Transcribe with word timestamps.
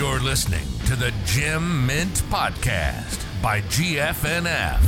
You're 0.00 0.20
listening 0.20 0.66
to 0.86 0.96
the 0.96 1.12
Gem 1.26 1.84
Mint 1.86 2.22
Podcast 2.30 3.22
by 3.42 3.60
GFNF. 3.60 4.80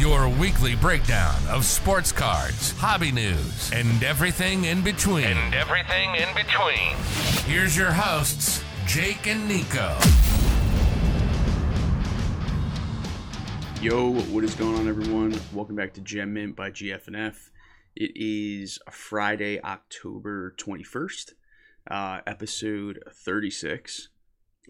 Your 0.00 0.30
weekly 0.30 0.74
breakdown 0.74 1.36
of 1.50 1.66
sports 1.66 2.10
cards, 2.10 2.72
hobby 2.78 3.12
news, 3.12 3.70
and 3.70 4.02
everything 4.02 4.64
in 4.64 4.80
between. 4.80 5.24
And 5.26 5.54
everything 5.54 6.14
in 6.14 6.34
between. 6.34 6.96
Here's 7.44 7.76
your 7.76 7.92
hosts, 7.92 8.64
Jake 8.86 9.26
and 9.26 9.46
Nico. 9.46 9.94
Yo, 13.82 14.12
what 14.32 14.42
is 14.42 14.54
going 14.54 14.76
on, 14.76 14.88
everyone? 14.88 15.38
Welcome 15.52 15.76
back 15.76 15.92
to 15.92 16.00
Gem 16.00 16.32
Mint 16.32 16.56
by 16.56 16.70
GFNF. 16.70 17.50
It 17.94 18.12
is 18.14 18.78
Friday, 18.90 19.60
October 19.60 20.54
21st, 20.56 21.34
uh, 21.90 22.20
episode 22.26 23.02
36. 23.24 24.08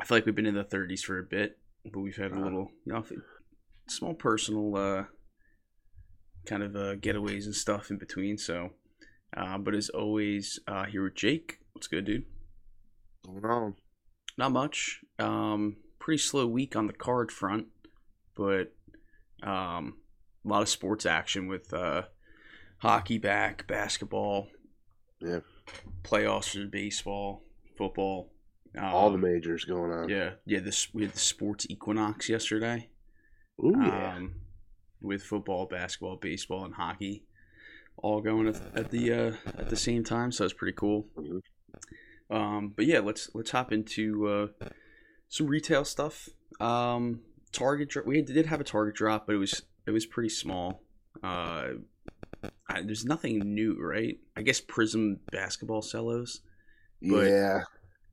I 0.01 0.05
feel 0.05 0.17
like 0.17 0.27
we've 0.27 0.35
been 0.35 0.47
in 0.47 0.55
the 0.55 0.65
30s 0.65 1.01
for 1.01 1.19
a 1.19 1.23
bit, 1.23 1.59
but 1.85 2.01
we've 2.01 2.17
had 2.17 2.33
a 2.33 2.41
little, 2.41 2.71
you 2.85 2.93
know, 2.93 3.05
small 3.89 4.15
personal 4.15 4.77
uh, 4.77 5.05
kind 6.47 6.63
of 6.63 6.75
uh, 6.75 6.97
getaways 6.97 7.45
and 7.45 7.55
stuff 7.55 7.91
in 7.91 7.99
between. 7.99 8.39
So, 8.39 8.71
uh, 9.37 9.59
but 9.59 9.75
as 9.75 9.89
always, 9.91 10.59
uh, 10.67 10.85
here 10.85 11.05
with 11.05 11.15
Jake. 11.15 11.59
What's 11.73 11.89
good, 11.89 12.05
dude? 12.05 12.25
Going 13.25 13.45
on. 13.45 13.75
Not 14.39 14.53
much. 14.53 15.01
Um, 15.19 15.77
pretty 15.99 16.19
slow 16.19 16.47
week 16.47 16.75
on 16.75 16.87
the 16.87 16.93
card 16.93 17.31
front, 17.31 17.67
but 18.37 18.73
um, 19.43 19.99
a 20.45 20.49
lot 20.49 20.63
of 20.63 20.69
sports 20.69 21.07
action 21.07 21.49
with 21.49 21.73
uh, 21.73 22.03
hockey 22.79 23.19
back, 23.19 23.67
basketball, 23.67 24.49
Yeah. 25.21 25.41
Playoffs 26.03 26.53
for 26.59 26.67
baseball, 26.69 27.43
football. 27.77 28.33
Um, 28.77 28.85
All 28.85 29.11
the 29.11 29.19
majors 29.19 29.65
going 29.67 29.91
on. 29.93 30.09
yeah, 30.09 30.31
yeah. 30.47 30.61
This 30.61 30.93
we 30.95 31.03
had 31.03 31.13
the 31.13 31.19
sports 31.19 31.67
equinox 31.69 32.29
yesterday. 32.29 32.89
Ooh, 33.63 33.75
yeah. 33.77 34.15
Um, 34.17 34.35
with 35.03 35.23
football, 35.23 35.67
basketball, 35.67 36.17
baseball, 36.17 36.65
and 36.65 36.75
hockey, 36.75 37.25
all 37.99 38.23
going 38.23 38.49
at, 38.49 38.61
at 38.75 38.91
the 38.91 39.13
uh, 39.13 39.33
at 39.59 39.69
the 39.69 39.77
same 39.77 40.05
time. 40.05 40.33
So 40.33 40.45
it's 40.45 40.55
pretty 40.55 40.75
cool. 40.77 41.07
Mhm. 41.19 41.41
Um, 42.31 42.73
but 42.75 42.87
yeah, 42.87 43.01
let's 43.01 43.29
let's 43.35 43.51
hop 43.51 43.73
into 43.73 44.27
uh, 44.27 44.67
some 45.29 45.49
retail 45.49 45.85
stuff. 45.85 46.31
Um, 46.61 47.21
Target, 47.53 48.07
we 48.07 48.23
did 48.23 48.47
have 48.47 48.61
a 48.61 48.65
Target 48.65 48.95
drop, 48.95 49.27
but 49.27 49.35
it 49.35 49.39
was 49.39 49.63
it 49.87 49.91
was 49.91 50.07
pretty 50.07 50.31
small. 50.31 50.83
Uh, 51.23 51.65
I, 52.69 52.83
there's 52.83 53.05
nothing 53.05 53.39
new, 53.55 53.77
right? 53.81 54.19
I 54.37 54.43
guess 54.43 54.61
Prizm 54.61 55.19
basketball 55.31 55.83
cellos. 55.83 56.41
but- 57.01 57.27
yeah. 57.29 57.63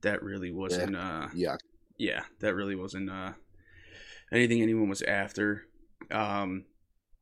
That 0.02 0.22
really 0.22 0.50
wasn't. 0.50 0.96
Uh, 0.96 1.28
Yeah. 1.34 1.56
yeah, 1.98 2.22
that 2.38 2.54
really 2.54 2.74
wasn't 2.74 3.10
uh, 3.10 3.34
anything 4.32 4.62
anyone 4.62 4.88
was 4.88 5.02
after. 5.02 5.66
Um, 6.10 6.64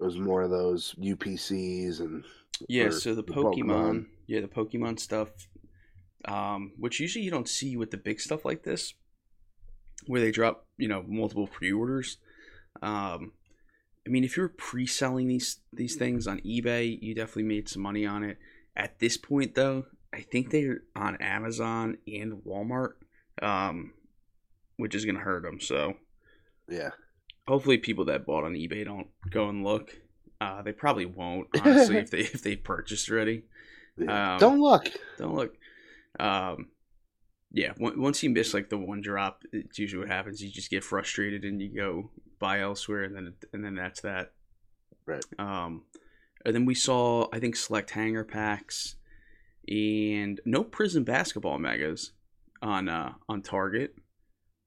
It 0.00 0.04
was 0.04 0.16
more 0.16 0.42
of 0.42 0.50
those 0.50 0.94
UPCs 0.96 1.98
and 1.98 2.24
yeah, 2.68 2.90
so 2.90 3.16
the 3.16 3.22
the 3.22 3.32
Pokemon, 3.32 3.54
Pokemon. 3.64 4.06
yeah, 4.28 4.40
the 4.42 4.46
Pokemon 4.48 5.00
stuff, 5.00 5.30
um, 6.26 6.72
which 6.78 7.00
usually 7.00 7.24
you 7.24 7.32
don't 7.32 7.48
see 7.48 7.76
with 7.76 7.90
the 7.90 7.96
big 7.96 8.20
stuff 8.20 8.44
like 8.44 8.62
this, 8.62 8.94
where 10.06 10.20
they 10.20 10.30
drop, 10.30 10.66
you 10.76 10.86
know, 10.88 11.02
multiple 11.06 11.48
pre-orders. 11.48 12.18
Um, 12.80 13.32
I 14.08 14.10
mean, 14.10 14.24
if 14.24 14.38
you're 14.38 14.48
pre-selling 14.48 15.28
these 15.28 15.60
these 15.70 15.94
things 15.94 16.26
on 16.26 16.40
eBay, 16.40 16.98
you 17.02 17.14
definitely 17.14 17.42
made 17.42 17.68
some 17.68 17.82
money 17.82 18.06
on 18.06 18.24
it. 18.24 18.38
At 18.74 19.00
this 19.00 19.18
point, 19.18 19.54
though, 19.54 19.84
I 20.14 20.22
think 20.22 20.50
they're 20.50 20.80
on 20.96 21.16
Amazon 21.20 21.98
and 22.06 22.42
Walmart, 22.46 22.92
um, 23.42 23.92
which 24.78 24.94
is 24.94 25.04
gonna 25.04 25.18
hurt 25.18 25.42
them. 25.42 25.60
So 25.60 25.94
yeah. 26.70 26.90
hopefully 27.46 27.76
people 27.76 28.06
that 28.06 28.24
bought 28.24 28.44
on 28.44 28.54
eBay 28.54 28.82
don't 28.86 29.08
go 29.30 29.50
and 29.50 29.62
look. 29.62 29.90
Uh, 30.40 30.62
they 30.62 30.72
probably 30.72 31.04
won't, 31.04 31.48
honestly, 31.62 31.98
if 31.98 32.10
they 32.10 32.20
if 32.20 32.42
they 32.42 32.56
purchased 32.56 33.10
already. 33.10 33.42
yeah. 33.98 34.34
Um, 34.34 34.38
Don't 34.38 34.60
look. 34.60 34.88
Don't 35.18 35.34
look. 35.34 35.54
Um, 36.18 36.68
yeah, 37.52 37.72
once 37.78 38.22
you 38.22 38.30
miss 38.30 38.54
like 38.54 38.70
the 38.70 38.78
one 38.78 39.02
drop, 39.02 39.42
it's 39.52 39.78
usually 39.78 40.00
what 40.00 40.08
happens. 40.08 40.42
You 40.42 40.50
just 40.50 40.70
get 40.70 40.84
frustrated 40.84 41.44
and 41.44 41.60
you 41.60 41.74
go 41.74 42.10
buy 42.38 42.60
elsewhere, 42.60 43.04
and 43.04 43.14
then 43.14 43.34
and 43.52 43.64
then 43.64 43.74
that's 43.74 44.00
that. 44.02 44.32
Right. 45.06 45.24
Um, 45.38 45.84
and 46.44 46.54
then 46.54 46.64
we 46.64 46.74
saw 46.74 47.28
I 47.32 47.38
think 47.38 47.56
select 47.56 47.90
hanger 47.90 48.24
packs 48.24 48.96
and 49.68 50.40
no 50.44 50.64
Prizm 50.64 51.04
basketball 51.04 51.58
megas 51.58 52.12
on 52.62 52.88
uh 52.88 53.12
on 53.28 53.42
Target. 53.42 53.94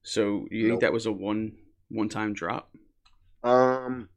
So 0.04 0.46
you 0.50 0.70
think 0.70 0.82
that 0.82 0.94
was 0.94 1.06
a 1.06 1.12
one 1.12 1.54
one 1.90 2.10
time 2.10 2.34
drop? 2.34 2.72
Um, 3.44 4.10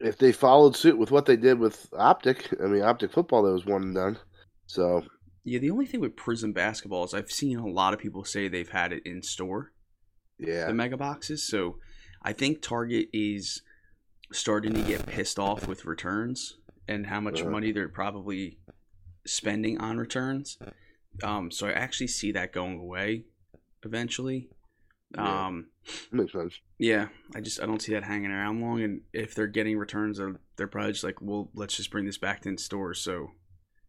if 0.00 0.18
they 0.18 0.32
followed 0.32 0.76
suit 0.76 0.98
with 0.98 1.10
what 1.10 1.26
they 1.26 1.36
did 1.36 1.58
with 1.58 1.88
Optic, 1.96 2.54
I 2.62 2.66
mean, 2.66 2.82
Optic 2.82 3.12
football, 3.12 3.42
that 3.42 3.52
was 3.52 3.66
one 3.66 3.82
and 3.82 3.94
done. 3.94 4.18
So, 4.66 5.04
Yeah, 5.44 5.58
the 5.58 5.70
only 5.70 5.86
thing 5.86 6.00
with 6.00 6.16
Prizm 6.16 6.54
basketball 6.54 7.04
is 7.04 7.14
I've 7.14 7.30
seen 7.30 7.58
a 7.58 7.66
lot 7.66 7.92
of 7.94 8.00
people 8.00 8.24
say 8.24 8.48
they've 8.48 8.68
had 8.68 8.92
it 8.92 9.02
in 9.04 9.22
store, 9.22 9.72
yeah. 10.38 10.66
the 10.66 10.74
mega 10.74 10.96
boxes. 10.96 11.46
So 11.46 11.76
I 12.22 12.32
think 12.32 12.62
Target 12.62 13.08
is 13.12 13.62
starting 14.32 14.74
to 14.74 14.82
get 14.82 15.06
pissed 15.06 15.38
off 15.38 15.66
with 15.66 15.84
returns 15.84 16.58
and 16.86 17.06
how 17.06 17.20
much 17.20 17.40
Uh-huh. 17.40 17.50
money 17.50 17.72
they're 17.72 17.88
probably 17.88 18.58
spending 19.26 19.78
on 19.80 19.98
returns. 19.98 20.58
Um, 21.22 21.50
so 21.50 21.66
I 21.66 21.72
actually 21.72 22.06
see 22.08 22.32
that 22.32 22.52
going 22.52 22.78
away 22.78 23.24
eventually. 23.84 24.48
Yeah. 25.14 25.46
Um, 25.46 25.66
Makes 26.12 26.32
sense. 26.32 26.54
yeah, 26.78 27.08
I 27.34 27.40
just 27.40 27.60
I 27.60 27.66
don't 27.66 27.82
see 27.82 27.92
that 27.94 28.04
hanging 28.04 28.30
around 28.30 28.60
long. 28.60 28.80
And 28.82 29.00
if 29.12 29.34
they're 29.34 29.48
getting 29.48 29.76
returns, 29.76 30.18
they're, 30.18 30.36
they're 30.56 30.68
probably 30.68 30.92
just 30.92 31.02
like, 31.02 31.20
well, 31.20 31.50
let's 31.54 31.76
just 31.76 31.90
bring 31.90 32.04
this 32.04 32.18
back 32.18 32.42
to 32.42 32.48
in 32.48 32.58
stores. 32.58 33.00
So 33.00 33.32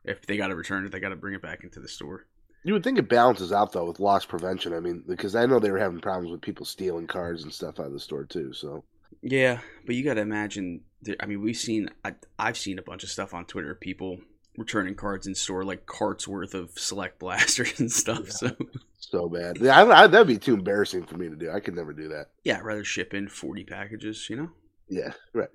if 0.03 0.25
they 0.25 0.35
got 0.37 0.47
to 0.47 0.55
return 0.55 0.83
it, 0.85 0.91
they 0.91 0.99
got 0.99 1.09
to 1.09 1.15
bring 1.15 1.35
it 1.35 1.41
back 1.43 1.63
into 1.63 1.79
the 1.79 1.87
store. 1.87 2.25
You 2.63 2.73
would 2.73 2.83
think 2.83 2.99
it 2.99 3.09
balances 3.09 3.51
out, 3.51 3.71
though, 3.71 3.85
with 3.85 3.99
loss 3.99 4.25
prevention. 4.25 4.73
I 4.73 4.79
mean, 4.79 5.03
because 5.07 5.35
I 5.35 5.45
know 5.45 5.59
they 5.59 5.71
were 5.71 5.79
having 5.79 5.99
problems 5.99 6.31
with 6.31 6.41
people 6.41 6.65
stealing 6.65 7.07
cards 7.07 7.43
and 7.43 7.51
stuff 7.53 7.79
out 7.79 7.87
of 7.87 7.93
the 7.93 7.99
store, 7.99 8.23
too. 8.25 8.53
So, 8.53 8.83
Yeah, 9.21 9.59
but 9.85 9.95
you 9.95 10.03
got 10.03 10.15
to 10.15 10.21
imagine. 10.21 10.81
there- 11.01 11.15
I 11.19 11.25
mean, 11.25 11.41
we've 11.41 11.57
seen. 11.57 11.89
I, 12.05 12.13
I've 12.37 12.57
seen 12.57 12.77
a 12.77 12.83
bunch 12.83 13.03
of 13.03 13.09
stuff 13.09 13.33
on 13.33 13.45
Twitter. 13.45 13.73
People 13.73 14.19
returning 14.57 14.93
cards 14.95 15.25
in 15.27 15.33
store, 15.33 15.63
like 15.63 15.85
carts 15.85 16.27
worth 16.27 16.53
of 16.53 16.71
select 16.77 17.17
blasters 17.19 17.79
and 17.79 17.91
stuff. 17.91 18.29
So 18.29 18.55
so 18.99 19.27
bad. 19.27 19.57
Yeah, 19.59 19.81
I, 19.81 20.03
I, 20.03 20.07
that'd 20.07 20.27
be 20.27 20.37
too 20.37 20.53
embarrassing 20.53 21.03
for 21.05 21.17
me 21.17 21.29
to 21.29 21.35
do. 21.35 21.49
I 21.49 21.59
could 21.59 21.75
never 21.75 21.93
do 21.93 22.09
that. 22.09 22.27
yeah, 22.43 22.57
I'd 22.57 22.63
rather 22.63 22.83
ship 22.83 23.13
in 23.15 23.27
forty 23.27 23.63
packages. 23.63 24.29
You 24.29 24.35
know. 24.35 24.49
Yeah, 24.87 25.13
right. 25.33 25.49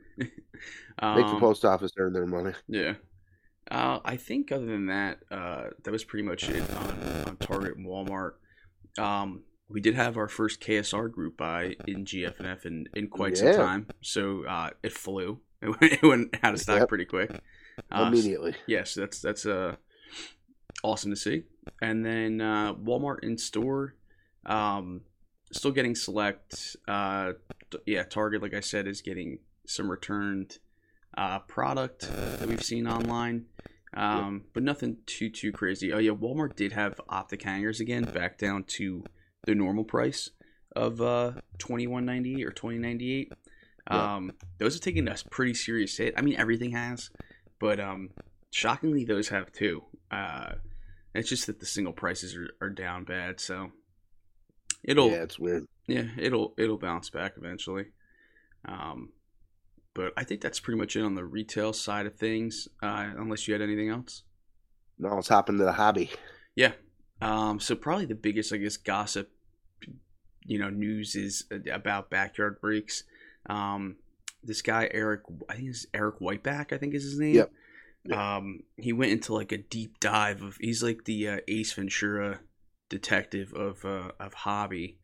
Um, 0.99 1.17
Make 1.17 1.27
the 1.29 1.39
post 1.39 1.65
office 1.65 1.93
earn 1.99 2.13
their 2.15 2.27
money. 2.27 2.53
Yeah. 2.69 2.95
Uh, 3.71 3.99
I 4.05 4.17
think 4.17 4.53
other 4.53 4.67
than 4.67 4.87
that, 4.87 5.19
uh, 5.31 5.65
that 5.83 5.91
was 5.91 6.05
pretty 6.05 6.23
much 6.25 6.49
it 6.49 6.69
on, 6.71 7.25
on 7.27 7.37
Target 7.39 7.77
and 7.77 7.87
Walmart. 7.87 8.33
Um, 8.99 9.43
we 9.69 9.81
did 9.81 9.95
have 9.97 10.17
our 10.17 10.29
first 10.29 10.61
KSR 10.61 11.11
group 11.11 11.37
buy 11.37 11.75
in 11.87 12.05
GFNF 12.05 12.65
in, 12.65 12.87
in 12.95 13.09
quite 13.09 13.37
some 13.37 13.55
time, 13.55 13.87
so 14.01 14.45
uh, 14.47 14.71
it 14.83 14.93
flew. 14.93 15.41
It 15.63 15.71
went, 15.81 15.93
it 15.95 16.03
went 16.03 16.37
out 16.43 16.53
of 16.53 16.61
stock 16.61 16.81
Yep. 16.81 16.89
pretty 16.91 17.07
quick. 17.07 17.31
Uh, 17.91 18.05
Immediately. 18.09 18.55
yes, 18.67 18.93
that's 18.95 19.21
that's 19.21 19.47
uh, 19.47 19.77
awesome 20.85 21.11
to 21.11 21.17
see. 21.17 21.45
And 21.81 22.05
then 22.05 22.43
uh, 22.43 22.75
Walmart 22.75 23.25
in 23.25 23.39
store, 23.39 23.95
um, 24.45 25.01
still 25.51 25.73
getting 25.73 25.95
select. 25.95 26.77
Uh, 26.87 27.33
yeah, 27.87 28.03
Target, 28.05 28.43
like 28.43 28.53
I 28.55 28.61
said, 28.61 28.87
is 28.87 29.01
getting 29.01 29.39
some 29.67 29.91
returned 29.91 30.59
uh, 31.17 31.39
product 31.41 32.11
that 32.39 32.47
we've 32.49 32.63
seen 32.63 32.87
online, 32.87 33.47
um, 33.95 34.45
but 34.53 34.63
nothing 34.63 34.99
too 35.07 35.31
too 35.31 35.53
crazy. 35.53 35.93
Oh 35.93 35.99
yeah, 35.99 36.13
Walmart 36.13 36.57
did 36.57 36.73
have 36.73 37.01
optic 37.09 37.43
hangers 37.43 37.81
again, 37.81 38.05
back 38.05 38.39
down 38.39 38.65
to 38.65 39.05
the 39.47 39.55
normal 39.55 39.85
price 39.85 40.31
of 40.75 41.01
uh, 41.01 41.33
twenty 41.59 41.87
one 41.87 42.05
ninety 42.05 42.45
or 42.45 42.51
twenty 42.51 42.79
ninety 42.79 43.13
eight. 43.21 43.33
Um, 43.89 44.33
those 44.59 44.75
have 44.75 44.83
taken 44.83 45.07
a 45.09 45.17
pretty 45.31 45.55
serious 45.55 45.97
hit. 45.97 46.15
I 46.17 46.21
mean, 46.23 46.37
everything 46.37 46.73
has, 46.73 47.11
but 47.61 47.79
um, 47.79 48.11
shockingly, 48.51 49.05
those 49.05 49.29
have 49.29 49.53
too. 49.53 49.85
Uh, 50.11 50.55
it's 51.15 51.29
just 51.29 51.47
that 51.47 51.61
the 51.61 51.67
single 51.67 51.93
prices 51.93 52.37
are, 52.37 52.51
are 52.61 52.69
down 52.71 53.05
bad, 53.05 53.41
so 53.41 53.71
it'll 54.85 55.11
Yeah, 55.11 55.23
it's 55.23 55.39
weird. 55.39 55.67
yeah, 55.87 56.09
it'll 56.19 56.53
it'll 56.59 56.79
bounce 56.79 57.11
back 57.11 57.35
eventually. 57.39 57.87
Um, 58.67 59.11
but 59.97 60.13
I 60.15 60.25
think 60.25 60.43
that's 60.43 60.61
pretty 60.61 60.79
much 60.79 60.95
it 60.95 61.01
on 61.01 61.15
the 61.15 61.25
retail 61.25 61.73
side 61.73 62.05
of 62.05 62.17
things. 62.17 62.69
Uh, 62.83 63.09
unless 63.17 63.49
you 63.49 63.55
had 63.55 63.63
anything 63.63 63.89
else. 63.89 64.23
Now 64.99 65.15
let's 65.15 65.29
hop 65.29 65.49
into 65.49 65.65
the 65.65 65.73
hobby. 65.73 66.11
Yeah. 66.55 66.73
Um, 67.23 67.59
so 67.59 67.75
probably 67.75 68.05
the 68.05 68.15
biggest, 68.15 68.53
I 68.53 68.59
guess, 68.59 68.77
gossip, 68.77 69.31
you 70.45 70.59
know, 70.59 70.69
news 70.69 71.17
is 71.17 71.45
about 71.73 72.11
backyard 72.11 72.61
breaks. 72.61 73.05
Um, 73.49 73.97
this 74.45 74.61
guy 74.61 74.91
Eric, 74.93 75.23
I 75.49 75.55
think 75.55 75.71
it's 75.71 75.87
Eric 75.95 76.17
Whiteback, 76.19 76.75
I 76.75 76.79
think 76.79 76.95
is 76.95 77.05
his 77.05 77.19
name. 77.19 77.35
Yep. 77.35 77.53
Um, 78.13 78.61
he 78.77 78.93
went 78.93 79.13
into 79.13 79.35
like 79.35 79.51
a 79.51 79.59
deep 79.59 79.99
dive 79.99 80.43
of. 80.43 80.59
He's 80.61 80.83
like 80.83 81.07
the 81.07 81.29
uh, 81.29 81.39
Ace 81.49 81.73
Ventura 81.73 82.41
detective 82.89 83.53
of 83.55 83.85
uh, 83.85 84.13
of 84.21 84.33
hobby, 84.35 84.99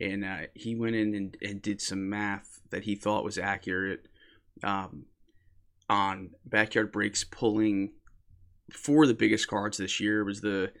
and 0.00 0.24
uh, 0.24 0.46
he 0.54 0.76
went 0.76 0.94
in 0.94 1.14
and, 1.14 1.36
and 1.42 1.60
did 1.60 1.80
some 1.80 2.08
math 2.08 2.60
that 2.70 2.84
he 2.84 2.94
thought 2.94 3.24
was 3.24 3.38
accurate 3.38 4.06
um, 4.62 5.06
on 5.88 6.30
backyard 6.44 6.92
breaks 6.92 7.24
pulling 7.24 7.92
for 8.72 9.06
the 9.06 9.14
biggest 9.14 9.48
cards 9.48 9.76
this 9.76 10.00
year 10.00 10.24
was 10.24 10.40
the 10.40 10.72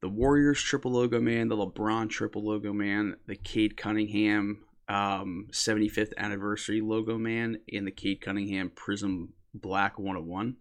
the 0.00 0.08
Warriors 0.08 0.62
triple 0.62 0.92
logo 0.92 1.20
man, 1.20 1.48
the 1.48 1.56
LeBron 1.56 2.08
triple 2.08 2.46
logo 2.46 2.72
man, 2.72 3.16
the 3.26 3.34
Cade 3.34 3.76
Cunningham 3.76 4.64
um, 4.88 5.48
75th 5.50 6.12
anniversary 6.16 6.80
logo 6.80 7.18
man, 7.18 7.58
and 7.72 7.86
the 7.86 7.90
Cade 7.90 8.20
Cunningham 8.20 8.70
Prizm 8.70 9.30
Black 9.52 9.98
101. 9.98 10.56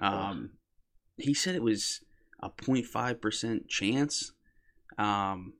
Um, 0.00 0.52
he 1.18 1.34
said 1.34 1.54
it 1.54 1.62
was 1.62 2.00
a 2.42 2.48
0.5% 2.48 3.68
chance. 3.68 4.32
Um, 4.96 5.52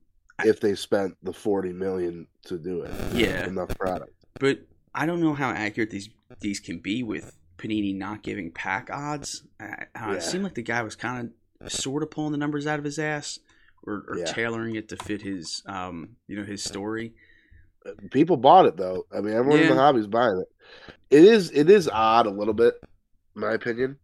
if 0.43 0.59
they 0.59 0.73
spent 0.73 1.13
the 1.21 1.33
40 1.33 1.73
million 1.73 2.27
to 2.45 2.57
do 2.57 2.81
it. 2.81 2.91
Yeah. 3.13 3.45
Enough 3.45 3.77
product. 3.77 4.13
but 4.39 4.61
I 4.93 5.05
don't 5.05 5.21
know 5.21 5.33
how 5.33 5.51
accurate 5.51 5.91
these 5.91 6.09
these 6.39 6.59
can 6.59 6.79
be 6.79 7.03
with 7.03 7.35
Panini 7.57 7.95
not 7.95 8.23
giving 8.23 8.51
pack 8.51 8.89
odds. 8.91 9.43
I, 9.59 9.63
I 9.63 9.99
don't 9.99 10.07
know, 10.07 10.11
Yeah. 10.13 10.17
It 10.19 10.23
seemed 10.23 10.43
like 10.43 10.55
the 10.55 10.63
guy 10.63 10.81
was 10.81 10.95
kind 10.95 11.31
of 11.59 11.71
sort 11.71 12.01
of 12.03 12.09
pulling 12.11 12.31
the 12.31 12.37
numbers 12.37 12.65
out 12.65 12.79
of 12.79 12.85
his 12.85 12.97
ass, 12.97 13.39
or, 13.83 14.03
or 14.07 14.17
Yeah. 14.17 14.25
tailoring 14.25 14.75
it 14.75 14.89
to 14.89 14.97
fit 14.97 15.21
his 15.21 15.61
um 15.67 16.15
you 16.27 16.35
know 16.37 16.43
his 16.45 16.63
story. 16.63 17.13
People 18.11 18.37
bought 18.37 18.65
it 18.67 18.77
though. 18.77 19.05
I 19.15 19.21
mean, 19.21 19.33
everyone 19.33 19.59
in 19.61 19.67
the 19.69 19.75
hobby 19.75 19.99
is 19.99 20.07
buying 20.07 20.39
it. 20.41 20.47
It 21.15 21.23
is 21.23 21.51
it 21.51 21.69
is 21.69 21.87
odd 21.89 22.25
a 22.27 22.31
little 22.31 22.53
bit, 22.53 22.75
in 23.35 23.41
my 23.41 23.53
opinion. 23.53 23.97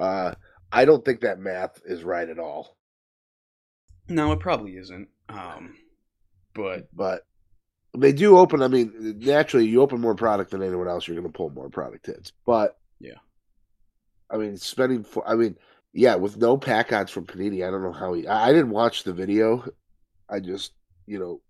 Uh 0.00 0.34
I 0.72 0.84
don't 0.84 1.04
think 1.04 1.20
that 1.20 1.38
math 1.38 1.80
is 1.84 2.02
right 2.02 2.28
at 2.28 2.38
all. 2.38 2.76
No, 4.08 4.32
it 4.32 4.40
probably 4.40 4.76
isn't. 4.76 5.08
Um, 5.28 5.76
but 6.54 6.88
But 6.94 7.22
they 7.96 8.12
do 8.12 8.36
open. 8.36 8.62
I 8.62 8.68
mean, 8.68 9.20
naturally, 9.20 9.66
you 9.66 9.80
open 9.80 10.00
more 10.00 10.14
product 10.14 10.50
than 10.50 10.62
anyone 10.62 10.88
else, 10.88 11.06
you're 11.06 11.16
going 11.16 11.30
to 11.30 11.36
pull 11.36 11.50
more 11.50 11.68
product 11.70 12.06
hits. 12.06 12.32
But 12.46 12.78
Yeah. 13.00 13.18
I 14.30 14.36
mean, 14.36 14.56
spending 14.56 15.04
for. 15.04 15.26
I 15.28 15.34
mean, 15.34 15.56
yeah, 15.92 16.16
with 16.16 16.36
no 16.36 16.56
pack 16.56 16.92
odds 16.92 17.10
from 17.10 17.26
Panini, 17.26 17.66
I 17.66 17.70
don't 17.70 17.82
know 17.82 17.92
how 17.92 18.12
he. 18.14 18.26
I, 18.26 18.48
I 18.48 18.52
didn't 18.52 18.70
watch 18.70 19.04
the 19.04 19.12
video. 19.12 19.64
I 20.28 20.40
just, 20.40 20.72
you 21.06 21.18
know, 21.18 21.40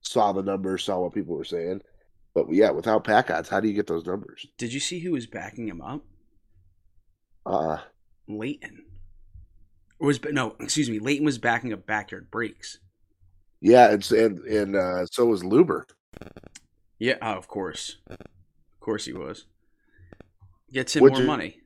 saw 0.00 0.32
the 0.32 0.42
numbers, 0.42 0.84
saw 0.84 1.00
what 1.00 1.14
people 1.14 1.36
were 1.36 1.44
saying. 1.44 1.82
But 2.34 2.50
yeah, 2.50 2.70
without 2.70 3.04
pack 3.04 3.30
odds, 3.30 3.48
how 3.48 3.60
do 3.60 3.68
you 3.68 3.74
get 3.74 3.86
those 3.86 4.06
numbers? 4.06 4.46
did 4.58 4.72
you 4.72 4.80
see 4.80 4.98
who 5.00 5.12
was 5.12 5.26
backing 5.26 5.68
him 5.68 5.82
up? 5.82 6.02
Uh, 7.44 7.78
Leighton. 8.26 8.84
Or 10.00 10.08
was 10.08 10.20
no, 10.24 10.56
excuse 10.58 10.90
me. 10.90 10.98
Leighton 10.98 11.24
was 11.24 11.38
backing 11.38 11.72
up 11.72 11.86
backyard 11.86 12.30
breaks. 12.30 12.78
Yeah, 13.62 13.92
it's 13.92 14.10
and 14.10 14.40
and 14.40 14.74
uh, 14.76 15.06
so 15.06 15.24
was 15.26 15.42
Luber. 15.44 15.84
Yeah, 16.98 17.14
oh, 17.22 17.34
of 17.34 17.46
course, 17.48 17.96
of 18.10 18.18
course 18.80 19.04
he 19.06 19.12
was. 19.12 19.46
Gets 20.72 20.96
him 20.96 21.02
Which 21.04 21.12
more 21.12 21.22
is- 21.22 21.26
money. 21.26 21.56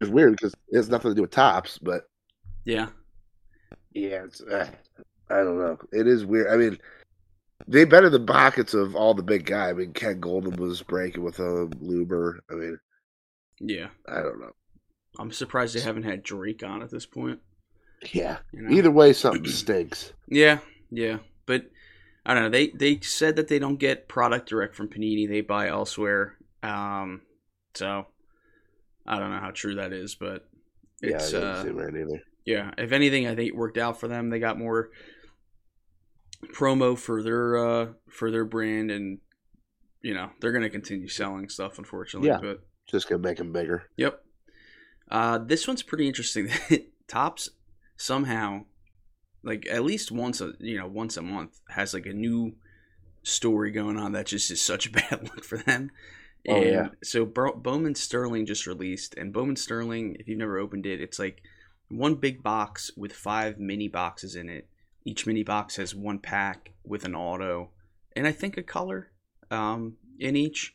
It's 0.00 0.10
weird 0.10 0.32
because 0.32 0.54
it 0.68 0.76
has 0.76 0.88
nothing 0.88 1.10
to 1.10 1.14
do 1.14 1.22
with 1.22 1.30
Topps, 1.32 1.78
but 1.78 2.02
Yeah, 2.64 2.88
Yeah, 3.92 4.24
it's, 4.24 4.40
uh, 4.40 4.68
I 5.28 5.36
don't 5.38 5.58
know. 5.58 5.76
It 5.92 6.06
is 6.06 6.24
weird. 6.24 6.48
I 6.48 6.56
mean, 6.56 6.78
they 7.66 7.84
better 7.84 8.08
the 8.08 8.20
pockets 8.20 8.74
of 8.74 8.94
all 8.94 9.12
the 9.14 9.22
big 9.24 9.44
guy. 9.44 9.70
I 9.70 9.72
mean, 9.72 9.92
Ken 9.92 10.20
Goldin 10.20 10.56
was 10.56 10.82
breaking 10.82 11.24
with 11.24 11.38
a 11.40 11.66
Luber. 11.82 12.38
I 12.50 12.54
mean, 12.54 12.78
yeah. 13.60 13.88
I 14.08 14.20
don't 14.22 14.38
know. 14.40 14.52
I'm 15.18 15.32
surprised 15.32 15.74
they 15.74 15.80
haven't 15.80 16.04
had 16.04 16.22
Drake 16.22 16.62
on 16.62 16.80
at 16.82 16.90
this 16.90 17.06
point. 17.06 17.40
Yeah. 18.12 18.38
You 18.52 18.62
know? 18.62 18.70
Either 18.70 18.90
way, 18.92 19.12
something 19.12 19.46
stinks. 19.46 20.12
Yeah, 20.28 20.58
yeah, 20.90 21.18
but 21.48 21.64
I 22.24 22.34
don't 22.34 22.44
know. 22.44 22.48
They 22.50 22.68
they 22.68 23.00
said 23.00 23.34
that 23.36 23.48
they 23.48 23.58
don't 23.58 23.78
get 23.80 24.06
product 24.06 24.48
direct 24.48 24.76
from 24.76 24.88
Panini; 24.88 25.28
they 25.28 25.40
buy 25.40 25.66
elsewhere. 25.68 26.36
Um, 26.62 27.22
so 27.74 28.06
I 29.06 29.18
don't 29.18 29.30
know 29.32 29.40
how 29.40 29.50
true 29.50 29.74
that 29.76 29.92
is, 29.92 30.14
but 30.14 30.46
it's 31.02 31.32
yeah, 31.32 31.38
I 31.38 31.42
uh, 31.42 31.54
don't 31.54 31.64
see 31.64 31.70
right 31.72 31.94
either. 31.96 32.22
yeah. 32.44 32.70
If 32.78 32.92
anything, 32.92 33.26
I 33.26 33.34
think 33.34 33.48
it 33.48 33.56
worked 33.56 33.78
out 33.78 33.98
for 33.98 34.06
them. 34.08 34.30
They 34.30 34.38
got 34.38 34.58
more 34.58 34.90
promo 36.54 36.96
for 36.98 37.22
their 37.22 37.56
uh 37.56 37.86
for 38.10 38.30
their 38.30 38.44
brand, 38.44 38.90
and 38.90 39.18
you 40.02 40.14
know 40.14 40.30
they're 40.40 40.52
gonna 40.52 40.70
continue 40.70 41.08
selling 41.08 41.48
stuff. 41.48 41.78
Unfortunately, 41.78 42.28
Yeah. 42.28 42.38
but 42.40 42.60
Just 42.88 43.08
gonna 43.08 43.22
make 43.22 43.38
them 43.38 43.52
bigger. 43.52 43.84
Yep. 43.96 44.22
Uh, 45.10 45.38
this 45.38 45.66
one's 45.66 45.82
pretty 45.82 46.06
interesting. 46.06 46.50
Topps 47.08 47.48
somehow, 47.96 48.66
like 49.42 49.66
at 49.70 49.84
least 49.84 50.10
once 50.10 50.40
a 50.40 50.52
you 50.58 50.78
know 50.78 50.86
once 50.86 51.16
a 51.16 51.22
month, 51.22 51.60
has 51.68 51.94
like 51.94 52.06
a 52.06 52.12
new 52.12 52.54
story 53.22 53.70
going 53.70 53.96
on 53.96 54.12
that 54.12 54.26
just 54.26 54.50
is 54.50 54.60
such 54.60 54.86
a 54.86 54.90
bad 54.98 55.22
look 55.22 55.44
for 55.44 55.58
them. 55.58 55.90
Oh, 56.48 56.54
And 56.56 56.64
yeah. 56.66 56.88
So 57.02 57.26
Bo- 57.26 57.54
Bowman 57.56 57.94
Sterling 57.94 58.46
just 58.46 58.66
released, 58.66 59.14
and 59.16 59.32
Bowman 59.32 59.56
Sterling, 59.56 60.16
if 60.18 60.28
you've 60.28 60.38
never 60.38 60.58
opened 60.58 60.86
it, 60.86 61.00
it's 61.00 61.18
like 61.18 61.42
one 61.88 62.14
big 62.14 62.42
box 62.42 62.90
with 62.96 63.12
five 63.12 63.58
mini 63.58 63.88
boxes 63.88 64.34
in 64.36 64.48
it. 64.48 64.68
Each 65.04 65.26
mini 65.26 65.42
box 65.42 65.76
has 65.76 65.94
one 65.94 66.18
pack 66.18 66.72
with 66.84 67.04
an 67.04 67.14
auto, 67.14 67.70
and 68.14 68.26
I 68.26 68.32
think 68.32 68.56
a 68.56 68.62
color 68.62 69.10
um, 69.50 69.96
in 70.18 70.36
each. 70.36 70.74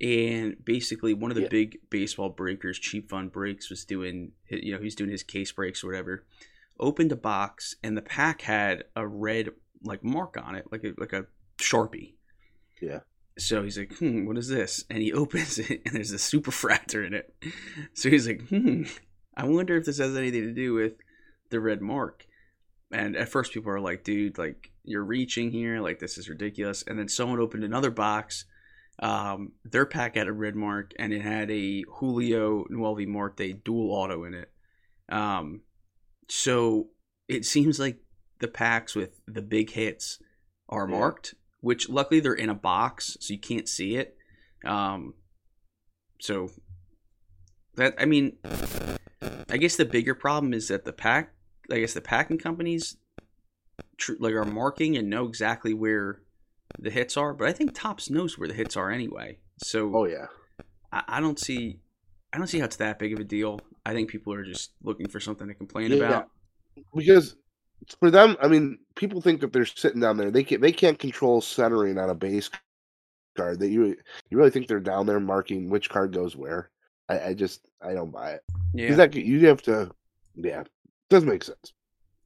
And 0.00 0.56
basically, 0.64 1.12
one 1.12 1.30
of 1.30 1.34
the 1.34 1.42
Yeah. 1.42 1.48
big 1.48 1.78
baseball 1.90 2.28
breakers, 2.30 2.78
Cheap 2.78 3.10
Fun 3.10 3.28
Breaks, 3.28 3.68
was 3.68 3.84
doing, 3.84 4.32
you 4.48 4.72
know, 4.72 4.80
he's 4.80 4.94
doing 4.94 5.10
his 5.10 5.22
case 5.24 5.50
breaks 5.52 5.82
or 5.82 5.88
whatever. 5.88 6.24
Opened 6.80 7.12
a 7.12 7.16
box, 7.16 7.74
and 7.82 7.96
the 7.96 8.02
pack 8.02 8.42
had 8.42 8.84
a 8.94 9.06
red 9.06 9.50
like 9.82 10.04
mark 10.04 10.36
on 10.42 10.54
it, 10.54 10.66
like 10.70 10.84
a 10.84 10.92
like 10.98 11.12
a 11.12 11.26
sharpie. 11.58 12.14
Yeah. 12.80 13.00
So 13.38 13.62
he's 13.62 13.78
like, 13.78 13.96
hmm, 13.98 14.26
what 14.26 14.36
is 14.36 14.48
this? 14.48 14.84
And 14.90 15.02
he 15.02 15.12
opens 15.12 15.58
it, 15.58 15.82
and 15.84 15.94
there's 15.94 16.12
a 16.12 16.16
superfractor 16.16 17.06
in 17.06 17.14
it. 17.14 17.34
So 17.94 18.10
he's 18.10 18.26
like, 18.26 18.48
hmm, 18.48 18.84
I 19.36 19.44
wonder 19.44 19.76
if 19.76 19.84
this 19.84 19.98
has 19.98 20.16
anything 20.16 20.42
to 20.42 20.52
do 20.52 20.74
with 20.74 20.94
the 21.50 21.60
red 21.60 21.80
mark. 21.80 22.26
And 22.90 23.16
at 23.16 23.28
first, 23.28 23.52
people 23.52 23.70
are 23.70 23.80
like, 23.80 24.02
dude, 24.02 24.38
like, 24.38 24.72
you're 24.82 25.04
reaching 25.04 25.50
here. 25.50 25.80
Like, 25.80 25.98
this 25.98 26.16
is 26.16 26.28
ridiculous. 26.28 26.82
And 26.86 26.98
then 26.98 27.08
someone 27.08 27.38
opened 27.38 27.64
another 27.64 27.90
box. 27.90 28.46
Um, 29.00 29.52
their 29.64 29.86
pack 29.86 30.16
had 30.16 30.26
a 30.26 30.32
red 30.32 30.56
mark, 30.56 30.92
and 30.98 31.12
it 31.12 31.20
had 31.20 31.50
a 31.50 31.82
Julio 31.82 32.64
Noelvi 32.70 33.06
Marte 33.06 33.62
dual 33.62 33.92
auto 33.92 34.24
in 34.24 34.34
it. 34.34 34.50
Um, 35.10 35.60
so 36.28 36.88
it 37.28 37.44
seems 37.44 37.78
like 37.78 37.98
the 38.40 38.48
packs 38.48 38.94
with 38.94 39.20
the 39.26 39.42
big 39.42 39.70
hits 39.70 40.18
are 40.68 40.88
Yeah. 40.88 40.98
marked, 40.98 41.34
which 41.60 41.88
luckily 41.88 42.20
they're 42.20 42.34
in 42.34 42.48
a 42.48 42.54
box, 42.54 43.16
so 43.20 43.32
you 43.34 43.40
can't 43.40 43.68
see 43.68 43.96
it. 43.96 44.16
Um, 44.64 45.14
so 46.20 46.50
that 47.74 47.94
I 47.98 48.04
mean, 48.04 48.38
I 49.50 49.56
guess 49.56 49.76
the 49.76 49.84
bigger 49.84 50.14
problem 50.14 50.52
is 50.52 50.68
that 50.68 50.84
the 50.84 50.92
pack, 50.92 51.34
I 51.70 51.80
guess 51.80 51.94
the 51.94 52.00
packing 52.00 52.38
companies, 52.38 52.96
tr- 53.96 54.14
like 54.18 54.34
are 54.34 54.44
marking 54.44 54.96
and 54.96 55.08
know 55.08 55.26
exactly 55.26 55.74
where 55.74 56.22
the 56.78 56.90
hits 56.90 57.16
are, 57.16 57.32
but 57.34 57.48
I 57.48 57.52
think 57.52 57.72
Topps 57.74 58.10
knows 58.10 58.36
where 58.38 58.48
the 58.48 58.54
hits 58.54 58.76
are 58.76 58.90
anyway. 58.90 59.38
So 59.62 59.90
Oh 59.94 60.04
yeah. 60.06 60.26
I, 60.92 61.04
I 61.08 61.20
don't 61.20 61.38
see, 61.38 61.80
I 62.32 62.38
don't 62.38 62.46
see 62.46 62.58
how 62.58 62.66
it's 62.66 62.76
that 62.76 62.98
big 62.98 63.12
of 63.12 63.20
a 63.20 63.24
deal. 63.24 63.60
I 63.88 63.94
think 63.94 64.10
people 64.10 64.32
are 64.34 64.44
just 64.44 64.72
looking 64.82 65.08
for 65.08 65.18
something 65.18 65.48
to 65.48 65.54
complain 65.54 65.90
Yeah. 65.92 65.96
about. 66.04 66.28
Because 66.94 67.36
for 67.98 68.10
them, 68.10 68.36
I 68.42 68.48
mean, 68.48 68.78
people 68.96 69.20
think 69.22 69.40
that 69.40 69.52
they're 69.52 69.64
sitting 69.64 70.00
down 70.00 70.16
there. 70.18 70.30
They 70.30 70.44
can 70.44 70.60
they 70.60 70.72
can't 70.72 70.98
control 70.98 71.40
centering 71.40 71.96
on 71.98 72.10
a 72.10 72.14
base 72.14 72.50
card. 73.36 73.60
That 73.60 73.70
you 73.70 73.96
you 74.30 74.36
really 74.36 74.50
think 74.50 74.66
they're 74.66 74.78
down 74.80 75.06
there 75.06 75.20
marking 75.20 75.70
which 75.70 75.88
card 75.88 76.12
goes 76.12 76.36
where? 76.36 76.70
I, 77.08 77.28
I 77.28 77.34
just 77.34 77.66
I 77.80 77.94
don't 77.94 78.12
buy 78.12 78.32
it. 78.32 78.42
Yeah, 78.74 78.94
That 78.94 79.14
you 79.14 79.46
have 79.46 79.62
to. 79.62 79.90
Yeah, 80.36 80.64
doesn't 81.08 81.28
make 81.28 81.42
sense. 81.44 81.72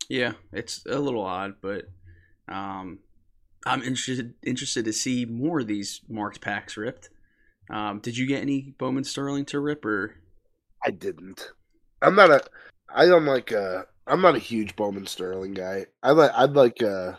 yeah, 0.09 0.33
it's 0.53 0.85
a 0.87 0.99
little 0.99 1.23
odd, 1.23 1.55
but 1.63 1.85
um, 2.49 2.99
I'm 3.65 3.83
interested 3.83 4.35
interested 4.43 4.85
to 4.87 4.93
see 4.93 5.25
more 5.25 5.61
of 5.61 5.69
these 5.69 6.01
marked 6.09 6.41
packs 6.41 6.77
ripped. 6.77 7.09
Um, 7.71 8.01
did 8.01 8.19
you 8.19 8.27
get 8.27 8.43
any 8.43 8.75
Bowman 8.79 9.05
Sterling 9.05 9.45
to 9.47 9.61
rip 9.61 9.85
or? 9.85 10.17
I 10.85 10.91
didn't. 10.91 11.53
I'm 12.01 12.15
not 12.15 12.31
a. 12.31 12.43
I 12.95 13.07
don't 13.07 13.25
like. 13.25 13.53
Uh, 13.53 13.83
I'm 14.07 14.21
not 14.21 14.35
a 14.35 14.41
huge 14.41 14.77
Bowman 14.77 15.07
Sterling 15.07 15.55
guy. 15.55 15.87
I 16.03 16.11
like. 16.13 16.33
I'd 16.35 16.53
like. 16.53 16.83
Uh, 16.83 17.13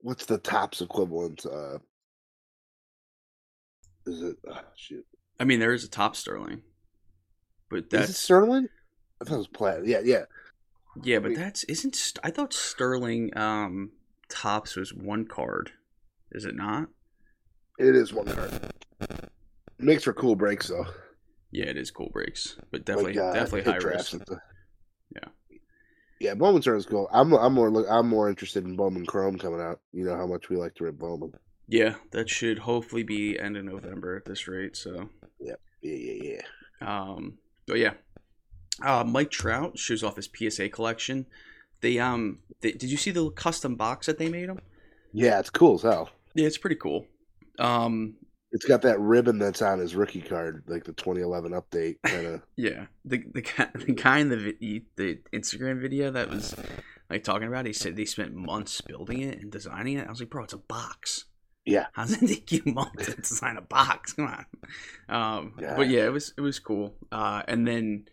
what's 0.00 0.26
the 0.26 0.38
Topps 0.38 0.80
equivalent? 0.80 1.46
Uh, 1.46 1.78
is 4.06 4.22
it? 4.22 4.36
Oh, 4.48 4.60
shoot. 4.76 5.06
I 5.38 5.44
mean, 5.44 5.60
there 5.60 5.72
is 5.72 5.84
a 5.84 5.90
top 5.90 6.16
Sterling, 6.16 6.62
but 7.70 7.76
Is 7.76 7.82
it 7.84 7.90
that's 7.90 8.18
Sterling? 8.18 8.68
I 9.20 9.24
thought 9.24 9.34
it 9.34 9.38
was 9.38 9.46
Platt. 9.48 9.86
Yeah, 9.86 10.00
yeah. 10.04 10.24
yeah, 11.02 11.20
but 11.20 11.30
wait. 11.30 11.38
that's 11.38 11.64
isn't. 11.64 12.14
I 12.22 12.30
thought 12.30 12.52
Sterling 12.52 13.36
um 13.36 13.92
Topps 14.28 14.76
was 14.76 14.92
one 14.92 15.26
card. 15.26 15.70
Is 16.32 16.44
it 16.44 16.56
not? 16.56 16.88
It 17.78 17.94
is 17.94 18.12
one 18.12 18.26
card. 18.26 18.72
Makes 19.78 20.04
for 20.04 20.12
cool 20.12 20.36
breaks 20.36 20.68
though. 20.68 20.86
Yeah, 21.52 21.66
it 21.66 21.76
is 21.76 21.90
cool 21.90 22.08
breaks, 22.12 22.56
but 22.70 22.84
definitely 22.84 23.14
Like, 23.14 23.22
uh, 23.24 23.32
definitely 23.34 23.70
high 23.72 23.76
risk. 23.78 24.12
the- 24.24 24.40
Yeah. 25.14 25.28
Yeah, 26.18 26.34
Bowman 26.34 26.62
turns 26.62 26.86
cool. 26.86 27.08
I'm 27.12 27.32
I'm 27.34 27.52
more 27.52 27.86
I'm 27.88 28.08
more 28.08 28.28
interested 28.28 28.64
in 28.64 28.76
Bowman 28.76 29.04
Chrome 29.06 29.38
coming 29.38 29.60
out. 29.60 29.80
You 29.92 30.04
know 30.04 30.16
how 30.16 30.26
much 30.26 30.48
we 30.48 30.56
like 30.56 30.74
to 30.76 30.84
rip 30.84 30.96
Bowman. 30.98 31.34
Yeah, 31.68 31.96
that 32.12 32.28
should 32.30 32.58
hopefully 32.60 33.02
be 33.02 33.38
end 33.38 33.56
of 33.56 33.64
November 33.64 34.16
at 34.16 34.24
this 34.24 34.46
rate. 34.48 34.76
So, 34.76 35.08
Yeah, 35.40 35.54
yeah, 35.82 35.94
yeah. 36.22 36.40
Yeah. 36.80 37.02
Um, 37.12 37.38
but 37.66 37.78
yeah, 37.78 37.94
uh, 38.82 39.04
Mike 39.04 39.30
Trout 39.30 39.78
shows 39.78 40.02
off 40.02 40.16
his 40.16 40.28
PSA 40.32 40.68
collection. 40.70 41.26
They 41.80 41.98
um, 41.98 42.38
they, 42.60 42.72
did 42.72 42.90
you 42.90 42.96
see 42.96 43.10
the 43.10 43.30
custom 43.30 43.74
box 43.76 44.06
that 44.06 44.18
they 44.18 44.28
made 44.28 44.48
him? 44.48 44.60
Yeah, 45.12 45.38
it's 45.40 45.50
cool 45.50 45.74
as 45.74 45.82
hell. 45.82 46.10
Yeah, 46.34 46.46
it's 46.46 46.58
pretty 46.58 46.76
cool. 46.76 47.06
Um, 47.58 48.14
It's 48.52 48.66
got 48.66 48.82
that 48.82 49.00
ribbon 49.00 49.38
that's 49.38 49.62
on 49.62 49.78
his 49.78 49.94
rookie 49.94 50.20
card, 50.20 50.64
like 50.66 50.84
the 50.84 50.92
2011 50.92 51.52
update 51.52 51.96
kind 52.04 52.26
of. 52.26 52.42
yeah, 52.56 52.86
the 53.04 53.24
the 53.32 53.42
guy, 53.42 53.68
the 53.74 53.92
guy 53.92 54.18
in 54.18 54.28
the 54.28 54.84
the 54.96 55.18
Instagram 55.32 55.80
video 55.80 56.10
that 56.10 56.28
was 56.28 56.54
like 57.08 57.24
talking 57.24 57.48
about, 57.48 57.66
it, 57.66 57.68
he 57.68 57.72
said 57.72 57.96
they 57.96 58.04
spent 58.04 58.34
months 58.34 58.80
building 58.80 59.20
it 59.20 59.40
and 59.40 59.50
designing 59.50 59.98
it. 59.98 60.06
I 60.06 60.10
was 60.10 60.20
like, 60.20 60.30
bro, 60.30 60.44
it's 60.44 60.52
a 60.52 60.58
box. 60.58 61.24
Yeah. 61.64 61.86
How 61.92 62.04
does 62.04 62.22
it 62.22 62.26
take 62.26 62.52
you 62.52 62.62
months 62.66 63.06
to 63.06 63.14
design 63.16 63.56
a 63.56 63.62
box? 63.62 64.14
Come 64.14 64.26
on. 64.26 64.46
Um, 65.08 65.54
Yeah. 65.60 65.76
But 65.76 65.88
yeah, 65.88 66.06
it 66.06 66.12
was 66.12 66.34
it 66.36 66.40
was 66.40 66.58
cool. 66.58 66.94
Uh, 67.10 67.42
and 67.46 67.66
then 67.66 68.06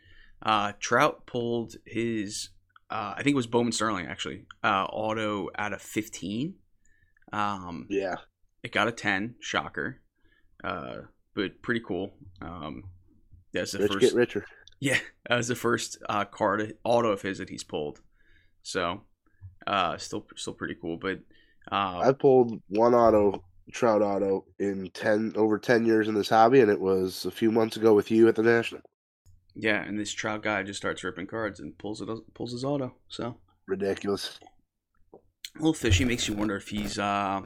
uh, 0.44 0.74
Trout 0.80 1.26
pulled 1.26 1.76
his, 1.86 2.50
uh, 2.90 3.14
I 3.18 3.24
think 3.24 3.34
it 3.34 3.38
was 3.38 3.48
Bowman 3.48 3.72
Sterling 3.72 4.08
actually, 4.08 4.46
uh, 4.64 4.86
auto 4.86 5.50
out 5.58 5.74
of 5.74 5.82
fifteen. 5.82 6.56
Um, 7.34 7.88
yeah, 7.90 8.16
it 8.64 8.72
got 8.72 8.88
a 8.88 8.92
ten, 8.92 9.36
shocker, 9.40 10.02
uh, 10.64 10.98
but 11.36 11.62
pretty 11.62 11.82
cool. 11.82 12.12
Um, 12.42 12.84
that's 13.54 13.72
the 13.72 13.80
rich 13.80 13.92
first. 13.94 14.00
get 14.02 14.14
richer. 14.14 14.46
Yeah, 14.80 14.98
that 15.28 15.36
was 15.36 15.48
the 15.48 15.56
first 15.56 15.98
uh, 16.08 16.26
card 16.26 16.74
auto 16.84 17.10
of 17.12 17.22
his 17.22 17.40
that 17.40 17.50
he's 17.50 17.64
pulled. 17.64 18.00
So, 18.64 19.02
uh, 19.68 19.98
still 19.98 20.26
still 20.36 20.54
pretty 20.54 20.76
cool. 20.82 20.98
But 20.98 21.20
uh, 21.72 22.00
I 22.00 22.12
pulled 22.14 22.62
one 22.70 22.94
auto, 22.94 23.44
Trout 23.74 24.02
auto, 24.02 24.46
in 24.60 24.90
ten 24.94 25.34
over 25.36 25.58
ten 25.60 25.86
years 25.86 26.08
in 26.08 26.14
this 26.14 26.30
hobby, 26.30 26.62
and 26.62 26.72
it 26.72 26.80
was 26.80 27.26
a 27.26 27.32
few 27.32 27.52
months 27.52 27.76
ago 27.78 27.94
with 27.94 28.10
you 28.12 28.28
at 28.28 28.36
the 28.36 28.44
National. 28.44 28.82
yeah, 29.56 29.84
and 29.84 30.00
this 30.00 30.14
Trout 30.14 30.44
guy 30.44 30.64
just 30.64 30.78
starts 30.80 31.04
ripping 31.04 31.28
cards 31.28 31.60
and 31.60 31.78
pulls 31.78 32.02
it 32.02 32.08
pulls 32.34 32.52
his 32.52 32.64
auto. 32.64 32.96
So 33.10 33.38
Ridiculous. 33.68 34.40
a 35.14 35.18
little 35.60 35.74
fishy. 35.74 36.06
Makes 36.06 36.28
you 36.28 36.36
wonder 36.36 36.56
if 36.56 36.70
he's 36.70 36.98
uh, 36.98 37.42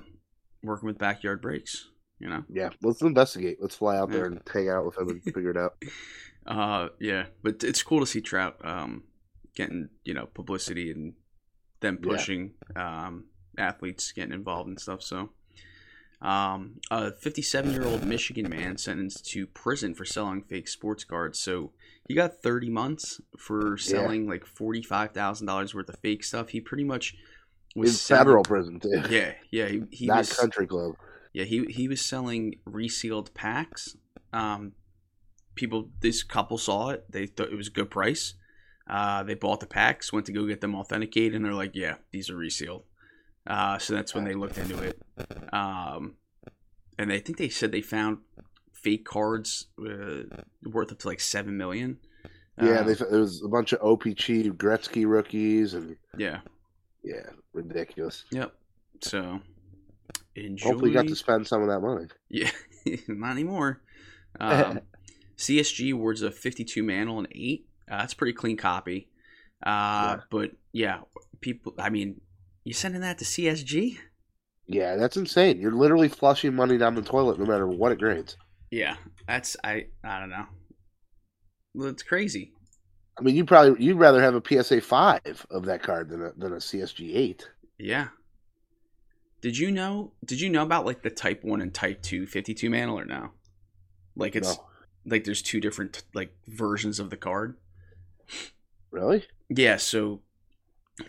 working 0.62 0.88
with 0.88 0.98
backyard 0.98 1.42
breaks. 1.42 1.90
You 2.24 2.30
know. 2.30 2.44
Yeah, 2.50 2.70
let's 2.82 3.02
investigate. 3.02 3.58
Let's 3.60 3.76
fly 3.76 3.98
out 3.98 4.10
there 4.10 4.26
and 4.28 4.40
hang 4.52 4.70
out 4.70 4.86
with 4.86 4.98
him 4.98 5.10
and 5.10 5.22
figure 5.24 5.52
it 5.52 5.58
out. 5.58 5.76
Uh, 6.46 6.90
yeah, 7.00 7.28
but 7.42 7.64
it's 7.64 7.82
cool 7.82 8.02
to 8.02 8.06
see 8.06 8.20
Trout 8.20 8.58
um, 8.66 9.04
getting 9.56 9.88
you 10.04 10.14
know 10.14 10.26
publicity 10.26 10.92
and 10.92 11.14
them 11.80 12.00
Yeah. 12.04 12.10
pushing 12.12 12.52
um, 12.76 13.28
athletes 13.58 14.12
getting 14.12 14.34
involved 14.34 14.68
and 14.68 14.78
stuff. 14.78 15.02
So, 15.02 15.30
um, 16.22 16.82
a 16.92 17.14
57 17.14 17.72
year 17.72 17.86
old 17.86 18.04
Michigan 18.06 18.50
man 18.50 18.78
sentenced 18.78 19.26
to 19.32 19.48
prison 19.48 19.94
for 19.96 20.04
selling 20.04 20.42
fake 20.42 20.68
sports 20.68 21.06
cards. 21.06 21.40
So 21.40 21.72
he 22.10 22.14
got 22.14 22.42
30 22.44 22.70
months 22.70 23.22
for 23.38 23.78
selling 23.78 24.28
like 24.28 24.46
forty 24.46 24.82
five 24.84 25.12
thousand 25.14 25.48
dollars 25.48 25.74
worth 25.74 25.88
of 25.88 26.00
fake 26.00 26.26
stuff. 26.26 26.50
He 26.50 26.60
pretty 26.60 26.84
much 26.84 27.16
was 27.74 27.92
In 27.92 27.96
selling- 27.96 28.20
federal 28.20 28.44
prison 28.44 28.82
too. 28.82 29.02
Yeah, 29.10 29.34
yeah, 29.50 29.68
he, 29.70 29.84
he 29.92 30.06
Not 30.08 30.18
was 30.18 30.34
country 30.34 30.68
club. 30.68 30.96
Yeah, 31.34 31.46
he 31.46 31.66
he 31.66 31.88
was 31.88 32.06
selling 32.06 32.56
resealed 32.66 33.34
packs. 33.34 33.98
Um, 34.32 34.74
people, 35.56 35.90
this 36.00 36.24
couple 36.24 36.58
saw 36.58 36.90
it. 36.90 37.06
They 37.12 37.26
thought 37.28 37.50
it 37.52 37.56
was 37.58 37.68
a 37.68 37.72
good 37.72 37.90
price. 37.92 38.36
Uh, 38.88 39.24
they 39.24 39.34
bought 39.34 39.60
the 39.60 39.66
packs, 39.66 40.12
went 40.14 40.26
to 40.28 40.32
go 40.34 40.46
get 40.46 40.62
them 40.62 40.76
authenticated, 40.76 41.36
and 41.36 41.44
they're 41.46 41.54
like, 41.54 41.72
"Yeah, 41.74 41.96
these 42.12 42.30
are 42.30 42.36
resealed." 42.36 42.84
Uh, 43.48 43.78
so 43.78 43.94
that's 43.94 44.14
when 44.16 44.24
they 44.24 44.36
looked 44.36 44.58
into 44.58 44.78
it. 44.82 45.02
Um, 45.52 46.16
and 46.98 47.12
I 47.12 47.20
think 47.20 47.38
they 47.38 47.50
said 47.50 47.72
they 47.72 47.82
found 47.82 48.20
fake 48.72 49.06
cards 49.06 49.68
uh, 49.80 50.24
worth 50.64 50.92
up 50.92 51.00
to 51.00 51.08
like 51.08 51.20
seven 51.20 51.58
million. 51.58 51.98
Yeah, 52.62 52.82
Uh, 52.82 52.84
they, 52.84 52.92
it 52.92 53.12
was 53.12 53.42
a 53.44 53.48
bunch 53.48 53.74
of 53.74 53.80
OPC 53.82 54.52
Gretzky 54.52 55.06
rookies, 55.08 55.74
and 55.74 55.98
yeah, 56.18 56.42
yeah, 57.04 57.30
ridiculous. 57.54 58.26
yep. 58.32 58.54
So 59.02 59.40
enjoy. 60.36 60.68
Hopefully, 60.70 60.92
you 60.92 60.96
got 60.96 61.08
to 61.08 61.16
spend 61.16 61.48
some 61.48 61.62
of 61.62 61.68
that 61.70 61.80
money. 61.82 62.08
Yeah, 62.30 62.52
not 63.08 63.32
anymore. 63.32 63.82
Um, 64.40 64.80
CSG 65.38 65.94
awards 65.94 66.24
a 66.24 66.32
52 66.32 66.82
mantle 66.82 67.20
and 67.20 67.28
eight. 67.34 67.68
Uh, 67.88 67.98
that's 67.98 68.14
a 68.14 68.16
pretty 68.16 68.34
clean 68.34 68.58
copy. 68.58 69.10
Uh, 69.64 69.70
Yeah. 69.70 70.20
But 70.32 70.52
yeah, 70.72 71.02
people. 71.40 71.76
I 71.78 71.92
mean, 71.92 72.20
you 72.64 72.74
sending 72.74 73.02
that 73.02 73.20
to 73.20 73.26
CSG? 73.26 73.98
Yeah, 74.66 74.96
that's 74.96 75.18
insane. 75.18 75.60
You're 75.60 75.72
literally 75.74 76.08
flushing 76.10 76.56
money 76.56 76.80
down 76.80 76.96
the 76.96 77.04
toilet, 77.04 77.38
no 77.38 77.46
matter 77.46 77.68
what 77.68 77.92
it 77.92 78.00
grades. 78.00 78.38
Yeah, 78.72 78.96
that's 79.28 79.56
I. 79.64 79.86
I 80.04 80.20
don't 80.20 80.32
know. 80.32 80.46
Well, 81.76 81.90
it's 81.90 82.02
crazy. 82.02 82.54
I 83.20 83.22
mean, 83.22 83.36
you 83.36 83.46
probably 83.46 83.84
you'd 83.86 84.00
rather 84.00 84.20
have 84.22 84.34
a 84.34 84.42
PSA 84.64 84.82
five 84.82 85.46
of 85.52 85.66
that 85.66 85.84
card 85.84 86.10
than 86.10 86.24
a 86.24 86.32
than 86.36 86.54
a 86.54 86.58
CSG 86.58 87.16
eight. 87.16 87.48
Yeah. 87.78 88.08
Did 89.44 89.58
you 89.58 89.72
know? 89.72 90.14
Did 90.24 90.40
you 90.40 90.50
know 90.50 90.64
about 90.64 90.86
like 90.86 91.02
the 91.04 91.10
Type 91.10 91.44
One 91.44 91.60
and 91.60 91.74
Type 91.74 92.02
Two 92.02 92.26
52 92.26 92.70
mantle 92.70 92.98
or 92.98 93.04
no? 93.04 93.32
Like 94.16 94.38
it's 94.38 94.56
No. 94.58 94.66
like 95.06 95.26
there's 95.26 95.42
two 95.42 95.60
different 95.60 96.02
like 96.14 96.34
versions 96.48 96.98
of 96.98 97.10
the 97.10 97.18
card. 97.18 97.58
Really? 98.90 99.26
Yeah, 99.50 99.76
so 99.76 100.22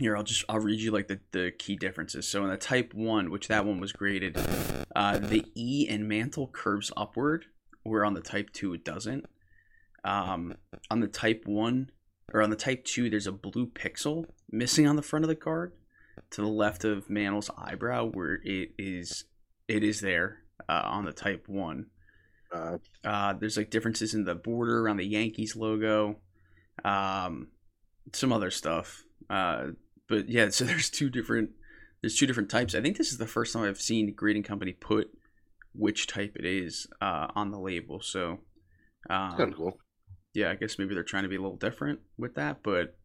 here 0.00 0.16
I'll 0.16 0.24
just 0.24 0.44
I'll 0.48 0.58
read 0.58 0.80
you 0.80 0.90
like 0.90 1.06
the, 1.06 1.20
the 1.30 1.52
key 1.56 1.76
differences. 1.76 2.26
So 2.26 2.42
in 2.42 2.50
the 2.50 2.56
type 2.56 2.92
one, 2.92 3.30
which 3.30 3.46
that 3.46 3.64
one 3.64 3.78
was 3.78 3.92
graded, 3.92 4.36
uh, 4.96 5.18
the 5.18 5.44
E 5.54 5.86
and 5.88 6.08
mantle 6.08 6.48
curves 6.48 6.90
upward, 6.96 7.44
where 7.84 8.04
on 8.04 8.14
the 8.14 8.20
type 8.20 8.50
two 8.52 8.74
it 8.74 8.84
doesn't. 8.84 9.26
Um, 10.02 10.56
on 10.90 10.98
the 10.98 11.06
type 11.06 11.42
one 11.46 11.90
or 12.32 12.42
on 12.42 12.50
the 12.50 12.56
type 12.56 12.84
two, 12.84 13.08
there's 13.08 13.28
a 13.28 13.32
blue 13.32 13.68
pixel 13.68 14.24
missing 14.50 14.88
on 14.88 14.96
the 14.96 15.02
front 15.02 15.24
of 15.24 15.28
the 15.28 15.36
card 15.36 15.72
to 16.30 16.40
the 16.40 16.48
left 16.48 16.84
of 16.84 17.08
Mantle's 17.10 17.50
eyebrow, 17.56 18.06
where 18.06 18.40
it 18.44 18.70
is 18.78 19.24
it 19.68 19.82
is 19.82 20.00
there 20.00 20.38
uh, 20.68 20.82
on 20.84 21.04
the 21.04 21.12
type 21.12 21.44
one. 21.48 21.86
Uh, 22.52 22.78
Uh, 23.04 23.32
there's 23.34 23.56
like 23.56 23.70
differences 23.70 24.14
in 24.14 24.24
the 24.24 24.34
border 24.34 24.80
around 24.80 24.98
the 24.98 25.06
Yankees 25.06 25.56
logo, 25.56 26.16
um, 26.84 27.48
some 28.12 28.32
other 28.32 28.50
stuff. 28.50 29.04
Uh, 29.28 29.68
but 30.08 30.28
yeah, 30.28 30.48
so 30.50 30.64
there's 30.64 30.90
two 30.90 31.10
different 31.10 31.50
there's 32.00 32.16
two 32.16 32.26
different 32.26 32.50
types. 32.50 32.74
I 32.74 32.82
think 32.82 32.98
this 32.98 33.12
is 33.12 33.18
the 33.18 33.26
first 33.26 33.52
time 33.52 33.64
I've 33.64 33.80
seen 33.80 34.08
a 34.08 34.12
grading 34.12 34.42
company 34.42 34.72
put 34.72 35.10
which 35.72 36.06
type 36.06 36.36
it 36.36 36.44
is 36.44 36.86
uh, 37.00 37.28
on 37.34 37.50
the 37.50 37.58
label. 37.58 38.00
So 38.00 38.40
kind 39.08 39.40
of 39.40 39.46
um, 39.46 39.52
cool. 39.52 39.78
yeah, 40.34 40.50
I 40.50 40.54
guess 40.54 40.78
maybe 40.78 40.94
they're 40.94 41.02
trying 41.02 41.24
to 41.24 41.28
be 41.28 41.36
a 41.36 41.40
little 41.40 41.56
different 41.56 42.00
with 42.18 42.34
that. 42.34 42.62
But 42.62 42.96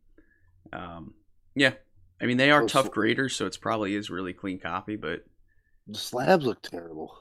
um, 0.74 1.14
yeah, 1.56 1.74
I 2.22 2.26
mean 2.26 2.38
they 2.38 2.52
are 2.52 2.64
Oh, 2.64 2.68
tough 2.68 2.86
so- 2.88 2.92
graders, 2.92 3.36
so 3.36 3.46
it's 3.46 3.58
probably 3.58 3.96
is 3.96 4.10
really 4.10 4.34
clean 4.34 4.60
copy. 4.60 4.96
But 4.96 5.24
The 5.88 5.98
slabs 5.98 6.46
look 6.46 6.62
terrible. 6.62 7.18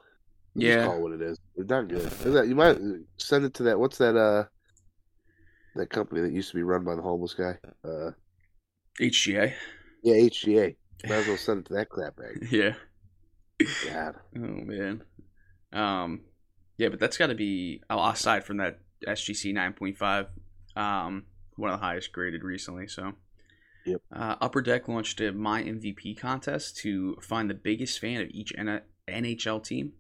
We'll 0.55 0.67
Yeah. 0.67 0.75
just 0.77 0.87
call 0.87 0.97
it 0.97 1.01
what 1.03 1.13
it 1.13 1.23
is. 1.23 1.39
They're 1.57 1.65
not 1.83 1.89
good. 1.89 2.03
That- 2.11 2.49
You 2.49 2.55
might 2.55 2.79
send 3.17 3.45
it 3.45 3.55
to 3.55 3.63
that. 3.65 3.79
What's 3.79 3.99
that? 3.99 4.17
Uh, 4.17 4.45
that 5.77 5.91
company 5.91 6.21
that 6.23 6.33
used 6.33 6.51
to 6.51 6.57
be 6.57 6.63
run 6.63 6.85
by 6.85 6.95
the 6.97 7.03
homeless 7.03 7.35
guy. 7.35 7.59
Uh, 7.85 8.11
HGA, 9.01 9.55
yeah, 10.03 10.15
HGA. 10.15 10.77
Might 11.05 11.15
as 11.15 11.29
well 11.29 11.37
send 11.37 11.61
it 11.61 11.67
to 11.67 11.75
that 11.75 11.89
crap 11.89 12.17
bag. 12.17 12.49
yeah. 12.51 12.75
God. 13.87 14.17
Oh 14.37 14.41
man. 14.41 15.03
Um 15.73 16.23
yeah, 16.79 16.89
but 16.89 16.99
that's 17.01 17.17
got 17.19 17.29
to 17.29 17.35
be 17.35 17.83
oh, 17.91 18.09
aside 18.11 18.45
from 18.45 18.57
that 18.59 18.81
SGC 19.07 19.53
9.5 19.55 20.29
um 20.77 21.25
one 21.57 21.71
of 21.71 21.79
the 21.81 21.85
highest 21.87 22.13
graded 22.13 22.43
recently, 22.43 22.89
so 22.89 23.13
Yep. 23.89 24.03
Uh, 24.13 24.37
Upper 24.41 24.61
Deck 24.63 24.89
launched 24.89 25.21
a 25.21 25.33
My 25.33 25.63
MVP 25.63 26.19
contest 26.19 26.77
to 26.79 27.17
find 27.23 27.49
the 27.49 27.55
biggest 27.55 27.99
fan 27.99 28.21
of 28.21 28.29
each 28.31 28.53
N- 28.57 28.83
NHL 29.09 29.63
team. 29.65 29.93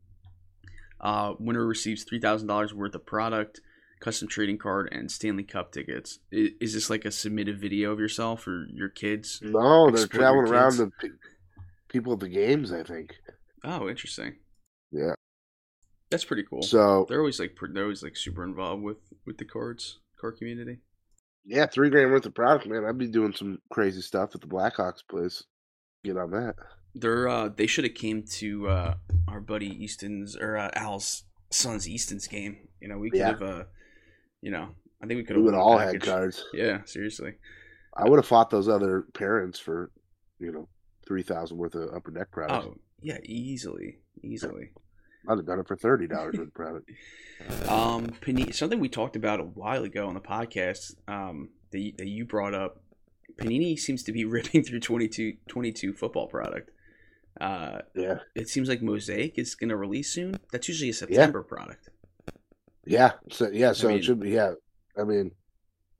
Uh, 1.00 1.34
winner 1.38 1.64
receives 1.66 2.04
three 2.04 2.20
thousand 2.20 2.48
dollars 2.48 2.74
worth 2.74 2.94
of 2.94 3.06
product, 3.06 3.60
custom 4.00 4.28
trading 4.28 4.58
card, 4.58 4.88
and 4.92 5.10
Stanley 5.10 5.44
Cup 5.44 5.72
tickets. 5.72 6.18
Is, 6.30 6.50
is 6.60 6.74
this 6.74 6.90
like 6.90 7.04
a 7.04 7.10
submitted 7.10 7.60
video 7.60 7.92
of 7.92 8.00
yourself 8.00 8.46
or 8.46 8.66
your 8.72 8.88
kids? 8.88 9.40
No, 9.42 9.90
they're 9.90 10.06
traveling 10.06 10.48
around 10.48 10.76
to 10.76 10.90
pe- 11.00 11.08
people 11.88 12.14
at 12.14 12.20
the 12.20 12.28
games. 12.28 12.72
I 12.72 12.82
think. 12.82 13.14
Oh, 13.64 13.88
interesting. 13.88 14.36
Yeah. 14.90 15.14
That's 16.10 16.24
pretty 16.24 16.44
cool. 16.48 16.62
So 16.62 17.06
They're 17.08 17.18
always 17.20 17.38
like 17.38 17.56
they're 17.72 17.82
always 17.84 18.02
like 18.02 18.16
super 18.16 18.42
involved 18.44 18.82
with 18.82 18.98
with 19.26 19.38
the 19.38 19.44
cards 19.44 19.98
card 20.20 20.36
community. 20.38 20.78
Yeah, 21.50 21.64
three 21.66 21.88
grand 21.88 22.10
worth 22.12 22.26
of 22.26 22.34
product, 22.34 22.66
man. 22.66 22.84
I'd 22.84 22.98
be 22.98 23.06
doing 23.08 23.32
some 23.34 23.58
crazy 23.70 24.02
stuff 24.02 24.34
at 24.34 24.42
the 24.42 24.46
Blackhawks 24.46 25.00
place. 25.08 25.42
Get 26.04 26.18
on 26.18 26.30
that. 26.32 26.56
They're 26.94 27.26
uh 27.28 27.48
they 27.48 27.66
should 27.66 27.84
have 27.84 27.94
came 27.94 28.22
to 28.38 28.68
uh 28.68 28.94
our 29.26 29.40
buddy 29.40 29.66
Easton's 29.82 30.36
or 30.36 30.56
uh, 30.58 30.70
Al's 30.74 31.24
son's 31.50 31.88
Easton's 31.88 32.26
game. 32.26 32.68
You 32.80 32.88
know, 32.88 32.98
we 32.98 33.10
could 33.10 33.20
Yeah. 33.20 33.28
have 33.28 33.42
uh 33.42 33.64
you 34.42 34.50
know, 34.50 34.68
I 35.02 35.06
think 35.06 35.18
we 35.18 35.24
could 35.24 35.36
have. 35.36 35.42
We 35.42 35.50
would 35.50 35.54
all 35.54 35.78
had 35.78 36.00
cards. 36.02 36.44
Yeah, 36.52 36.84
seriously. 36.84 37.34
I 37.96 38.08
would 38.08 38.18
have 38.18 38.26
fought 38.26 38.50
those 38.50 38.68
other 38.68 39.06
parents 39.14 39.58
for, 39.58 39.90
you 40.38 40.52
know, 40.52 40.68
three 41.06 41.22
thousand 41.22 41.56
worth 41.56 41.74
of 41.74 41.94
Upper 41.94 42.10
Deck 42.10 42.30
products. 42.30 42.66
Oh 42.68 42.76
yeah, 43.00 43.18
easily, 43.24 43.98
easily. 44.22 44.70
I'd 45.28 45.36
have 45.38 45.46
done 45.46 45.60
it 45.60 45.68
for 45.68 45.76
thirty 45.76 46.06
dollars 46.14 46.36
worth 46.38 46.48
of 46.48 46.54
product. 46.54 46.90
Um, 47.68 48.06
Panini, 48.20 48.54
something 48.54 48.80
we 48.80 48.88
talked 48.88 49.14
about 49.16 49.40
a 49.40 49.44
while 49.44 49.84
ago 49.84 50.08
on 50.08 50.14
the 50.14 50.20
podcast. 50.20 50.94
Um, 51.06 51.50
that 51.70 51.78
you, 51.80 51.92
that 51.98 52.08
you 52.08 52.24
brought 52.24 52.54
up. 52.54 52.80
Panini 53.38 53.78
seems 53.78 54.02
to 54.04 54.12
be 54.12 54.24
ripping 54.36 54.64
through 54.64 54.80
22, 54.80 55.34
22 55.48 55.92
football 55.92 56.26
product. 56.26 56.70
Uh, 57.40 57.80
Yeah, 57.94 58.18
it 58.34 58.48
seems 58.48 58.68
like 58.68 58.82
Mosaic 58.82 59.38
is 59.38 59.54
going 59.54 59.68
to 59.68 59.76
release 59.76 60.10
soon. 60.12 60.40
That's 60.50 60.66
usually 60.66 60.90
a 60.90 60.94
September 60.94 61.42
product. 61.42 61.88
yeah. 62.86 63.12
So 63.30 63.48
yeah, 63.52 63.72
so 63.72 63.88
mean- 63.88 63.98
it 63.98 64.04
should 64.04 64.18
be. 64.20 64.30
Yeah, 64.30 64.54
I 64.98 65.04
mean, 65.04 65.30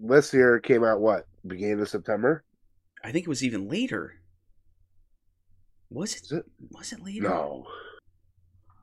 this 0.01 0.33
year 0.33 0.59
came 0.59 0.83
out 0.85 1.01
what 1.01 1.27
beginning 1.47 1.81
of 1.81 1.89
September. 1.89 2.45
I 3.05 3.13
think 3.13 3.27
it 3.27 3.29
was 3.29 3.45
even 3.45 3.69
later. 3.69 4.15
Was 5.91 6.15
it? 6.17 6.23
Is 6.25 6.33
it? 6.33 6.45
Was 6.73 6.93
it 6.93 7.01
later? 7.05 7.29
No, 7.29 7.67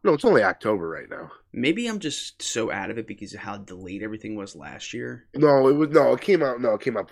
no, 0.06 0.14
it's 0.14 0.26
only 0.26 0.44
October 0.44 0.88
right 0.88 1.10
now. 1.10 1.32
Maybe 1.52 1.88
I'm 1.88 2.00
just 2.00 2.42
so 2.42 2.72
out 2.72 2.90
of 2.92 2.98
it 2.98 3.08
because 3.08 3.34
of 3.34 3.40
how 3.40 3.58
delayed 3.58 4.04
everything 4.04 4.36
was 4.36 4.56
last 4.56 4.94
year. 4.94 5.28
No, 5.36 5.68
it 5.68 5.74
was 5.74 5.90
no. 5.90 6.14
It 6.14 6.22
came 6.22 6.44
out. 6.44 6.62
No, 6.62 6.76
it 6.76 6.82
came 6.82 6.96
out. 6.96 7.12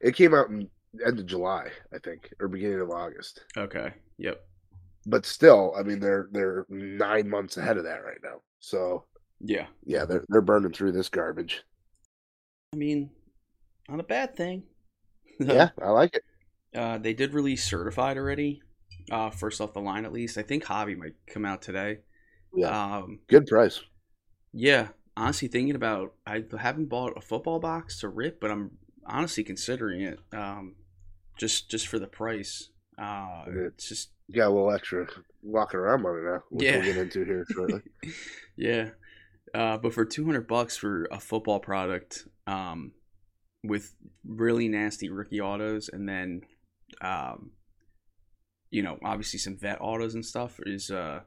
It 0.00 0.16
came 0.16 0.34
out 0.34 0.48
in 0.48 0.68
end 1.04 1.18
of 1.18 1.26
July, 1.26 1.68
I 1.94 1.98
think, 1.98 2.32
or 2.40 2.48
beginning 2.48 2.80
of 2.80 2.90
August. 2.90 3.44
Okay. 3.56 3.92
Yep. 4.18 4.40
But 5.06 5.26
still, 5.26 5.74
I 5.78 5.82
mean, 5.82 6.00
they're 6.00 6.28
they're 6.32 6.66
nine 6.68 7.28
months 7.28 7.56
ahead 7.56 7.76
of 7.76 7.84
that 7.84 8.04
right 8.04 8.18
now. 8.24 8.40
So 8.60 9.04
Yeah. 9.40 9.66
yeah, 9.84 10.04
they're 10.04 10.24
they're 10.28 10.40
burning 10.40 10.72
through 10.72 10.92
this 10.92 11.08
garbage. 11.08 11.62
I 12.72 12.76
mean, 12.76 13.10
not 13.88 14.00
a 14.00 14.04
bad 14.04 14.36
thing. 14.36 14.64
yeah, 15.40 15.70
I 15.82 15.90
like 15.90 16.14
it. 16.16 16.24
Uh, 16.74 16.98
they 16.98 17.12
did 17.14 17.34
release 17.34 17.64
certified 17.64 18.16
already. 18.16 18.62
Uh, 19.10 19.30
first 19.30 19.60
off 19.60 19.72
the 19.72 19.80
line, 19.80 20.04
at 20.04 20.12
least. 20.12 20.38
I 20.38 20.42
think 20.42 20.64
Hobby 20.64 20.94
might 20.94 21.14
come 21.26 21.44
out 21.44 21.62
today. 21.62 21.98
Yeah, 22.56 22.96
Um, 22.96 23.20
good 23.28 23.46
price. 23.46 23.82
yeah. 24.52 24.88
Honestly, 25.18 25.48
thinking 25.48 25.74
about, 25.74 26.12
I 26.26 26.44
haven't 26.58 26.86
bought 26.86 27.16
a 27.16 27.20
football 27.22 27.58
box 27.58 28.00
to 28.00 28.08
rip, 28.08 28.38
but 28.40 28.50
I'm 28.50 28.76
honestly 29.06 29.44
considering 29.44 30.02
it. 30.02 30.18
Um, 30.32 30.76
just 31.38 31.70
just 31.70 31.88
for 31.88 31.98
the 31.98 32.06
price. 32.06 32.70
Uh, 32.98 33.44
it's 33.66 33.88
just 33.88 34.10
You 34.28 34.36
got 34.36 34.48
a 34.48 34.50
little 34.54 34.72
extra 34.72 35.06
walking 35.42 35.78
around 35.80 36.02
money 36.02 36.22
now, 36.22 36.42
which 36.50 36.64
Yeah. 36.66 36.76
we'll 36.76 36.84
get 36.86 36.96
into 36.96 37.24
here 37.24 37.44
shortly. 37.50 37.80
yeah. 38.56 38.90
Uh, 39.54 39.78
but 39.78 39.94
for 39.94 40.04
200 40.04 40.46
bucks 40.46 40.76
for 40.76 41.06
a 41.10 41.20
football 41.20 41.60
product 41.60 42.26
um, 42.46 42.92
with 43.64 43.94
really 44.24 44.68
nasty 44.68 45.08
rookie 45.08 45.40
autos 45.40 45.88
and 45.90 46.06
then, 46.08 46.42
um, 47.00 47.52
you 48.70 48.82
know, 48.82 48.98
obviously 49.04 49.38
some 49.38 49.56
vet 49.56 49.78
autos 49.80 50.14
and 50.14 50.26
stuff 50.26 50.58
is 50.66 50.90
uh, 50.90 51.20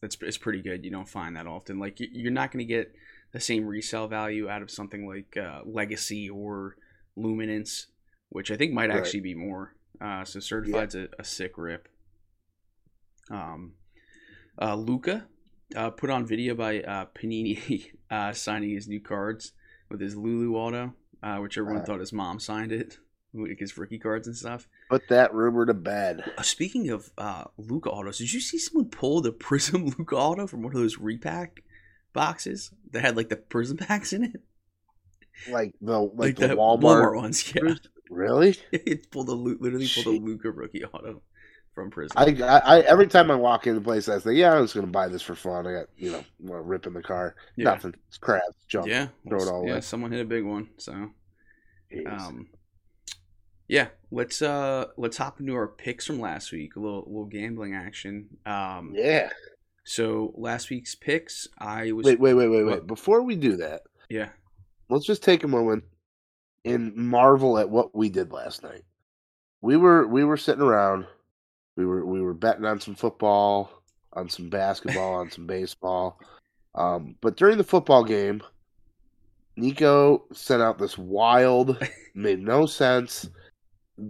that's 0.00 0.16
it's 0.22 0.38
pretty 0.38 0.62
good. 0.62 0.84
You 0.84 0.90
don't 0.90 1.08
find 1.08 1.36
that 1.36 1.46
often. 1.46 1.78
Like 1.78 2.00
you- 2.00 2.08
you're 2.12 2.32
not 2.32 2.52
going 2.52 2.66
to 2.66 2.72
get 2.72 2.94
the 3.32 3.40
same 3.40 3.66
resale 3.66 4.06
value 4.08 4.48
out 4.48 4.62
of 4.62 4.70
something 4.70 5.06
like 5.06 5.36
uh, 5.36 5.60
Legacy 5.64 6.30
or 6.30 6.76
Luminance, 7.16 7.86
which 8.30 8.50
I 8.50 8.56
think 8.56 8.72
might 8.72 8.90
Right. 8.90 8.98
actually 8.98 9.20
be 9.20 9.34
more. 9.34 9.74
Uh, 10.00 10.24
so 10.24 10.40
certified's 10.40 10.94
a, 10.94 11.08
a 11.18 11.24
sick 11.24 11.58
rip. 11.58 11.88
Um, 13.30 13.72
uh, 14.60 14.74
Luka 14.76 15.26
uh, 15.76 15.90
put 15.90 16.10
on 16.10 16.26
video 16.26 16.54
by 16.54 16.80
uh, 16.80 17.06
Panini 17.14 17.90
uh, 18.10 18.32
signing 18.32 18.70
his 18.70 18.88
new 18.88 19.00
cards 19.00 19.52
with 19.90 20.00
his 20.00 20.16
Lulu 20.16 20.54
auto, 20.56 20.94
uh, 21.22 21.36
which 21.38 21.58
everyone 21.58 21.82
Uh. 21.82 21.84
thought 21.84 22.00
his 22.00 22.12
mom 22.12 22.38
signed 22.40 22.72
it, 22.72 22.98
like 23.34 23.58
his 23.58 23.76
rookie 23.76 23.98
cards 23.98 24.26
and 24.26 24.36
stuff. 24.36 24.68
Put 24.88 25.08
that 25.08 25.34
rumor 25.34 25.66
to 25.66 25.74
bed. 25.74 26.32
Uh, 26.38 26.42
speaking 26.42 26.88
of 26.90 27.10
uh, 27.18 27.44
Luka 27.58 27.90
autos, 27.90 28.18
did 28.18 28.32
you 28.32 28.40
see 28.40 28.58
someone 28.58 28.88
pull 28.88 29.20
the 29.20 29.32
Prizm 29.32 29.84
Luka 29.98 30.16
auto 30.16 30.46
from 30.46 30.62
one 30.62 30.72
of 30.72 30.80
those 30.80 30.98
repack 30.98 31.62
boxes 32.12 32.70
that 32.92 33.00
had 33.00 33.16
like 33.16 33.28
the 33.28 33.36
Prizm 33.36 33.78
packs 33.78 34.12
in 34.12 34.24
it? 34.24 34.40
Like 35.50 35.74
the 35.80 35.98
like, 36.00 36.36
the 36.36 36.48
the 36.48 36.56
Walmart. 36.56 37.14
ones, 37.16 37.52
yeah. 37.54 37.74
Really? 38.10 38.56
it 38.72 39.10
pulled 39.10 39.28
a 39.28 39.32
literally 39.32 39.88
pulled 39.88 40.06
a 40.06 40.18
Luka 40.18 40.50
rookie 40.50 40.84
auto 40.84 41.22
from 41.74 41.90
Prizm. 41.90 42.12
I, 42.16 42.44
I 42.44 42.58
I 42.58 42.80
every 42.80 43.06
time 43.06 43.30
I 43.30 43.36
walk 43.36 43.66
into 43.66 43.78
the 43.78 43.84
place, 43.84 44.08
I 44.08 44.18
say, 44.18 44.32
"Yeah, 44.32 44.54
I 44.54 44.60
was 44.60 44.72
going 44.72 44.86
to 44.86 44.90
buy 44.90 45.08
this 45.08 45.22
for 45.22 45.34
fun." 45.34 45.66
I 45.66 45.72
got 45.72 45.86
you 45.96 46.10
know, 46.12 46.24
want 46.40 46.62
to 46.64 46.66
rip 46.66 46.86
in 46.86 46.92
the 46.94 47.02
car. 47.02 47.36
yeah. 47.56 47.64
Nothing. 47.64 47.94
It's 48.08 48.18
crap. 48.18 48.42
Junk. 48.66 48.88
Yeah, 48.88 49.08
Throw 49.28 49.38
it 49.40 49.48
all 49.48 49.64
yeah. 49.64 49.72
away. 49.72 49.80
Someone 49.82 50.10
hit 50.10 50.22
a 50.22 50.24
big 50.24 50.44
one, 50.44 50.70
so 50.78 51.10
Jeez. 51.92 52.20
um, 52.20 52.48
yeah. 53.68 53.88
Let's 54.10 54.42
uh 54.42 54.86
let's 54.96 55.16
hop 55.16 55.40
into 55.40 55.54
our 55.54 55.68
picks 55.68 56.06
from 56.06 56.20
last 56.20 56.50
week. 56.52 56.76
A 56.76 56.80
little 56.80 57.04
little 57.06 57.26
gambling 57.26 57.74
action. 57.74 58.26
Um, 58.46 58.92
yeah. 58.94 59.30
So 59.84 60.32
last 60.36 60.70
week's 60.70 60.94
picks, 60.94 61.48
I 61.58 61.92
was 61.92 62.04
Wait, 62.04 62.20
wait, 62.20 62.34
wait, 62.34 62.48
wait, 62.48 62.64
What? 62.64 62.72
wait. 62.74 62.86
Before 62.86 63.22
we 63.22 63.36
do 63.36 63.56
that, 63.56 63.82
yeah 64.08 64.28
let's 64.88 65.06
just 65.06 65.22
take 65.22 65.44
a 65.44 65.48
moment 65.48 65.84
and 66.64 66.94
marvel 66.96 67.58
at 67.58 67.70
what 67.70 67.94
we 67.94 68.08
did 68.08 68.32
last 68.32 68.62
night. 68.62 68.82
We 69.60 69.76
were 69.76 70.06
we 70.06 70.24
were 70.24 70.36
sitting 70.36 70.62
around. 70.62 71.06
We 71.76 71.86
were 71.86 72.04
we 72.04 72.20
were 72.20 72.34
betting 72.34 72.64
on 72.64 72.80
some 72.80 72.94
football, 72.94 73.70
on 74.12 74.28
some 74.28 74.48
basketball, 74.48 75.14
on 75.14 75.30
some 75.30 75.46
baseball. 75.46 76.18
Um, 76.74 77.16
but 77.20 77.36
during 77.36 77.58
the 77.58 77.64
football 77.64 78.04
game, 78.04 78.42
Nico 79.56 80.24
sent 80.32 80.62
out 80.62 80.78
this 80.78 80.96
wild, 80.98 81.78
made 82.14 82.40
no 82.40 82.66
sense, 82.66 83.28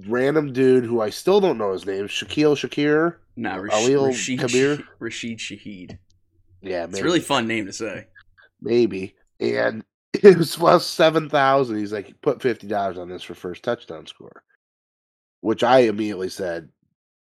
random 0.07 0.53
dude 0.53 0.85
who 0.85 1.01
I 1.01 1.11
still 1.11 1.41
don't 1.41 1.59
know 1.59 1.73
his 1.73 1.87
name, 1.87 2.07
Shaquille 2.09 2.55
Shakir. 2.57 3.17
nah 3.37 3.57
Rash- 3.57 3.73
Alil 3.73 4.07
Rashid 4.09 4.39
Kabir? 4.41 4.79
Rashid 4.99 5.39
Shaheed. 5.39 5.99
Yeah, 6.61 6.85
It's 6.85 6.99
a 6.99 7.05
really 7.05 7.21
fun 7.21 7.47
name 7.47 7.67
to 7.67 7.73
say. 7.73 8.07
maybe. 8.61 9.15
And 9.41 9.85
it 10.15 10.37
was 10.37 10.57
plus 10.57 10.85
seven 10.87 11.29
thousand. 11.31 11.79
He's 11.79 11.93
like, 11.93 12.21
put 12.23 12.43
fifty 12.43 12.67
dollars 12.67 12.99
on 12.99 13.09
this 13.09 13.23
for 13.23 13.35
first 13.35 13.63
touchdown 13.63 14.07
score, 14.07 14.43
which 15.41 15.63
I 15.63 15.81
immediately 15.81 16.29
said, 16.31 16.69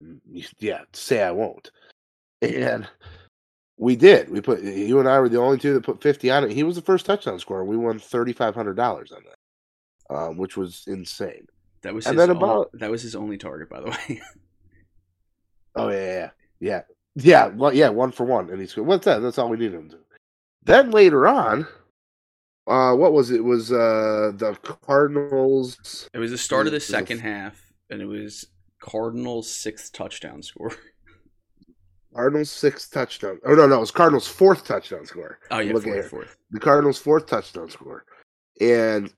"Mm, 0.02 0.20
yeah, 0.58 0.80
say 0.92 1.22
I 1.22 1.30
won't. 1.30 1.70
And 2.42 2.88
we 3.76 3.94
did. 3.94 4.28
We 4.30 4.40
put 4.40 4.62
you 4.62 4.98
and 4.98 5.08
I 5.08 5.20
were 5.20 5.28
the 5.28 5.38
only 5.40 5.58
two 5.58 5.74
that 5.74 5.84
put 5.84 6.02
fifty 6.02 6.30
on 6.30 6.42
it. 6.44 6.50
He 6.50 6.64
was 6.64 6.74
the 6.76 6.82
first 6.82 7.06
touchdown 7.06 7.38
scorer. 7.38 7.64
We 7.64 7.76
won 7.76 7.98
thirty 8.00 8.32
five 8.32 8.54
hundred 8.56 8.74
dollars 8.74 9.12
on 9.12 9.22
that, 9.24 10.14
um, 10.16 10.36
which 10.36 10.56
was 10.56 10.82
insane. 10.88 11.46
That 11.82 11.94
was 11.94 12.06
And 12.06 12.18
his 12.18 12.26
then 12.26 12.36
about- 12.36 12.70
that 12.74 12.90
was 12.90 13.02
his 13.02 13.14
only 13.14 13.38
target, 13.38 13.68
by 13.68 13.80
the 13.80 13.86
way. 14.08 14.20
Oh 15.74 15.88
yeah, 15.90 15.96
yeah, 16.06 16.30
yeah, 16.60 16.82
yeah. 17.14 17.46
Well, 17.48 17.72
yeah, 17.74 17.88
one 17.90 18.10
for 18.12 18.24
one, 18.24 18.50
and 18.50 18.60
he's 18.60 18.76
what's 18.76 19.04
that? 19.04 19.20
That's 19.20 19.38
all 19.38 19.48
we 19.48 19.56
needed 19.58 19.74
him 19.74 19.88
to. 19.90 19.96
do. 19.96 20.02
Then 20.64 20.90
later 20.90 21.26
on, 21.28 21.66
uh, 22.66 22.94
what 22.94 23.12
was 23.12 23.30
it? 23.30 23.36
It 23.36 23.44
was 23.44 23.70
uh 23.72 24.32
the 24.36 24.56
Cardinals? 24.82 26.08
it 26.12 26.18
was 26.18 26.30
the 26.32 26.38
start 26.38 26.66
of 26.66 26.72
the 26.72 26.80
second 26.80 27.20
half, 27.20 27.60
and 27.90 28.02
it 28.02 28.06
was 28.06 28.46
Cardinals' 28.80 29.48
sixth 29.52 29.92
touchdown 29.92 30.42
score. 30.42 30.72
Cardinals 32.14 32.50
sixth 32.50 32.90
touchdown. 32.90 33.38
Oh 33.46 33.54
no, 33.54 33.66
no, 33.66 33.76
it 33.76 33.80
was 33.80 33.90
Cardinals 33.92 34.26
fourth 34.26 34.64
touchdown 34.64 35.06
score. 35.06 35.38
Oh 35.50 35.58
yeah, 35.58 35.72
fourth, 35.72 36.10
fourth. 36.10 36.36
The 36.50 36.58
Cardinals 36.60 36.98
fourth 36.98 37.26
touchdown 37.26 37.70
score, 37.70 38.04
and 38.60 39.12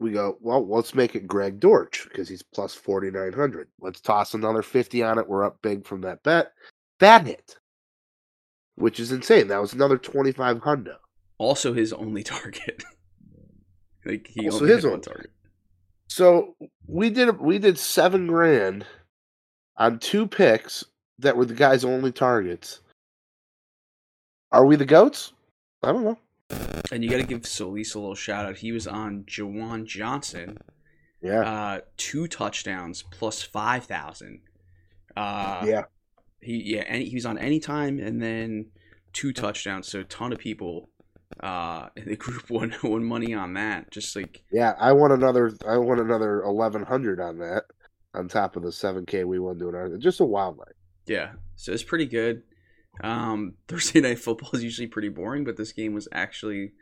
we 0.00 0.12
go. 0.12 0.38
Well, 0.40 0.66
let's 0.66 0.94
make 0.94 1.14
it 1.14 1.26
Greg 1.26 1.60
Dortch 1.60 2.06
because 2.08 2.28
he's 2.28 2.42
plus 2.42 2.74
forty 2.74 3.10
nine 3.10 3.32
hundred. 3.32 3.68
Let's 3.80 4.00
toss 4.00 4.34
another 4.34 4.62
fifty 4.62 5.02
on 5.02 5.18
it. 5.18 5.28
We're 5.28 5.44
up 5.44 5.60
big 5.62 5.86
from 5.86 6.00
that 6.02 6.22
bet. 6.22 6.52
That 6.98 7.26
hit, 7.26 7.56
which 8.76 8.98
is 9.00 9.12
insane. 9.12 9.48
That 9.48 9.60
was 9.60 9.72
another 9.72 9.98
twenty 9.98 10.32
five 10.32 10.60
hundred. 10.62 10.96
Also, 11.38 11.72
his 11.72 11.92
only 11.92 12.22
target. 12.24 12.82
like 14.04 14.26
he 14.26 14.48
Also 14.48 14.64
only 14.64 14.74
his 14.74 14.84
only- 14.84 15.00
target. 15.00 15.30
So 16.08 16.56
we 16.86 17.08
did 17.10 17.38
we 17.40 17.58
did 17.58 17.78
seven 17.78 18.26
grand 18.26 18.84
on 19.76 19.98
two 20.00 20.26
picks 20.26 20.84
that 21.20 21.36
were 21.36 21.44
the 21.44 21.54
guy's 21.54 21.84
only 21.84 22.10
targets. 22.10 22.80
Are 24.50 24.66
we 24.66 24.74
the 24.76 24.84
goats? 24.84 25.32
I 25.82 25.92
don't 25.92 26.04
know. 26.04 26.18
And 26.92 27.04
you 27.04 27.10
got 27.10 27.18
to 27.18 27.26
give 27.26 27.46
Solis 27.46 27.94
a 27.94 28.00
little 28.00 28.14
shout 28.14 28.46
out. 28.46 28.56
He 28.58 28.72
was 28.72 28.86
on 28.86 29.24
Juwan 29.24 29.84
Johnson, 29.84 30.58
Yeah, 31.22 31.40
uh, 31.42 31.80
two 31.96 32.26
touchdowns 32.26 33.02
plus 33.10 33.42
five 33.42 33.84
thousand. 33.84 34.40
Uh, 35.16 35.64
yeah. 35.66 35.82
he 36.40 36.74
yeah, 36.74 36.84
and 36.88 37.02
he 37.02 37.14
was 37.14 37.26
on 37.26 37.38
anytime 37.38 37.98
and 38.00 38.20
then 38.22 38.66
two 39.12 39.32
touchdowns. 39.32 39.88
So 39.88 40.00
a 40.00 40.04
ton 40.04 40.32
of 40.32 40.38
people 40.38 40.88
uh, 41.40 41.88
in 41.96 42.06
the 42.08 42.16
group 42.24 42.50
won 42.50 42.74
won 42.82 43.04
money 43.04 43.34
on 43.34 43.54
that. 43.54 43.90
Just 43.90 44.16
like 44.16 44.42
Yeah, 44.50 44.74
I 44.78 44.92
won 44.92 45.12
another. 45.12 45.52
I 45.66 45.76
won 45.78 46.00
another 46.00 46.42
eleven 46.42 46.82
hundred 46.82 47.20
on 47.20 47.38
that, 47.38 47.64
on 48.14 48.26
top 48.28 48.56
of 48.56 48.62
the 48.64 48.72
seven 48.72 49.06
k 49.06 49.22
we 49.24 49.38
won 49.38 49.58
doing 49.58 49.74
our. 49.76 49.96
Just 49.98 50.20
a 50.20 50.24
wild 50.24 50.58
night. 50.58 50.74
yeah, 51.06 51.32
so 51.54 51.70
it's 51.72 51.84
pretty 51.84 52.06
good. 52.06 52.42
Um, 53.02 53.54
Thursday 53.68 54.00
night 54.00 54.18
football 54.18 54.50
is 54.52 54.62
usually 54.64 54.88
pretty 54.88 55.08
boring, 55.08 55.44
but 55.44 55.56
this 55.56 55.72
game 55.72 55.94
was 55.94 56.08
actually 56.12 56.72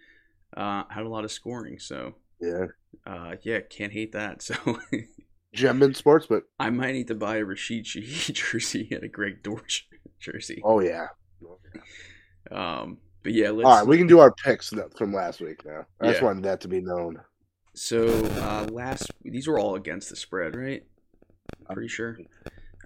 uh, 0.56 0.84
had 0.90 1.04
a 1.04 1.08
lot 1.08 1.24
of 1.24 1.32
scoring. 1.32 1.78
So 1.78 2.14
Yeah. 2.40 2.66
Uh, 3.06 3.36
yeah, 3.42 3.60
can't 3.60 3.92
hate 3.92 4.12
that. 4.12 4.42
So 4.42 4.54
Gem 5.54 5.82
and 5.82 5.94
Sportsbook. 5.94 6.42
I 6.60 6.68
might 6.70 6.92
need 6.92 7.08
to 7.08 7.14
buy 7.14 7.36
a 7.38 7.44
Rashid 7.44 7.84
Shaheed 7.86 8.34
jersey 8.52 8.88
and 8.90 9.02
a 9.02 9.08
Greg 9.08 9.42
Dortch 9.42 9.88
jersey. 10.20 10.60
Oh 10.64 10.80
yeah. 10.80 11.06
Um, 12.50 12.98
but 13.22 13.32
yeah, 13.32 13.50
let's. 13.50 13.66
All 13.66 13.78
right, 13.78 13.86
we 13.86 13.98
can 13.98 14.06
do 14.06 14.18
our 14.20 14.32
picks 14.32 14.72
from 14.96 15.12
last 15.12 15.40
week 15.40 15.64
now. 15.64 15.86
I 16.00 16.08
just 16.08 16.20
Yeah. 16.20 16.26
wanted 16.26 16.44
that 16.44 16.60
to 16.62 16.68
be 16.68 16.80
known. 16.80 17.20
So 17.74 18.08
uh, 18.08 18.66
last 18.70 19.10
these 19.22 19.46
were 19.46 19.58
all 19.58 19.74
against 19.76 20.10
the 20.10 20.16
spread, 20.16 20.54
right? 20.56 20.84
I'm 21.66 21.74
pretty 21.74 21.88
sure. 21.88 22.18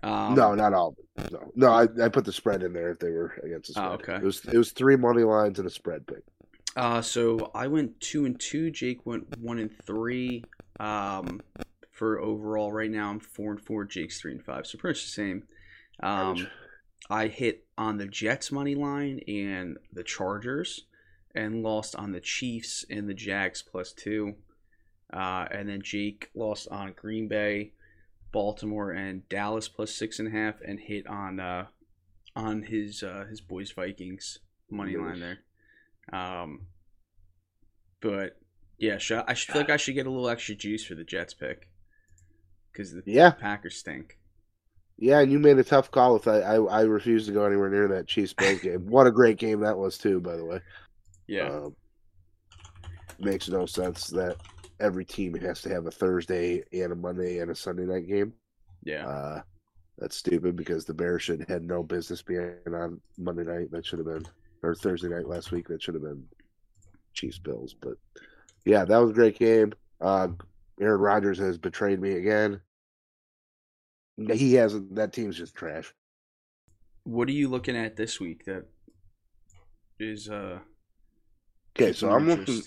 Um, 0.02 0.34
no, 0.34 0.54
not 0.54 0.74
all. 0.74 0.96
No, 1.30 1.52
no. 1.54 1.70
I, 1.70 1.86
I 2.02 2.08
put 2.08 2.24
the 2.24 2.32
spread 2.32 2.62
in 2.62 2.72
there 2.72 2.90
if 2.90 2.98
they 2.98 3.10
were 3.10 3.34
against 3.44 3.68
the 3.68 3.74
spread. 3.74 3.88
Oh, 3.88 3.94
okay. 3.94 4.16
It 4.16 4.22
was 4.22 4.44
it 4.46 4.56
was 4.56 4.72
three 4.72 4.96
money 4.96 5.22
lines 5.22 5.58
and 5.58 5.66
a 5.66 5.70
spread 5.70 6.06
pick. 6.06 6.22
Uh, 6.76 7.02
so 7.02 7.50
I 7.54 7.66
went 7.68 8.00
two 8.00 8.24
and 8.24 8.38
two. 8.40 8.70
Jake 8.70 9.04
went 9.06 9.38
one 9.38 9.58
and 9.58 9.70
three. 9.84 10.44
Um, 10.80 11.40
for 11.90 12.20
overall, 12.20 12.72
right 12.72 12.90
now 12.90 13.10
I'm 13.10 13.20
four 13.20 13.52
and 13.52 13.60
four. 13.60 13.84
Jake's 13.84 14.20
three 14.20 14.32
and 14.32 14.44
five. 14.44 14.66
So 14.66 14.78
pretty 14.78 14.98
much 14.98 15.04
the 15.04 15.10
same. 15.10 15.44
Um, 16.02 16.48
I 17.10 17.28
hit 17.28 17.66
on 17.76 17.98
the 17.98 18.06
Jets 18.06 18.50
money 18.50 18.74
line 18.74 19.20
and 19.28 19.76
the 19.92 20.02
Chargers, 20.02 20.86
and 21.34 21.62
lost 21.62 21.94
on 21.94 22.12
the 22.12 22.20
Chiefs 22.20 22.84
and 22.90 23.08
the 23.08 23.14
Jags 23.14 23.62
plus 23.62 23.92
two. 23.92 24.34
Uh, 25.12 25.46
and 25.50 25.68
then 25.68 25.82
Jake 25.82 26.30
lost 26.34 26.68
on 26.70 26.94
Green 26.96 27.28
Bay, 27.28 27.72
Baltimore, 28.33 28.90
and 28.90 29.29
Dallas 29.29 29.68
plus 29.68 29.95
six 29.95 30.18
and 30.18 30.29
a 30.29 30.31
half, 30.31 30.61
and 30.66 30.81
hit 30.81 31.07
on 31.07 31.38
uh, 31.40 31.66
on 32.35 32.62
his 32.64 33.03
uh, 33.03 33.27
his 33.29 33.40
boys 33.40 33.71
Vikings 33.73 34.38
money 34.71 34.97
line 34.97 35.21
there. 35.21 35.38
Um, 36.12 36.66
but 38.01 38.37
yeah, 38.79 38.99
should, 38.99 39.25
I 39.27 39.35
should 39.35 39.53
feel 39.53 39.62
like 39.62 39.71
I 39.71 39.77
should 39.77 39.95
get 39.95 40.07
a 40.07 40.11
little 40.11 40.29
extra 40.29 40.55
juice 40.55 40.85
for 40.85 40.95
the 40.95 41.05
Jets 41.05 41.35
pick 41.35 41.68
because 42.73 42.92
the 42.92 43.05
Yeah, 43.05 43.33
Packers 43.38 43.77
stink. 43.77 44.18
yeah, 44.99 45.21
and 45.21 45.33
you 45.33 45.38
made 45.38 45.59
a 45.59 45.64
tough 45.64 45.90
call 45.90 46.14
with 46.14 46.25
that. 46.25 46.42
I 46.45 46.55
I 46.57 46.83
refused 46.83 47.27
to 47.27 47.33
go 47.33 47.45
anywhere 47.45 47.71
near 47.71 47.88
that 47.88 48.07
Chiefs 48.09 48.33
Bills 48.35 48.61
game. 48.62 48.87
What 48.87 49.07
a 49.07 49.11
great 49.12 49.38
game 49.38 49.61
that 49.61 49.79
was 49.79 49.99
too, 49.99 50.21
by 50.21 50.37
the 50.37 50.45
way. 50.45 50.61
Yeah, 51.27 51.51
Um, 51.51 51.77
makes 53.18 53.49
no 53.49 53.66
sense 53.66 54.09
that 54.09 54.37
every 54.83 55.05
team 55.05 55.35
has 55.35 55.62
to 55.62 55.68
have 55.68 55.87
a 55.87 55.90
Thursday 55.90 56.62
and 56.73 56.92
a 56.92 56.97
Monday 56.97 57.38
and 57.38 57.51
a 57.51 57.55
Sunday 57.55 57.85
night 57.85 58.09
game. 58.09 58.35
yeah. 58.83 59.07
Uh, 59.07 59.42
that's 59.99 60.16
stupid 60.16 60.57
because 60.57 60.85
the 60.85 60.95
Bears 60.95 61.23
should 61.23 61.45
had 61.49 61.62
no 61.62 61.83
business 61.83 62.23
being 62.23 62.57
on 62.66 63.01
Monday 63.18 63.45
night. 63.45 63.71
That 63.71 63.87
should 63.87 64.01
have 64.01 64.09
been 64.09 64.27
or 64.62 64.75
Thursday 64.75 65.09
night 65.09 65.29
last 65.29 65.53
week. 65.53 65.68
That 65.68 65.83
should 65.83 65.95
have 65.95 66.03
been 66.03 66.25
Chiefs 67.12 67.38
Bills. 67.38 67.75
But 67.79 67.99
yeah, 68.64 68.85
that 68.85 68.99
was 68.99 69.11
a 69.11 69.14
great 69.14 69.38
game. 69.38 69.75
Uh, 70.01 70.29
Aaron 70.81 71.01
Rodgers 71.01 71.38
has 71.38 71.59
betrayed 71.59 72.01
me 72.01 72.12
again. 72.12 72.61
He 74.16 74.55
hasn't. 74.55 74.95
That 74.97 75.12
team's 75.12 75.37
just 75.37 75.55
trash. 75.55 75.92
What 77.05 77.29
are 77.29 77.33
you 77.33 77.49
looking 77.49 77.77
at 77.77 77.97
this 77.97 78.18
week 78.18 78.45
that 78.47 78.64
is 80.01 80.29
uh? 80.29 80.59
Okay, 81.77 81.92
so 81.92 82.11
I'm 82.11 82.27
looking. 82.27 82.62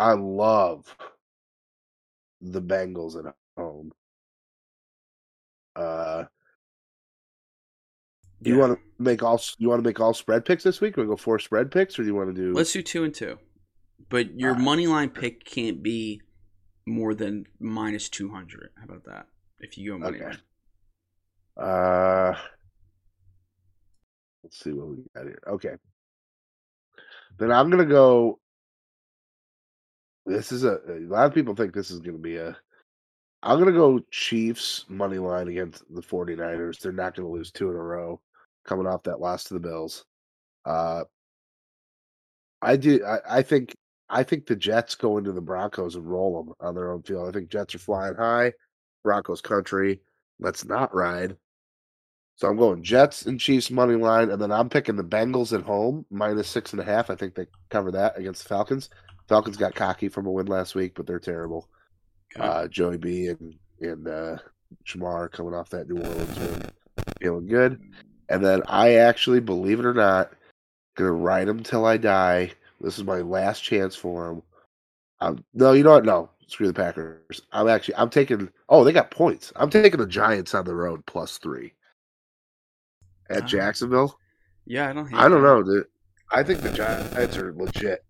I 0.00 0.14
love 0.14 0.96
the 2.40 2.62
Bengals 2.62 3.22
at 3.22 3.34
home. 3.54 3.92
Uh, 5.76 6.24
do 8.42 8.50
you 8.50 8.56
want 8.56 8.72
to 8.72 8.80
make 8.98 9.22
all 9.22 9.38
you 9.58 9.68
want 9.68 9.84
to 9.84 9.86
make 9.86 10.00
all 10.00 10.14
spread 10.14 10.46
picks 10.46 10.64
this 10.64 10.80
week? 10.80 10.96
We 10.96 11.04
go 11.04 11.16
four 11.16 11.38
spread 11.38 11.70
picks, 11.70 11.98
or 11.98 12.02
do 12.02 12.08
you 12.08 12.14
want 12.14 12.34
to 12.34 12.42
do? 12.42 12.54
Let's 12.54 12.72
do 12.72 12.82
two 12.82 13.04
and 13.04 13.14
two, 13.14 13.38
but 14.08 14.34
your 14.40 14.52
Alright. 14.52 14.64
money 14.64 14.86
line 14.86 15.10
pick 15.10 15.44
can't 15.44 15.82
be 15.82 16.22
more 16.86 17.14
than 17.14 17.44
minus 17.60 18.08
two 18.08 18.30
hundred. 18.30 18.70
How 18.78 18.84
about 18.84 19.04
that? 19.04 19.26
If 19.58 19.76
you 19.76 19.92
go 19.92 19.98
money 19.98 20.16
Okay. 20.16 20.24
line, 20.24 20.38
Uh, 21.58 22.34
let's 24.42 24.58
see 24.58 24.72
what 24.72 24.88
we 24.88 24.96
got 25.14 25.26
here. 25.26 25.42
Okay, 25.46 25.74
then 27.38 27.52
I'm 27.52 27.68
gonna 27.68 27.84
go. 27.84 28.39
This 30.26 30.52
is 30.52 30.64
a, 30.64 30.78
a 30.88 31.00
lot 31.06 31.26
of 31.26 31.34
people 31.34 31.54
think 31.54 31.74
this 31.74 31.90
is 31.90 32.00
gonna 32.00 32.18
be 32.18 32.36
a. 32.36 32.56
I'm 33.42 33.58
gonna 33.58 33.72
go 33.72 34.00
Chiefs 34.10 34.84
money 34.88 35.18
line 35.18 35.48
against 35.48 35.82
the 35.94 36.02
49ers. 36.02 36.78
They're 36.78 36.92
not 36.92 37.14
gonna 37.14 37.28
lose 37.28 37.50
two 37.50 37.70
in 37.70 37.76
a 37.76 37.82
row, 37.82 38.20
coming 38.64 38.86
off 38.86 39.02
that 39.04 39.20
loss 39.20 39.44
to 39.44 39.54
the 39.54 39.60
Bills. 39.60 40.04
Uh, 40.64 41.04
I 42.62 42.76
do. 42.76 43.04
I, 43.04 43.38
I 43.38 43.42
think. 43.42 43.74
I 44.12 44.24
think 44.24 44.46
the 44.46 44.56
Jets 44.56 44.96
go 44.96 45.18
into 45.18 45.30
the 45.30 45.40
Broncos 45.40 45.94
and 45.94 46.04
roll 46.04 46.42
them 46.42 46.54
on 46.60 46.74
their 46.74 46.90
own 46.90 47.02
field. 47.02 47.28
I 47.28 47.32
think 47.32 47.48
Jets 47.48 47.76
are 47.76 47.78
flying 47.78 48.16
high. 48.16 48.52
Broncos 49.04 49.40
country. 49.40 50.00
Let's 50.40 50.64
not 50.64 50.92
ride. 50.92 51.36
So 52.34 52.48
I'm 52.48 52.56
going 52.56 52.82
Jets 52.82 53.26
and 53.26 53.38
Chiefs 53.38 53.70
money 53.70 53.96
line, 53.96 54.30
and 54.30 54.40
then 54.40 54.50
I'm 54.50 54.68
picking 54.70 54.96
the 54.96 55.04
Bengals 55.04 55.52
at 55.52 55.62
home 55.62 56.06
minus 56.10 56.48
six 56.48 56.72
and 56.72 56.80
a 56.80 56.84
half. 56.84 57.10
I 57.10 57.14
think 57.14 57.34
they 57.34 57.46
cover 57.68 57.90
that 57.92 58.18
against 58.18 58.42
the 58.42 58.48
Falcons. 58.48 58.88
Falcons 59.30 59.56
got 59.56 59.76
cocky 59.76 60.08
from 60.08 60.26
a 60.26 60.30
win 60.30 60.46
last 60.46 60.74
week, 60.74 60.92
but 60.96 61.06
they're 61.06 61.20
terrible. 61.20 61.68
Uh, 62.38 62.66
Joey 62.66 62.98
B 62.98 63.28
and 63.28 63.54
and 63.80 64.08
uh, 64.08 64.36
Ja'Marr 64.84 65.30
coming 65.30 65.54
off 65.54 65.70
that 65.70 65.88
New 65.88 66.02
Orleans 66.02 66.38
win, 66.38 66.62
feeling 67.20 67.46
good. 67.46 67.80
And 68.28 68.44
then 68.44 68.62
I 68.66 68.94
actually, 68.96 69.38
believe 69.40 69.78
it 69.78 69.86
or 69.86 69.94
not, 69.94 70.32
gonna 70.96 71.12
ride 71.12 71.46
them 71.46 71.62
till 71.62 71.86
I 71.86 71.96
die. 71.96 72.50
This 72.80 72.98
is 72.98 73.04
my 73.04 73.18
last 73.20 73.60
chance 73.62 73.94
for 73.94 74.26
them. 74.28 74.42
Um, 75.20 75.44
no, 75.54 75.72
you 75.74 75.84
know 75.84 75.92
what? 75.92 76.04
No, 76.04 76.28
screw 76.48 76.66
the 76.66 76.74
Packers. 76.74 77.40
I'm 77.52 77.68
actually 77.68 77.94
I'm 77.96 78.10
taking. 78.10 78.50
Oh, 78.68 78.82
they 78.82 78.92
got 78.92 79.12
points. 79.12 79.52
I'm 79.54 79.70
taking 79.70 80.00
the 80.00 80.06
Giants 80.08 80.54
on 80.56 80.64
the 80.64 80.74
road 80.74 81.06
plus 81.06 81.38
three 81.38 81.72
at 83.30 83.44
Ah. 83.44 83.46
Jacksonville. 83.46 84.18
yeah, 84.66 84.90
I 84.90 84.92
don't. 84.92 85.06
Hate 85.08 85.18
I 85.20 85.28
don't 85.28 85.42
that. 85.42 85.48
know, 85.48 85.62
dude. 85.62 85.86
I 86.32 86.42
think 86.42 86.62
the 86.62 86.72
Giants 86.72 87.36
are 87.36 87.52
legit. 87.54 88.04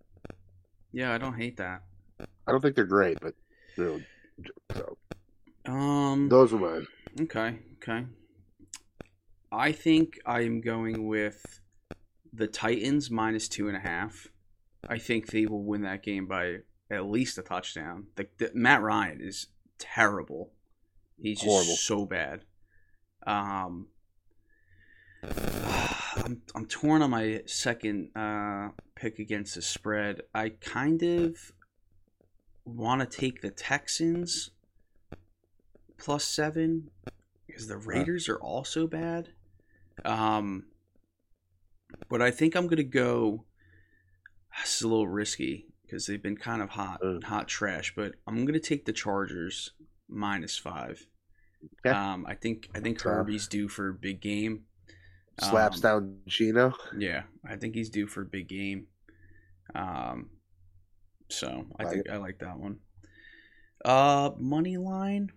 Yeah, 0.91 1.13
I 1.13 1.17
don't 1.17 1.35
hate 1.35 1.57
that. 1.57 1.83
I 2.19 2.51
don't 2.51 2.61
think 2.61 2.75
they're 2.75 2.85
great, 2.85 3.19
but 3.21 3.33
they're. 3.77 3.99
So 4.75 4.97
Um. 5.65 6.29
those 6.29 6.53
are 6.53 6.57
mine. 6.59 6.87
Okay. 7.21 7.59
Okay. 7.77 8.05
I 9.51 9.71
think 9.71 10.19
I 10.25 10.41
am 10.41 10.61
going 10.61 11.07
with 11.07 11.59
the 12.33 12.47
Titans 12.47 13.09
minus 13.11 13.47
two 13.49 13.67
and 13.67 13.75
a 13.75 13.81
half. 13.81 14.27
I 14.87 14.97
think 14.97 15.27
they 15.27 15.45
will 15.45 15.63
win 15.63 15.81
that 15.81 16.03
game 16.03 16.25
by 16.25 16.59
at 16.89 17.05
least 17.05 17.37
a 17.37 17.41
touchdown. 17.41 18.07
The, 18.15 18.27
the, 18.37 18.51
Matt 18.53 18.81
Ryan 18.81 19.19
is 19.21 19.47
terrible. 19.77 20.51
He's 21.21 21.39
just 21.39 21.49
Horrible. 21.49 21.75
so 21.75 22.05
bad. 22.05 22.45
Um, 23.27 23.87
I'm 25.23 26.41
I'm 26.55 26.65
torn 26.65 27.01
on 27.01 27.09
my 27.11 27.41
second 27.45 28.09
uh, 28.15 28.69
pick 29.01 29.17
against 29.17 29.55
the 29.55 29.61
spread. 29.63 30.21
I 30.35 30.49
kind 30.49 31.01
of 31.01 31.51
want 32.65 33.01
to 33.01 33.17
take 33.17 33.41
the 33.41 33.49
Texans 33.49 34.51
plus 35.97 36.23
seven 36.23 36.91
because 37.47 37.67
the 37.67 37.77
Raiders 37.77 38.29
are 38.29 38.37
also 38.37 38.85
bad. 38.85 39.29
Um, 40.05 40.65
but 42.09 42.21
I 42.21 42.29
think 42.29 42.55
I'm 42.55 42.67
gonna 42.67 42.83
go. 42.83 43.43
This 44.61 44.75
is 44.75 44.81
a 44.83 44.87
little 44.87 45.07
risky 45.07 45.65
because 45.83 46.05
they've 46.05 46.21
been 46.21 46.37
kind 46.37 46.61
of 46.61 46.69
hot, 46.69 47.01
Mm. 47.01 47.23
hot 47.23 47.47
trash. 47.47 47.93
But 47.95 48.13
I'm 48.27 48.45
gonna 48.45 48.59
take 48.59 48.85
the 48.85 48.93
Chargers 48.93 49.71
minus 50.07 50.57
five. 50.57 51.07
Okay. 51.85 51.95
Um, 51.95 52.25
I 52.27 52.35
think 52.35 52.69
I 52.75 52.79
think. 52.79 53.01
Herbie's 53.01 53.47
due 53.47 53.67
for 53.67 53.89
a 53.89 53.93
big 53.93 54.21
game. 54.21 54.65
Slaps 55.39 55.77
Um, 55.77 55.81
down 55.81 56.19
Gino. 56.27 56.73
Yeah, 56.95 57.23
I 57.43 57.55
think 57.55 57.73
he's 57.73 57.89
due 57.89 58.05
for 58.05 58.21
a 58.21 58.25
big 58.25 58.47
game. 58.47 58.87
Um, 59.75 60.29
so 61.29 61.65
I 61.79 61.85
think 61.85 62.09
I 62.09 62.17
like 62.17 62.39
that 62.39 62.59
one. 62.59 62.79
Uh, 63.83 64.31
money 64.37 64.77
line. 64.77 65.31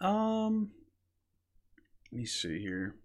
Um, 0.00 0.70
let 2.12 2.18
me 2.18 2.26
see 2.26 2.60
here. 2.60 2.96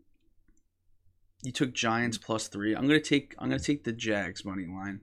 You 1.41 1.52
took 1.52 1.74
Giants 1.74 2.17
plus 2.17 2.48
three. 2.48 2.76
I'm 2.76 2.88
gonna 2.88 3.00
take. 3.00 3.34
I'm 3.39 3.50
gonna 3.50 3.60
take 3.60 3.84
the 3.84 3.93
Jags 3.93 4.43
money 4.43 4.65
line. 4.65 5.02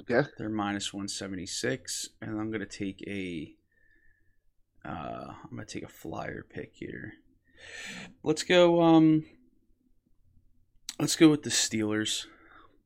Okay. 0.00 0.28
They're 0.38 0.48
minus 0.48 0.94
one 0.94 1.08
seventy 1.08 1.46
six, 1.46 2.08
and 2.22 2.40
I'm 2.40 2.50
gonna 2.50 2.66
take 2.66 3.02
a. 3.06 3.52
Uh, 4.84 5.32
I'm 5.42 5.50
gonna 5.50 5.66
take 5.66 5.82
a 5.82 5.88
flyer 5.88 6.46
pick 6.48 6.72
here. 6.74 7.14
Let's 8.22 8.44
go. 8.44 8.80
Um, 8.80 9.24
let's 11.00 11.16
go 11.16 11.28
with 11.28 11.42
the 11.42 11.50
Steelers 11.50 12.26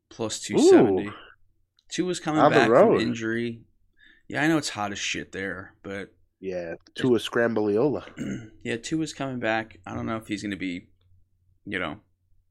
plus 0.09 0.41
two 0.41 0.59
seventy. 0.59 1.11
Tua 1.91 2.07
was 2.07 2.21
coming 2.21 2.49
back 2.51 2.69
from 2.69 3.01
injury. 3.01 3.63
Yeah, 4.29 4.43
I 4.43 4.49
know 4.49 4.59
it's 4.59 4.69
hot 4.69 4.93
as 4.93 4.99
shit 4.99 5.33
there, 5.33 5.75
but 5.83 6.15
Yeah, 6.41 6.75
to 6.97 7.15
a 7.15 7.21
scrambliola. 7.21 8.07
yeah, 8.63 8.77
Tua 8.77 9.01
was 9.01 9.13
coming 9.13 9.41
back. 9.41 9.79
I 9.87 9.95
don't 9.95 10.07
know 10.07 10.17
if 10.17 10.29
he's 10.29 10.43
going 10.43 10.53
to 10.53 10.57
be, 10.57 10.89
you 11.65 11.79
know, 11.79 11.99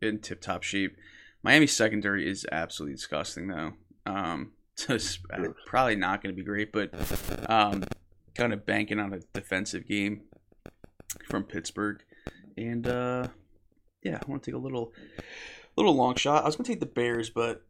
in 0.02 0.19
tip 0.19 0.41
top 0.41 0.63
shape. 0.63 0.95
Miami 1.41 1.67
secondary 1.67 2.30
is 2.30 2.45
absolutely 2.52 2.95
disgusting 2.95 3.47
though. 3.47 3.73
Um, 4.06 4.52
so 4.75 4.95
it's 4.95 5.19
uh, 5.34 5.43
probably 5.65 5.95
not 5.95 6.21
going 6.21 6.36
to 6.36 6.39
be 6.39 6.45
great. 6.45 6.71
But 6.71 6.93
um, 7.49 7.84
kind 8.36 8.54
of 8.54 8.65
banking 8.65 8.99
on 8.99 9.13
a 9.13 9.19
defensive 9.34 9.88
game 9.88 10.21
from 11.30 11.43
Pittsburgh, 11.43 12.02
and 12.58 12.86
uh, 12.88 13.28
yeah, 14.04 14.19
I 14.21 14.30
want 14.30 14.43
to 14.43 14.52
take 14.52 14.56
a 14.56 14.62
little 14.62 14.93
little 15.75 15.95
long 15.95 16.15
shot. 16.15 16.43
I 16.43 16.45
was 16.45 16.56
going 16.56 16.65
to 16.65 16.71
take 16.71 16.80
the 16.80 16.86
Bears, 16.86 17.30
but 17.30 17.63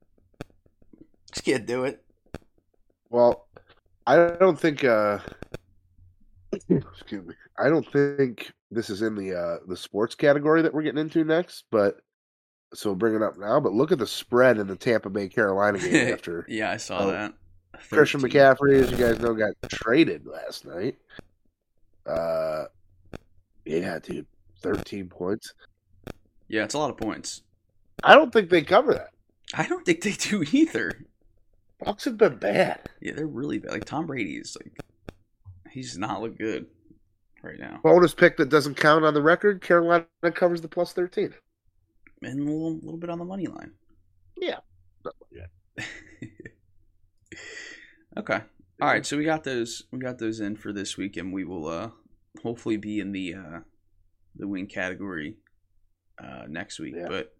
just 1.31 1.43
can't 1.45 1.65
do 1.65 1.83
it. 1.83 2.03
Well, 3.09 3.47
I 4.07 4.15
don't 4.39 4.59
think. 4.59 4.83
Uh, 4.83 5.19
excuse 6.51 7.25
me. 7.25 7.33
I 7.57 7.69
don't 7.69 7.89
think 7.91 8.51
this 8.71 8.89
is 8.89 9.01
in 9.01 9.15
the 9.15 9.33
uh, 9.37 9.57
the 9.67 9.77
sports 9.77 10.15
category 10.15 10.61
that 10.61 10.73
we're 10.73 10.83
getting 10.83 11.01
into 11.01 11.23
next, 11.23 11.65
but 11.71 11.97
so 12.73 12.95
bring 12.95 13.15
it 13.15 13.21
up 13.21 13.37
now. 13.37 13.59
But 13.59 13.73
look 13.73 13.91
at 13.91 13.97
the 13.99 14.07
spread 14.07 14.57
in 14.57 14.67
the 14.67 14.75
Tampa 14.75 15.09
Bay 15.09 15.27
Carolina 15.27 15.79
game 15.79 16.07
after 16.13 16.45
yeah, 16.47 16.71
I 16.71 16.77
saw 16.77 16.99
Oh, 16.99 17.11
that. 17.11 17.33
Christian 17.89 18.21
McCaffrey, 18.21 18.81
as 18.81 18.91
you 18.91 18.97
guys 18.97 19.19
know, 19.19 19.33
got 19.33 19.53
traded 19.69 20.25
last 20.25 20.65
night. 20.65 20.97
Uh, 22.05 22.65
yeah, 23.65 23.99
dude, 23.99 24.25
thirteen 24.61 25.07
points. 25.07 25.53
Yeah, 26.47 26.63
it's 26.63 26.73
a 26.73 26.79
lot 26.79 26.89
of 26.89 26.97
points. 26.97 27.43
I 28.03 28.15
don't 28.15 28.33
think 28.33 28.49
they 28.49 28.61
cover 28.63 28.93
that. 28.93 29.11
I 29.53 29.67
don't 29.67 29.85
think 29.85 30.01
they 30.01 30.13
do 30.13 30.43
either. 30.51 31.05
Bucks 31.83 32.05
have 32.05 32.17
been 32.17 32.37
bad. 32.37 32.81
Yeah, 33.01 33.13
they're 33.15 33.27
really 33.27 33.59
bad. 33.59 33.71
Like 33.71 33.85
Tom 33.85 34.05
Brady 34.05 34.35
is 34.35 34.57
like, 34.61 34.77
he's 35.71 35.97
not 35.97 36.21
look 36.21 36.37
good 36.37 36.67
right 37.41 37.59
now. 37.59 37.79
Bonus 37.83 38.13
pick 38.13 38.37
that 38.37 38.49
doesn't 38.49 38.75
count 38.75 39.05
on 39.05 39.13
the 39.13 39.21
record. 39.21 39.61
Carolina 39.61 40.05
covers 40.33 40.61
the 40.61 40.67
plus 40.67 40.93
thirteen. 40.93 41.33
And 42.21 42.41
a 42.41 42.43
little, 42.43 42.75
little 42.81 42.97
bit 42.97 43.09
on 43.09 43.17
the 43.19 43.25
money 43.25 43.47
line. 43.47 43.71
Yeah. 44.37 44.57
Okay. 48.17 48.41
All 48.81 48.87
right. 48.87 49.05
So 49.05 49.17
we 49.17 49.23
got 49.23 49.43
those. 49.43 49.83
We 49.91 49.99
got 49.99 50.17
those 50.17 50.39
in 50.39 50.55
for 50.57 50.73
this 50.73 50.97
week, 50.97 51.15
and 51.17 51.31
we 51.31 51.43
will 51.45 51.67
uh 51.67 51.89
hopefully 52.43 52.77
be 52.77 52.99
in 52.99 53.11
the 53.11 53.35
uh 53.35 53.59
the 54.35 54.47
win 54.47 54.67
category 54.67 55.37
uh 56.21 56.43
next 56.47 56.79
week. 56.79 56.95
Yeah. 56.97 57.07
But 57.07 57.33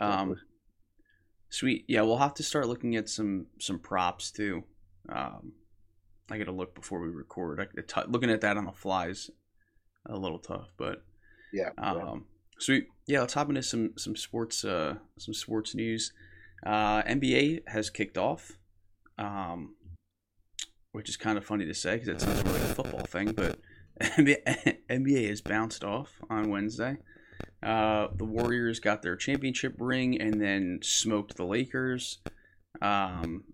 um, 0.00 0.36
sweet. 1.52 1.84
Yeah, 1.86 2.00
we'll 2.02 2.16
have 2.16 2.34
to 2.34 2.42
start 2.42 2.66
looking 2.66 2.96
at 2.96 3.08
some 3.08 3.46
some 3.60 3.78
props 3.78 4.30
too. 4.32 4.64
Um, 5.08 5.52
I 6.30 6.38
got 6.38 6.44
to 6.44 6.52
look 6.52 6.74
before 6.74 7.00
we 7.00 7.08
record. 7.08 7.60
I, 7.60 7.80
t- 7.80 8.08
looking 8.08 8.30
at 8.30 8.40
that 8.40 8.56
on 8.56 8.64
the 8.64 8.72
flies 8.72 9.30
a 10.06 10.16
little 10.16 10.38
tough, 10.38 10.72
but 10.78 11.02
Yeah. 11.52 11.70
yeah. 11.78 11.90
um, 11.92 12.24
sweet. 12.58 12.86
Yeah, 13.06 13.20
let's 13.20 13.34
hop 13.34 13.48
into 13.48 13.62
some 13.62 13.92
some 13.98 14.16
sports 14.16 14.64
uh, 14.64 14.94
some 15.18 15.34
sports 15.34 15.74
news. 15.74 16.12
Uh, 16.64 17.02
NBA 17.02 17.68
has 17.68 17.90
kicked 17.90 18.16
off, 18.16 18.52
um, 19.18 19.74
which 20.92 21.08
is 21.08 21.16
kind 21.16 21.36
of 21.36 21.44
funny 21.44 21.66
to 21.66 21.74
say 21.74 21.94
because 21.98 22.08
it 22.08 22.20
sounds 22.20 22.44
more 22.44 22.54
like 22.54 22.62
a 22.62 22.74
football 22.74 23.04
thing. 23.04 23.32
But 23.32 23.58
NBA, 24.00 24.76
NBA 24.88 25.28
has 25.28 25.40
bounced 25.40 25.84
off 25.84 26.20
on 26.30 26.48
Wednesday. 26.50 26.96
Uh, 27.62 28.08
the 28.16 28.24
Warriors 28.24 28.80
got 28.80 29.02
their 29.02 29.16
championship 29.16 29.74
ring 29.78 30.20
and 30.20 30.40
then 30.40 30.80
smoked 30.82 31.36
the 31.36 31.44
Lakers. 31.44 32.18
Um, 32.80 33.44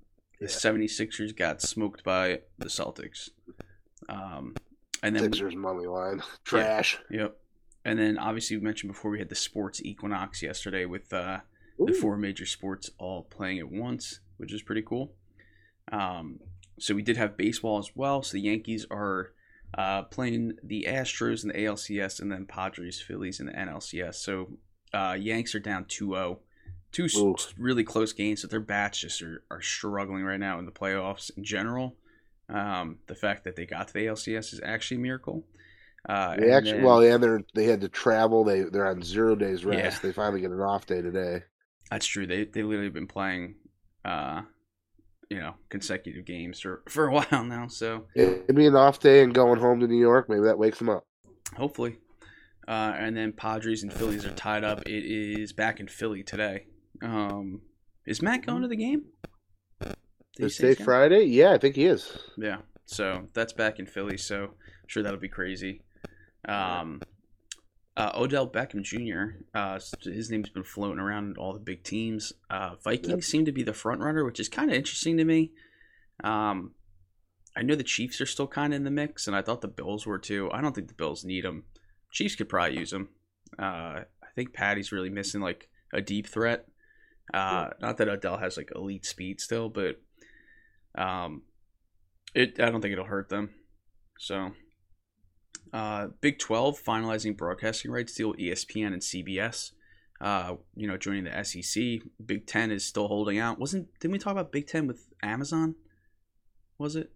the 0.41 0.47
Yeah. 0.47 0.53
76ers 0.53 1.37
got 1.37 1.61
smoked 1.61 2.05
by 2.05 2.41
the 2.59 2.67
Celtics. 2.67 3.31
Um, 4.09 4.55
and 5.03 5.15
then 5.15 5.25
Sixers 5.25 5.55
money 5.57 5.87
line 5.87 6.23
trash. 6.45 6.99
Yep. 7.11 7.37
And 7.85 7.99
then 7.99 8.19
obviously 8.19 8.57
we 8.57 8.63
mentioned 8.63 8.93
before 8.93 9.11
we 9.11 9.19
had 9.19 9.29
the 9.29 9.35
sports 9.35 9.83
equinox 9.83 10.43
yesterday 10.43 10.85
with 10.85 11.13
uh, 11.13 11.41
the 11.79 11.93
four 11.93 12.17
major 12.17 12.47
sports 12.47 12.91
all 12.99 13.25
playing 13.25 13.59
at 13.59 13.71
once, 13.71 14.21
which 14.37 14.53
is 14.53 14.63
pretty 14.63 14.83
cool. 14.83 15.13
Um, 15.93 16.41
so 16.79 16.95
we 16.95 17.03
did 17.03 17.17
have 17.17 17.37
baseball 17.37 17.79
as 17.79 17.91
well. 17.95 18.23
So 18.23 18.33
the 18.33 18.41
Yankees 18.43 18.87
are 18.91 19.33
uh, 19.77 20.03
playing 20.03 20.55
the 20.63 20.87
Astros 20.89 21.43
in 21.43 21.49
the 21.49 21.55
ALCS 21.55 22.21
and 22.21 22.31
then 22.33 22.47
Padres, 22.47 23.01
Phillies 23.01 23.41
in 23.41 23.47
the 23.47 23.53
NLCS. 23.53 24.17
So 24.17 24.59
uh, 24.93 25.17
Yanks 25.19 25.55
are 25.55 25.61
down 25.61 25.85
2-0. 25.85 26.39
Two 26.91 27.07
Ooh. 27.17 27.37
really 27.59 27.85
close 27.85 28.15
games, 28.15 28.41
so 28.41 28.49
their 28.49 28.61
bats 28.61 29.01
just 29.01 29.21
are, 29.21 29.43
are 29.51 29.61
struggling 29.61 30.25
right 30.25 30.41
now 30.41 30.59
in 30.59 30.65
the 30.65 30.73
playoffs 30.73 31.31
in 31.37 31.45
general. 31.45 31.97
Um, 32.49 33.01
the 33.09 33.15
fact 33.15 33.45
that 33.45 33.57
they 33.57 33.67
got 33.67 33.89
to 33.89 33.93
the 33.95 34.07
ALCS 34.07 34.55
is 34.55 34.61
actually 34.65 34.97
a 34.97 35.01
miracle. 35.01 35.45
Uh, 36.09 36.37
They 36.37 36.51
actually, 36.51 36.73
then- 36.73 36.85
well, 36.85 37.05
yeah, 37.05 37.19
they're 37.19 37.43
they 37.55 37.65
had 37.65 37.83
to 37.83 37.91
travel. 37.91 38.43
They 38.43 38.63
they're 38.63 38.89
on 38.89 39.03
zero 39.03 39.37
days 39.37 39.67
rest. 39.67 39.97
Yeah. 39.97 40.09
They 40.09 40.13
finally 40.13 40.41
get 40.41 40.51
an 40.51 40.61
off 40.61 40.87
day 40.87 41.03
today. 41.03 41.43
That's 41.91 42.07
true. 42.07 42.27
They 42.27 42.45
they 42.45 42.63
literally 42.63 42.89
been 42.89 43.07
playing, 43.07 43.57
uh, 44.05 44.43
you 45.31 45.39
know, 45.39 45.55
consecutive 45.69 46.25
games 46.25 46.61
for 46.61 46.83
for 46.89 47.07
a 47.09 47.13
while 47.13 47.45
now. 47.45 47.67
So 47.69 48.07
It'd 48.15 48.55
be 48.55 48.67
an 48.67 48.77
off 48.77 48.99
day 49.01 49.23
and 49.23 49.35
going 49.35 49.61
home 49.61 49.81
to 49.81 49.87
New 49.87 49.99
York. 50.01 50.29
Maybe 50.29 50.43
that 50.43 50.59
wakes 50.59 50.79
them 50.79 50.89
up. 50.89 51.05
hopefully, 51.57 51.99
uh, 52.67 52.95
and 52.97 53.17
then 53.17 53.33
Padres 53.33 53.83
and 53.83 53.93
Phillies 53.93 54.25
are 54.25 54.33
tied 54.33 54.65
up. 54.65 54.83
It 54.87 55.05
is 55.41 55.53
back 55.53 55.81
in 55.81 55.89
Philly 55.89 56.23
today. 56.23 56.67
Um, 57.03 57.61
is 58.07 58.23
Matt 58.23 58.47
going 58.47 58.63
to 58.63 58.69
the 58.69 58.77
game? 58.77 59.05
Did 59.81 59.97
he 60.39 60.45
Is 60.47 60.57
say 60.57 60.63
today 60.63 60.69
he's 60.69 60.77
going? 60.79 60.85
Friday? 60.87 61.25
Yeah, 61.25 61.53
I 61.53 61.59
think 61.59 61.77
he 61.77 61.85
is. 61.87 62.17
Yeah. 62.37 62.59
So 62.87 63.27
that's 63.35 63.53
back 63.53 63.79
in 63.79 63.87
Philly. 63.87 64.17
So 64.17 64.45
I'm 64.45 64.89
sure 64.89 65.03
that'll 65.03 65.19
be 65.21 65.29
crazy. 65.29 65.83
Um, 66.49 67.03
uh, 67.99 68.13
Odell 68.15 68.49
Beckham 68.49 68.83
Jr. 68.83 69.43
Uh, 69.53 69.79
his 70.03 70.31
name's 70.31 70.49
been 70.49 70.63
floating 70.63 71.01
around 71.01 71.37
all 71.37 71.53
the 71.53 71.59
big 71.59 71.83
teams. 71.83 72.33
Uh, 72.49 72.77
Vikings 72.83 73.09
Yep. 73.09 73.23
seem 73.25 73.45
to 73.45 73.53
be 73.53 73.65
the 73.65 73.73
front 73.75 74.01
runner, 74.01 74.25
which 74.25 74.39
is 74.41 74.49
kind 74.49 74.71
of 74.71 74.77
interesting 74.77 75.17
to 75.17 75.25
me. 75.25 75.51
Um, 76.23 76.75
I 77.57 77.63
know 77.63 77.75
the 77.75 77.83
Chiefs 77.83 78.21
are 78.21 78.27
still 78.27 78.47
kind 78.47 78.73
of 78.73 78.77
in 78.77 78.85
the 78.85 78.91
mix, 78.91 79.27
and 79.27 79.35
I 79.35 79.43
thought 79.43 79.63
the 79.63 79.69
Bills 79.69 80.07
were 80.07 80.19
too. 80.19 80.49
I 80.53 80.61
don't 80.61 80.75
think 80.75 80.87
the 80.89 80.95
Bills 80.95 81.25
need 81.25 81.45
him. 81.45 81.65
Chiefs 82.13 82.37
could 82.37 82.49
probably 82.49 82.79
use 82.79 82.93
him. 82.93 83.09
Uh, 83.59 84.03
I 84.23 84.31
think 84.37 84.53
Patty's 84.55 84.93
really 84.93 85.11
missing 85.11 85.41
like 85.41 85.69
a 85.93 86.01
deep 86.01 86.29
threat. 86.29 86.67
Uh, 87.35 87.71
not 87.81 87.97
that 87.97 88.09
Odell 88.09 88.39
has 88.39 88.57
like 88.57 88.71
elite 88.75 89.05
speed 89.05 89.41
still, 89.41 89.69
but 89.69 90.01
um, 90.97 91.43
it 92.35 92.61
I 92.61 92.71
don't 92.71 92.81
think 92.81 92.93
it'll 92.93 93.05
hurt 93.07 93.29
them. 93.29 93.51
So, 94.19 94.53
uh, 95.73 96.09
Big 96.21 96.39
Twelve 96.39 96.83
finalizing 96.83 97.37
broadcasting 97.37 97.91
rights 97.91 98.15
deal 98.15 98.31
with 98.31 98.39
ESPN 98.39 98.93
and 98.93 99.03
CBS. 99.03 99.73
Uh, 100.21 100.57
you 100.75 100.89
know, 100.89 100.97
joining 100.97 101.25
the 101.25 101.45
SEC. 101.45 102.01
Big 102.25 102.47
Ten 102.47 102.71
is 102.71 102.85
still 102.85 103.09
holding 103.09 103.39
out. 103.39 103.59
Wasn't 103.59 103.89
didn't 104.01 104.13
we 104.13 104.19
talk 104.19 104.33
about 104.33 104.53
Big 104.53 104.67
Ten 104.67 104.87
with 104.87 105.07
Amazon? 105.23 105.75
Was 106.79 106.97
it? 106.97 107.11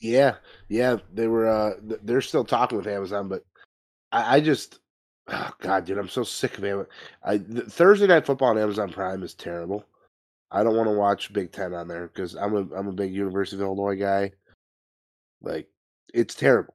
Yeah, 0.00 0.36
yeah, 0.68 0.96
they 1.12 1.26
were. 1.26 1.48
uh 1.48 1.74
They're 2.02 2.20
still 2.20 2.44
talking 2.44 2.78
with 2.78 2.86
Amazon, 2.86 3.28
but 3.28 3.44
I, 4.12 4.36
I 4.36 4.40
just, 4.40 4.78
oh 5.28 5.50
god, 5.60 5.84
dude, 5.84 5.98
I'm 5.98 6.08
so 6.08 6.22
sick 6.24 6.58
of 6.58 6.64
Amazon. 6.64 6.86
I 7.22 7.38
th- 7.38 7.66
Thursday 7.66 8.06
night 8.06 8.26
football 8.26 8.50
on 8.50 8.58
Amazon 8.58 8.90
Prime 8.90 9.22
is 9.22 9.34
terrible. 9.34 9.84
I 10.50 10.62
don't 10.62 10.76
want 10.76 10.88
to 10.88 10.94
watch 10.94 11.32
Big 11.32 11.52
Ten 11.52 11.74
on 11.74 11.88
there 11.88 12.08
because 12.08 12.34
I'm 12.34 12.54
a 12.54 12.76
I'm 12.76 12.88
a 12.88 12.92
big 12.92 13.12
University 13.12 13.56
of 13.56 13.62
Illinois 13.62 13.96
guy. 13.96 14.32
Like, 15.42 15.68
it's 16.12 16.34
terrible. 16.34 16.74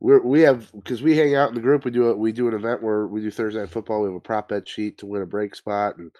We're 0.00 0.22
we 0.22 0.42
have 0.42 0.70
because 0.72 1.02
we 1.02 1.16
hang 1.16 1.34
out 1.34 1.48
in 1.48 1.54
the 1.54 1.60
group. 1.60 1.84
We 1.84 1.90
do 1.90 2.08
a, 2.08 2.16
we 2.16 2.32
do 2.32 2.48
an 2.48 2.54
event 2.54 2.82
where 2.82 3.06
we 3.06 3.20
do 3.20 3.30
Thursday 3.30 3.60
night 3.60 3.70
football. 3.70 4.02
We 4.02 4.08
have 4.08 4.16
a 4.16 4.20
prop 4.20 4.48
bet 4.48 4.68
sheet 4.68 4.98
to 4.98 5.06
win 5.06 5.22
a 5.22 5.26
break 5.26 5.54
spot, 5.54 5.96
and 5.98 6.12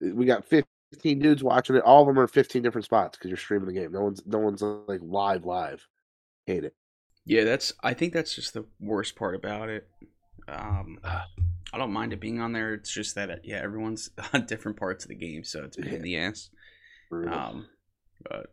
we 0.00 0.26
got 0.26 0.44
15 0.44 1.18
dudes 1.18 1.42
watching 1.42 1.76
it. 1.76 1.82
All 1.82 2.02
of 2.02 2.06
them 2.06 2.18
are 2.18 2.26
15 2.26 2.62
different 2.62 2.84
spots 2.84 3.18
because 3.18 3.30
you're 3.30 3.38
streaming 3.38 3.66
the 3.66 3.80
game. 3.80 3.92
No 3.92 4.02
one's 4.02 4.22
no 4.26 4.38
one's 4.38 4.62
like 4.62 5.00
live 5.02 5.44
live. 5.44 5.86
Hate 6.46 6.64
it. 6.64 6.74
Yeah, 7.24 7.44
that's. 7.44 7.72
I 7.82 7.94
think 7.94 8.12
that's 8.12 8.34
just 8.34 8.54
the 8.54 8.64
worst 8.78 9.16
part 9.16 9.34
about 9.34 9.68
it. 9.68 9.88
Um, 10.48 10.98
I 11.72 11.78
don't 11.78 11.92
mind 11.92 12.12
it 12.12 12.20
being 12.20 12.40
on 12.40 12.52
there. 12.52 12.74
It's 12.74 12.92
just 12.92 13.14
that 13.14 13.44
yeah, 13.44 13.60
everyone's 13.62 14.10
on 14.32 14.46
different 14.46 14.76
parts 14.76 15.04
of 15.04 15.08
the 15.08 15.14
game, 15.14 15.44
so 15.44 15.64
it's 15.64 15.78
a 15.78 15.82
pain 15.82 15.94
in 15.94 16.02
the 16.02 16.16
ass. 16.16 16.50
Um, 17.12 17.66
but 18.28 18.52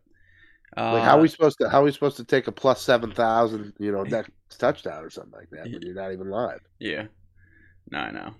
uh, 0.76 0.92
like 0.92 1.02
how 1.02 1.20
we 1.20 1.28
supposed 1.28 1.58
to 1.60 1.68
how 1.68 1.84
we 1.84 1.92
supposed 1.92 2.16
to 2.18 2.24
take 2.24 2.46
a 2.46 2.52
plus 2.52 2.82
seven 2.82 3.10
thousand 3.10 3.72
you 3.78 3.90
know 3.92 4.02
next 4.02 4.30
touchdown 4.58 5.04
or 5.04 5.10
something 5.10 5.32
like 5.32 5.50
that 5.50 5.64
when 5.64 5.82
you're 5.82 5.94
not 5.94 6.12
even 6.12 6.30
live. 6.30 6.60
Yeah. 6.78 7.06
No, 7.90 7.98
I 7.98 8.10
know. 8.10 8.34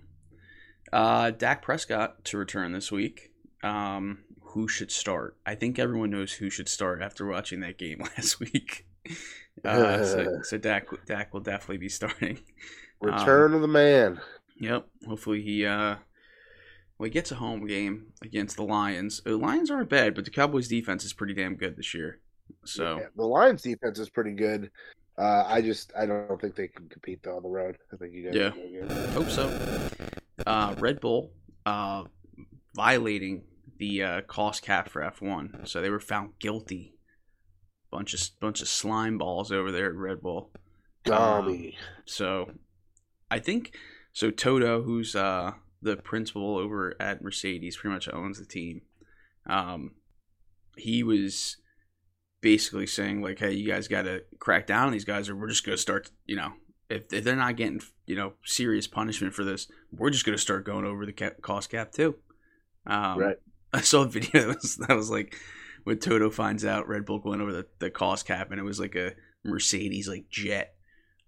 Uh, 0.91 1.31
Dak 1.31 1.61
Prescott 1.61 2.23
to 2.25 2.37
return 2.37 2.71
this 2.71 2.91
week. 2.91 3.31
Um, 3.63 4.19
who 4.41 4.67
should 4.67 4.91
start? 4.91 5.37
I 5.45 5.55
think 5.55 5.79
everyone 5.79 6.11
knows 6.11 6.33
who 6.33 6.49
should 6.49 6.69
start 6.69 7.01
after 7.01 7.25
watching 7.25 7.59
that 7.61 7.77
game 7.77 7.99
last 8.17 8.39
week. 8.39 8.87
Uh, 9.63 10.03
so, 10.03 10.39
so 10.43 10.57
Dak, 10.57 10.87
Dak 11.05 11.33
will 11.33 11.41
definitely 11.41 11.77
be 11.77 11.89
starting. 11.89 12.39
Um, 13.01 13.13
Return 13.13 13.53
of 13.53 13.61
the 13.61 13.67
man. 13.67 14.19
Yep. 14.59 14.87
Hopefully 15.07 15.41
he 15.41 15.65
uh, 15.65 15.95
well 16.99 17.05
he 17.05 17.11
gets 17.11 17.31
a 17.31 17.35
home 17.35 17.65
game 17.65 18.13
against 18.21 18.57
the 18.57 18.63
Lions. 18.63 19.21
The 19.23 19.37
Lions 19.37 19.71
aren't 19.71 19.89
bad, 19.89 20.13
but 20.13 20.25
the 20.25 20.31
Cowboys 20.31 20.67
defense 20.67 21.03
is 21.03 21.13
pretty 21.13 21.33
damn 21.33 21.55
good 21.55 21.75
this 21.75 21.93
year. 21.93 22.19
So 22.65 22.97
Yeah, 22.97 23.05
the 23.15 23.25
Lions 23.25 23.63
defense 23.63 23.97
is 23.97 24.09
pretty 24.09 24.33
good. 24.33 24.69
Uh, 25.17 25.43
I 25.47 25.61
just 25.61 25.91
I 25.97 26.05
don't 26.05 26.39
think 26.39 26.55
they 26.55 26.67
can 26.67 26.87
compete 26.87 27.23
though 27.23 27.37
on 27.37 27.43
the 27.43 27.49
road. 27.49 27.77
I 27.91 27.97
think 27.97 28.13
you 28.13 28.25
guys 28.25 28.35
Yeah. 28.35 29.11
Hope 29.11 29.29
so. 29.29 29.49
Uh, 30.45 30.75
Red 30.77 30.99
Bull 30.99 31.31
uh, 31.65 32.03
violating 32.75 33.43
the 33.77 34.03
uh, 34.03 34.21
cost 34.21 34.61
cap 34.61 34.89
for 34.89 35.01
F1. 35.01 35.67
So 35.67 35.81
they 35.81 35.89
were 35.89 35.99
found 35.99 36.37
guilty. 36.39 36.95
Bunch 37.91 38.13
of 38.13 38.21
bunch 38.39 38.61
of 38.61 38.67
slime 38.67 39.17
balls 39.17 39.51
over 39.51 39.71
there 39.71 39.87
at 39.87 39.95
Red 39.95 40.21
Bull. 40.21 40.51
Dummy. 41.03 41.77
So 42.05 42.51
I 43.31 43.39
think 43.39 43.75
so. 44.13 44.29
Toto, 44.31 44.83
who's 44.83 45.15
uh, 45.15 45.53
the 45.81 45.97
principal 45.97 46.57
over 46.57 46.95
at 46.99 47.21
Mercedes, 47.21 47.77
pretty 47.77 47.93
much 47.93 48.09
owns 48.11 48.39
the 48.39 48.45
team. 48.45 48.81
Um, 49.45 49.91
he 50.77 51.03
was 51.03 51.57
basically 52.41 52.87
saying 52.87 53.21
like, 53.21 53.39
"Hey, 53.39 53.53
you 53.53 53.67
guys 53.67 53.87
got 53.87 54.03
to 54.03 54.23
crack 54.39 54.67
down 54.67 54.87
on 54.87 54.93
these 54.93 55.05
guys, 55.05 55.29
or 55.29 55.35
we're 55.35 55.49
just 55.49 55.65
gonna 55.65 55.77
start. 55.77 56.11
You 56.25 56.37
know, 56.37 56.53
if, 56.89 57.11
if 57.13 57.23
they're 57.23 57.35
not 57.35 57.55
getting 57.55 57.81
you 58.05 58.15
know 58.15 58.33
serious 58.43 58.87
punishment 58.87 59.33
for 59.33 59.43
this, 59.43 59.67
we're 59.91 60.09
just 60.09 60.25
gonna 60.25 60.37
start 60.37 60.65
going 60.65 60.85
over 60.85 61.05
the 61.05 61.13
cap, 61.13 61.41
cost 61.41 61.69
cap 61.69 61.91
too." 61.91 62.15
Um, 62.85 63.19
right. 63.19 63.37
I 63.73 63.81
saw 63.81 64.01
a 64.01 64.07
video 64.07 64.47
that 64.47 64.61
was, 64.61 64.77
that 64.77 64.95
was 64.95 65.11
like 65.11 65.35
when 65.83 65.99
Toto 65.99 66.29
finds 66.29 66.65
out 66.65 66.87
Red 66.87 67.05
Bull 67.05 67.21
went 67.23 67.41
over 67.41 67.53
the, 67.53 67.67
the 67.79 67.89
cost 67.89 68.25
cap, 68.25 68.51
and 68.51 68.59
it 68.59 68.63
was 68.63 68.79
like 68.79 68.95
a 68.95 69.13
Mercedes 69.43 70.07
like 70.07 70.29
jet 70.29 70.73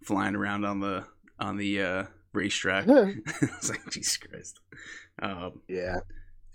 flying 0.04 0.36
around 0.36 0.66
on 0.66 0.80
the 0.80 1.06
on 1.40 1.58
the 1.58 1.82
uh, 1.82 2.04
racetrack. 2.34 2.86
it's 3.41 3.70
like 3.70 3.89
Jesus 3.89 4.17
Christ. 4.17 4.60
Um, 5.22 5.62
yeah. 5.67 6.00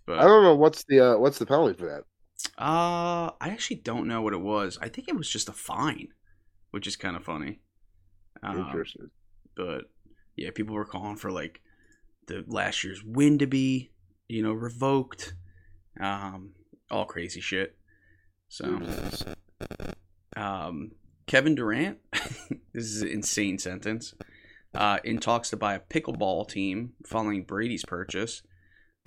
but 0.06 0.18
I 0.18 0.22
don't 0.22 0.42
know 0.42 0.56
what's 0.56 0.84
the 0.84 1.00
uh, 1.00 1.18
what's 1.18 1.38
the 1.38 1.46
penalty 1.46 1.74
for 1.74 1.86
that. 1.86 2.62
uh, 2.62 3.30
I 3.40 3.48
actually 3.50 3.76
don't 3.76 4.08
know 4.08 4.22
what 4.22 4.32
it 4.32 4.40
was. 4.40 4.78
I 4.80 4.88
think 4.88 5.08
it 5.08 5.16
was 5.16 5.28
just 5.28 5.48
a 5.48 5.52
fine, 5.52 6.08
which 6.70 6.86
is 6.86 6.96
kind 6.96 7.16
of 7.16 7.24
funny. 7.24 7.60
Um, 8.42 8.60
Interesting. 8.60 9.10
but 9.56 9.84
yeah, 10.36 10.50
people 10.54 10.74
were 10.74 10.84
calling 10.84 11.16
for 11.16 11.30
like 11.30 11.60
the 12.26 12.44
last 12.46 12.84
year's 12.84 13.02
win 13.04 13.38
to 13.38 13.46
be, 13.46 13.90
you 14.28 14.42
know, 14.42 14.52
revoked. 14.52 15.34
Um, 15.98 16.52
all 16.90 17.06
crazy 17.06 17.40
shit. 17.40 17.76
So, 18.48 18.80
um, 20.36 20.92
Kevin 21.26 21.54
Durant, 21.54 21.98
this 22.12 22.84
is 22.84 23.02
an 23.02 23.08
insane 23.08 23.58
sentence. 23.58 24.14
Uh, 24.76 24.98
in 25.04 25.18
talks 25.18 25.50
to 25.50 25.56
buy 25.56 25.74
a 25.74 25.80
pickleball 25.80 26.48
team 26.48 26.92
following 27.06 27.44
Brady's 27.44 27.84
purchase. 27.84 28.42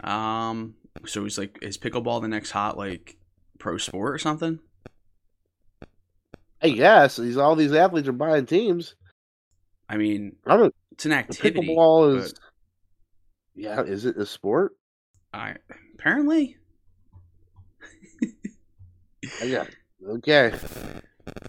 Um, 0.04 0.76
so 1.06 1.24
he's 1.24 1.38
like, 1.38 1.60
is 1.62 1.78
pickleball 1.78 2.22
the 2.22 2.28
next 2.28 2.52
hot 2.52 2.78
like 2.78 3.18
pro 3.60 3.78
sport 3.78 4.16
or 4.16 4.18
something? 4.18 4.60
I 6.62 6.70
guess 6.70 7.18
these 7.18 7.38
all 7.38 7.56
these 7.56 7.74
athletes 7.74 8.08
are 8.08 8.14
buying 8.14 8.46
teams. 8.46 8.96
I 9.88 9.98
mean, 9.98 10.36
I 10.46 10.58
don't. 10.58 10.76
it's 10.92 11.06
an 11.06 11.14
activity. 11.14 11.68
Pickleball 11.68 12.18
is. 12.18 12.34
Yeah, 13.56 13.82
is 13.82 14.06
it 14.06 14.18
a 14.18 14.26
sport? 14.26 14.74
I 15.34 15.56
apparently 15.94 16.58
Yeah. 19.44 19.66
Okay. 20.08 20.54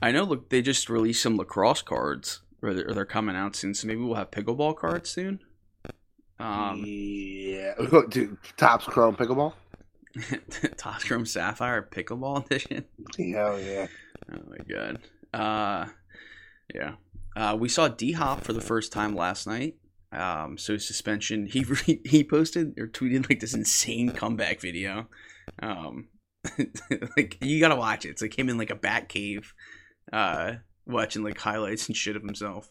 I 0.02 0.12
know. 0.12 0.24
Look, 0.24 0.50
they 0.50 0.62
just 0.62 0.90
released 0.90 1.22
some 1.22 1.36
lacrosse 1.36 1.82
cards, 1.82 2.42
or 2.62 2.74
they're, 2.74 2.88
or 2.88 2.94
they're 2.94 3.04
coming 3.04 3.36
out 3.36 3.56
soon. 3.56 3.74
So 3.74 3.86
maybe 3.86 4.00
we'll 4.00 4.16
have 4.16 4.30
pickleball 4.30 4.76
cards 4.76 5.10
soon. 5.10 5.40
Um, 6.38 6.82
yeah. 6.86 7.74
Dude, 8.08 8.38
Topps 8.56 8.86
Chrome 8.86 9.16
pickleball. 9.16 9.52
Topps 10.76 11.04
Chrome 11.04 11.26
Sapphire 11.26 11.88
Pickleball 11.90 12.46
Edition. 12.46 12.84
Hell 13.18 13.60
yeah. 13.60 13.86
Oh 14.32 14.38
my 14.48 14.56
god. 14.68 14.98
Uh, 15.32 15.86
yeah. 16.74 16.94
Uh, 17.36 17.56
we 17.58 17.68
saw 17.68 17.88
D 17.88 18.12
Hop 18.12 18.42
for 18.42 18.52
the 18.52 18.60
first 18.60 18.92
time 18.92 19.14
last 19.14 19.46
night. 19.46 19.76
Um, 20.12 20.58
so 20.58 20.76
suspension. 20.78 21.46
He 21.46 21.64
re- 21.68 22.02
he 22.04 22.24
posted 22.24 22.78
or 22.78 22.88
tweeted 22.88 23.28
like 23.28 23.40
this 23.40 23.54
insane 23.54 24.10
comeback 24.10 24.60
video. 24.60 25.08
Um, 25.62 26.08
like 27.16 27.38
you 27.40 27.60
gotta 27.60 27.76
watch 27.76 28.04
it. 28.04 28.18
So 28.18 28.24
like 28.24 28.32
came 28.32 28.48
in 28.48 28.58
like 28.58 28.70
a 28.70 28.76
bat 28.76 29.08
cave, 29.08 29.52
uh, 30.12 30.54
watching 30.90 31.22
like 31.22 31.38
highlights 31.38 31.86
and 31.88 31.96
shit 31.96 32.16
of 32.16 32.22
himself. 32.22 32.70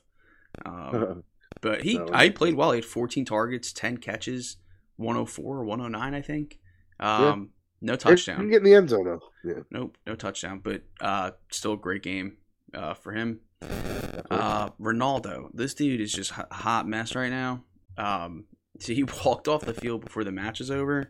Um, 0.66 1.24
but 1.62 1.82
he, 1.84 2.00
I 2.12 2.30
played 2.30 2.56
well. 2.56 2.72
He 2.72 2.78
had 2.78 2.86
14 2.86 3.26
targets, 3.26 3.74
10 3.74 3.98
catches, 3.98 4.58
104 4.98 5.58
or 5.58 5.64
109, 5.64 6.14
I 6.14 6.22
think. 6.22 6.60
Um, 7.00 7.50
no 7.82 7.94
You 7.94 7.98
touchdown. 7.98 8.38
can 8.38 8.50
get 8.50 8.58
in 8.58 8.64
the 8.64 8.76
end 8.76 8.90
zone 8.90 9.06
though. 9.06 9.22
Yeah. 9.44 9.62
Nope, 9.72 9.98
no 10.06 10.16
touchdown, 10.16 10.60
but 10.64 10.84
uh, 11.00 11.32
still 11.50 11.74
a 11.74 11.78
great 11.78 12.04
game 12.04 12.38
uh, 12.74 12.94
for 12.94 13.14
him. 13.14 13.40
Uh, 13.62 14.70
Ronaldo, 14.80 15.50
this 15.54 15.74
dude 15.74 16.02
is 16.02 16.12
just 16.12 16.32
a 16.32 16.54
hot 16.54 16.88
mess 16.88 17.16
right 17.16 17.30
now. 17.30 17.64
Um, 17.98 18.46
so 18.80 18.94
he 18.94 19.04
walked 19.26 19.48
off 19.48 19.62
the 19.66 19.74
field 19.74 20.02
before 20.04 20.24
the 20.24 20.32
match 20.32 20.62
is 20.62 20.70
over. 20.72 21.08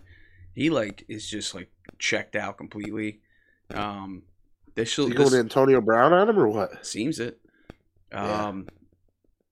He 0.53 0.69
like 0.69 1.05
is 1.07 1.27
just 1.27 1.55
like 1.55 1.71
checked 1.97 2.35
out 2.35 2.57
completely. 2.57 3.21
Um, 3.73 4.23
they 4.79 4.83
Is 4.83 4.91
still 4.93 5.07
he 5.07 5.13
this 5.13 5.29
going 5.29 5.41
Antonio 5.41 5.81
Brown 5.81 6.13
on 6.13 6.29
him 6.29 6.39
or 6.39 6.47
what? 6.47 6.85
seems 6.85 7.19
it. 7.19 7.39
Yeah. 8.13 8.47
Um, 8.47 8.69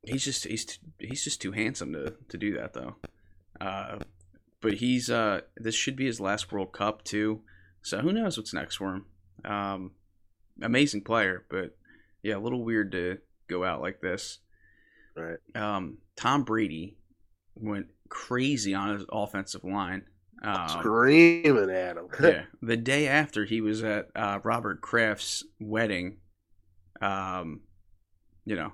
he's 0.04 0.24
just 0.24 0.46
he's 0.46 0.64
t- 0.64 0.80
he's 1.00 1.22
just 1.24 1.42
too 1.42 1.52
handsome 1.52 1.92
to 1.92 2.14
to 2.30 2.38
do 2.38 2.56
that 2.58 2.74
though. 2.74 2.96
Uh, 3.60 4.00
but 4.62 4.76
he's 4.76 5.10
uh 5.10 5.42
this 5.58 5.76
should 5.76 5.98
be 5.98 6.06
his 6.06 6.22
last 6.22 6.50
World 6.52 6.72
Cup 6.72 7.04
too. 7.04 7.42
So 7.82 8.00
who 8.00 8.14
knows 8.14 8.38
what's 8.38 8.54
next 8.54 8.78
for 8.78 8.96
him? 8.96 9.06
Um, 9.44 9.92
amazing 10.62 11.02
player, 11.04 11.46
but 11.50 11.76
yeah, 12.24 12.38
a 12.38 12.40
little 12.40 12.64
weird 12.64 12.94
to 12.94 13.18
go 13.50 13.66
out 13.66 13.82
like 13.82 14.00
this. 14.00 14.40
Right. 15.16 15.40
Um, 15.56 15.98
Tom 16.16 16.44
Brady 16.44 16.96
went 17.56 17.88
crazy 18.08 18.74
on 18.74 18.94
his 18.94 19.06
offensive 19.12 19.66
line. 19.66 20.04
Um, 20.44 20.70
Screaming 20.70 21.70
at 21.70 21.98
him. 21.98 22.08
yeah, 22.22 22.44
the 22.62 22.78
day 22.78 23.08
after 23.08 23.46
he 23.46 23.62
was 23.62 23.84
at 23.84 24.10
uh, 24.16 24.40
Robert 24.44 24.82
Kraft's 24.82 25.44
wedding, 25.60 26.18
um, 27.02 27.62
you 28.46 28.56
know, 28.56 28.74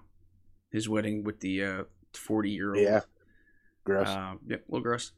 his 0.72 0.90
wedding 0.90 1.24
with 1.24 1.40
the 1.40 1.86
forty 2.14 2.52
year 2.52 2.76
old. 2.76 2.84
Yeah. 2.84 3.02
Gross. 3.84 4.08
Uh, 4.08 4.36
yeah, 4.48 4.58
a 4.58 4.68
little 4.70 4.84
gross. 4.84 5.12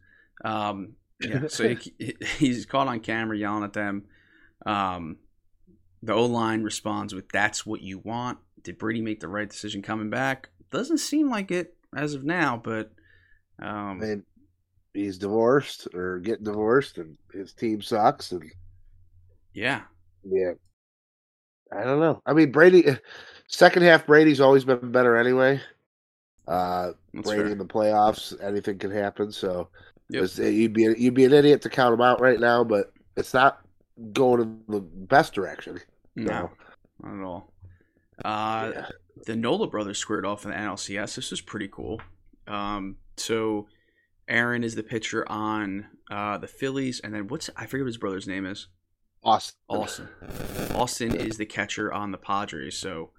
Um, 0.44 0.94
yeah, 1.22 1.48
so 1.48 1.76
he, 1.76 2.16
he's 2.38 2.66
caught 2.66 2.88
on 2.88 3.00
camera 3.00 3.38
yelling 3.38 3.64
at 3.64 3.74
them. 3.74 4.06
Um, 4.66 5.18
the 6.02 6.14
O 6.14 6.26
line 6.26 6.64
responds 6.64 7.14
with, 7.14 7.30
"That's 7.30 7.66
what 7.66 7.82
you 7.82 8.00
want." 8.00 8.40
Did 8.64 8.78
Brady 8.78 9.02
make 9.02 9.20
the 9.20 9.28
right 9.28 9.50
decision 9.50 9.82
coming 9.82 10.10
back? 10.10 10.50
Doesn't 10.72 10.98
seem 10.98 11.30
like 11.30 11.52
it 11.52 11.76
as 11.96 12.14
of 12.16 12.24
now, 12.24 12.60
but 12.62 12.92
I 13.60 13.92
um, 13.92 14.00
mean, 14.00 14.24
he's 14.96 15.18
divorced 15.18 15.88
or 15.94 16.20
getting 16.20 16.46
divorced, 16.46 16.98
and 16.98 17.18
his 17.34 17.54
team 17.54 17.82
sucks. 17.82 18.32
And 18.32 18.44
yeah, 19.54 19.82
yeah, 20.24 20.54
I 21.72 21.84
don't 21.84 22.00
know. 22.00 22.22
I 22.26 22.34
mean, 22.34 22.52
Brady. 22.52 22.86
Second 23.48 23.84
half, 23.84 24.08
Brady's 24.08 24.42
always 24.42 24.66
been 24.66 24.92
better 24.92 25.16
anyway. 25.18 25.62
Uh, 26.48 26.94
that's 27.14 27.28
Brady 27.28 27.44
fair. 27.44 27.52
in 27.52 27.58
the 27.60 27.66
playoffs, 27.66 28.34
anything 28.44 28.80
can 28.80 28.90
happen. 28.92 29.32
So 29.32 29.70
Yep. 30.10 30.30
you'd 30.38 30.74
be 30.74 30.84
you'd 30.98 31.14
be 31.14 31.26
an 31.26 31.34
idiot 31.34 31.62
to 31.64 31.70
count 31.70 31.94
him 31.94 32.02
out 32.02 32.20
right 32.22 32.40
now, 32.40 32.64
but 32.64 32.92
it's 33.18 33.34
not 33.34 33.66
going 34.14 34.42
in 34.42 34.62
the 34.68 34.82
best 34.82 35.34
direction. 35.34 35.80
No, 36.16 36.50
not 37.04 37.20
at 37.20 37.24
all. 37.24 37.54
Uh, 38.24 38.72
Yeah. 38.76 38.88
the 39.26 39.36
Nola 39.36 39.68
brothers 39.68 39.98
squared 39.98 40.26
off 40.26 40.46
in 40.46 40.52
the 40.52 40.58
NLCS. 40.58 41.16
This 41.16 41.32
is 41.32 41.42
pretty 41.42 41.68
cool. 41.68 42.02
Um, 42.48 42.98
so 43.18 43.68
Aaron 44.28 44.64
is 44.64 44.76
the 44.76 44.84
pitcher 44.84 45.30
on 45.30 45.88
uh, 46.10 46.38
the 46.38 46.48
Phillies, 46.48 47.00
and 47.00 47.14
then 47.14 47.28
what's 47.28 47.50
I 47.56 47.66
forget 47.66 47.84
what 47.84 47.88
his 47.88 47.98
brother's 47.98 48.28
name 48.28 48.46
is. 48.46 48.68
Austin. 49.24 49.56
Austin. 49.70 50.08
Austin 50.76 51.16
is 51.16 51.38
the 51.38 51.46
catcher 51.48 51.92
on 51.92 52.12
the 52.12 52.18
Padres. 52.18 52.78
So 52.78 53.12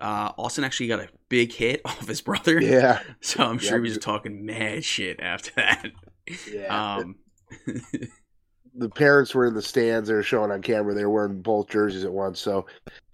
uh, 0.00 0.32
Austin 0.36 0.64
actually 0.64 0.88
got 0.88 0.98
a 1.00 1.08
big 1.28 1.52
hit 1.52 1.80
off 1.84 2.08
his 2.08 2.20
brother. 2.20 2.60
Yeah, 2.60 3.00
So 3.20 3.44
I'm 3.44 3.58
sure 3.58 3.78
Yep. 3.78 3.84
he 3.84 3.90
was 3.90 3.98
talking 3.98 4.44
mad 4.44 4.84
shit 4.84 5.20
after 5.20 5.52
that. 5.56 5.86
yeah. 6.52 6.96
Um, 6.96 7.16
the 8.74 8.88
parents 8.88 9.34
were 9.34 9.46
in 9.46 9.54
the 9.54 9.62
stands. 9.62 10.08
They 10.08 10.14
were 10.14 10.22
showing 10.22 10.50
on 10.50 10.62
camera. 10.62 10.94
They 10.94 11.04
were 11.04 11.10
wearing 11.12 11.42
both 11.42 11.68
jerseys 11.68 12.04
at 12.04 12.12
once. 12.12 12.40
So 12.40 12.66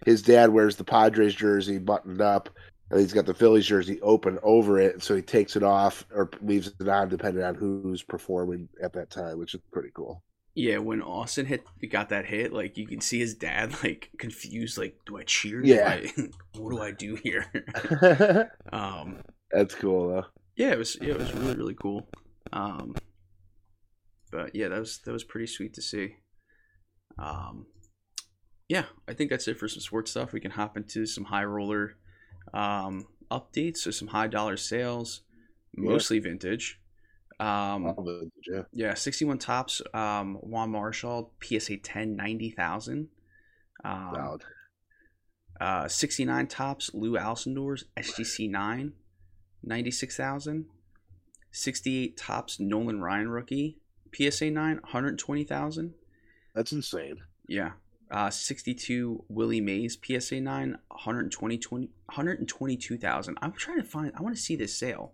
his 0.05 0.21
dad 0.21 0.49
wears 0.49 0.75
the 0.75 0.83
Padres 0.83 1.35
jersey 1.35 1.77
buttoned 1.77 2.21
up, 2.21 2.49
he's 2.97 3.13
got 3.13 3.25
the 3.25 3.33
Phillies 3.33 3.65
jersey 3.67 3.99
open 4.01 4.39
over 4.43 4.79
it. 4.79 5.03
So 5.03 5.15
he 5.15 5.21
takes 5.21 5.55
it 5.55 5.63
off 5.63 6.05
or 6.13 6.29
leaves 6.41 6.71
it 6.79 6.87
on, 6.87 7.09
depending 7.09 7.43
on 7.43 7.55
who's 7.55 8.01
performing 8.03 8.69
at 8.81 8.93
that 8.93 9.09
time, 9.11 9.37
which 9.39 9.53
is 9.53 9.61
pretty 9.71 9.89
cool. 9.93 10.23
yeah, 10.55 10.77
when 10.79 11.01
Austin 11.01 11.45
hit 11.45 11.63
he 11.79 11.87
got 11.87 12.09
that 12.09 12.25
hit, 12.25 12.51
like 12.51 12.77
you 12.77 12.87
can 12.87 13.01
see 13.01 13.19
his 13.19 13.35
dad 13.35 13.75
like 13.83 14.09
confused, 14.17 14.77
like, 14.77 14.97
do 15.05 15.17
I 15.17 15.23
cheer? 15.23 15.63
Yeah. 15.63 15.97
Do 15.97 16.09
I, 16.17 16.29
what 16.59 16.71
do 16.71 16.81
I 16.81 16.91
do 16.91 17.15
here? 17.15 17.45
um, 18.73 19.17
That's 19.51 19.75
cool 19.75 20.09
though. 20.09 20.25
yeah, 20.55 20.71
it 20.71 20.77
was 20.77 20.97
yeah, 21.01 21.13
it 21.13 21.19
was 21.19 21.33
really 21.33 21.55
really 21.55 21.75
cool. 21.75 22.07
Um, 22.51 22.95
but 24.31 24.55
yeah, 24.55 24.67
that 24.69 24.79
was 24.79 24.99
that 25.05 25.11
was 25.11 25.23
pretty 25.23 25.47
sweet 25.47 25.73
to 25.75 25.81
see. 25.81 26.15
Um, 27.17 27.67
yeah, 28.67 28.85
I 29.07 29.13
think 29.13 29.29
that's 29.29 29.47
it 29.47 29.57
for 29.57 29.67
some 29.67 29.81
sports 29.81 30.11
stuff. 30.11 30.33
We 30.33 30.39
can 30.39 30.51
hop 30.51 30.77
into 30.77 31.05
some 31.05 31.25
high 31.25 31.43
roller 31.45 31.95
um, 32.53 33.07
updates, 33.31 33.77
so 33.77 33.91
some 33.91 34.07
high 34.09 34.27
dollar 34.27 34.57
sales, 34.57 35.21
Yeah. 35.77 35.89
mostly 35.91 36.19
vintage. 36.19 36.79
Um, 37.39 37.93
vintage, 37.97 38.31
yeah. 38.51 38.63
yeah, 38.73 38.93
61 38.95 39.37
Topps. 39.37 39.81
Um, 39.93 40.35
Juan 40.41 40.71
Marichal, 40.71 41.29
PSA 41.41 41.77
10, 41.77 42.15
90,000. 42.15 43.07
Um, 43.85 44.39
uh, 45.61 45.87
69 45.87 46.47
Topps, 46.47 46.91
Lou 46.93 47.17
Alcindor's 47.17 47.85
SGC 47.97 48.49
9, 48.49 48.93
96,000. 49.63 50.65
68 51.51 52.17
Topps, 52.17 52.59
Nolan 52.59 53.01
Ryan 53.01 53.29
rookie, 53.29 53.77
PSA 54.13 54.51
9, 54.51 54.75
120,000. 54.75 55.93
That's 56.55 56.71
insane. 56.71 57.17
Yeah. 57.47 57.71
Uh, 58.11 58.29
62 58.29 59.23
Willie 59.29 59.61
Mays 59.61 59.95
PSA 60.03 60.41
9, 60.41 60.77
120, 60.87 61.57
20, 61.59 61.85
122,000. 62.05 63.37
I'm 63.41 63.51
trying 63.51 63.77
to 63.77 63.83
find, 63.83 64.11
I 64.17 64.21
want 64.23 64.35
to 64.35 64.41
see 64.41 64.55
this 64.55 64.75
sale. 64.75 65.13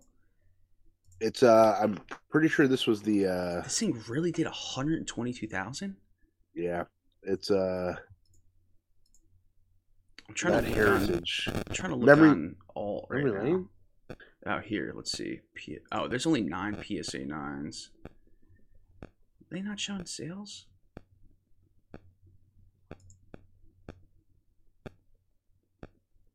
It's 1.20 1.42
uh 1.42 1.78
I'm 1.80 1.98
pretty 2.30 2.48
sure 2.48 2.68
this 2.68 2.86
was 2.86 3.00
the 3.00 3.26
uh 3.26 3.60
This 3.62 3.78
thing 3.78 4.02
really 4.08 4.32
did 4.32 4.44
122,000? 4.46 5.96
yeah. 6.54 6.84
It's 7.22 7.50
uh 7.50 7.94
I'm 10.28 10.34
trying 10.34 10.64
to 10.64 10.70
on, 10.70 10.74
heritage. 10.74 11.48
I'm 11.52 11.62
trying 11.74 11.90
to 11.90 11.96
look 11.96 12.06
Memory- 12.06 12.28
on 12.28 12.56
all 12.74 13.06
right 13.10 13.24
Memory 13.24 13.38
now. 13.50 13.56
Lane? 13.56 13.68
Oh, 14.46 14.58
here, 14.58 14.92
let's 14.94 15.10
see. 15.12 15.40
P- 15.54 15.78
oh, 15.92 16.06
there's 16.06 16.26
only 16.26 16.42
nine 16.42 16.74
PSA 16.82 17.18
9s. 17.20 17.88
they 19.50 19.60
not 19.62 19.80
showing 19.80 20.04
sales? 20.06 20.66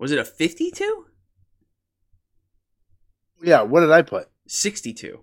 Was 0.01 0.11
it 0.11 0.17
a 0.17 0.25
52? 0.25 1.05
Yeah, 3.43 3.61
what 3.61 3.81
did 3.81 3.91
I 3.91 4.01
put? 4.01 4.29
62. 4.47 5.19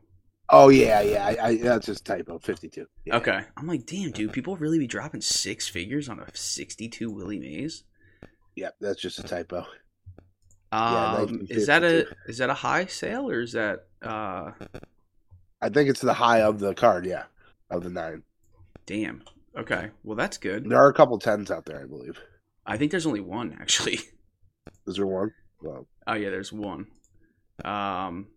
Oh 0.51 0.69
yeah, 0.69 1.01
yeah. 1.01 1.27
I, 1.27 1.47
I 1.49 1.57
that's 1.57 1.87
just 1.87 2.07
typo. 2.07 2.39
Fifty 2.39 2.71
two. 2.71 2.87
Yeah. 3.05 3.17
Okay. 3.17 3.41
I'm 3.57 3.67
like, 3.67 3.85
damn, 3.85 4.13
dude, 4.13 4.33
people 4.33 4.57
really 4.57 4.79
be 4.79 4.87
dropping 4.87 5.21
six 5.21 5.69
figures 5.69 6.09
on 6.09 6.21
a 6.21 6.27
62 6.33 7.11
Willie 7.11 7.39
Mays? 7.39 7.85
Yep, 8.57 8.77
that's 8.81 9.03
just 9.03 9.19
a 9.19 9.25
typo. 9.25 9.67
Um, 10.73 11.47
is 11.51 11.67
that 11.67 11.85
a 11.85 12.07
is 12.27 12.39
that 12.39 12.49
a 12.49 12.55
high 12.55 12.87
sale 12.87 13.29
or 13.29 13.41
is 13.41 13.53
that 13.53 13.89
uh 14.01 14.53
I 15.61 15.69
think 15.69 15.91
it's 15.91 16.01
the 16.01 16.15
high 16.15 16.41
of 16.41 16.61
the 16.61 16.73
card, 16.73 17.05
yeah. 17.05 17.25
Of 17.69 17.83
the 17.83 17.91
nine. 17.91 18.23
damn. 18.87 19.25
Okay. 19.55 19.91
Well, 20.03 20.17
that's 20.17 20.39
good. 20.39 20.71
There 20.71 20.79
are 20.79 20.89
a 20.89 20.95
couple 20.95 21.19
tens 21.19 21.51
out 21.51 21.67
there, 21.67 21.83
I 21.83 21.87
believe. 21.87 22.19
I 22.65 22.79
think 22.79 22.91
there's 22.91 23.07
only 23.07 23.21
one 23.21 23.55
actually. 23.61 23.99
Is 24.89 24.97
there 24.97 25.07
one? 25.07 25.33
Well, 25.63 25.87
Oh 26.07 26.15
yeah, 26.15 26.31
there's 26.31 26.53
one. 26.53 26.87
Um, 27.65 28.29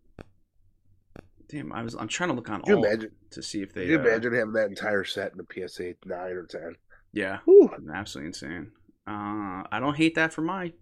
damn, 1.49 1.72
I 1.74 1.82
was 1.84 1.95
I'm 1.95 2.08
trying 2.08 2.30
to 2.30 2.36
look 2.36 2.49
on 2.49 2.62
could 2.62 2.70
you 2.70 2.76
all 2.78 2.86
imagine 2.86 3.12
to 3.32 3.41
see 3.43 3.62
if 3.62 3.74
they. 3.74 3.82
could 3.82 3.89
you 3.89 3.99
uh, 3.99 4.02
imagine 4.04 4.34
having 4.34 4.54
that 4.54 4.68
entire 4.68 5.04
set 5.04 5.34
in 5.34 5.39
a 5.39 5.68
PSA 5.68 5.93
nine 6.06 6.32
or 6.34 6.45
ten? 6.45 6.76
Yeah, 7.14 7.39
Whew. 7.45 7.70
absolutely 7.93 8.28
insane. 8.28 8.72
Uh, 9.08 9.64
I 9.72 9.80
don't 9.80 9.95
hate 9.97 10.16
that 10.16 10.34
for 10.34 10.41
my 10.41 10.74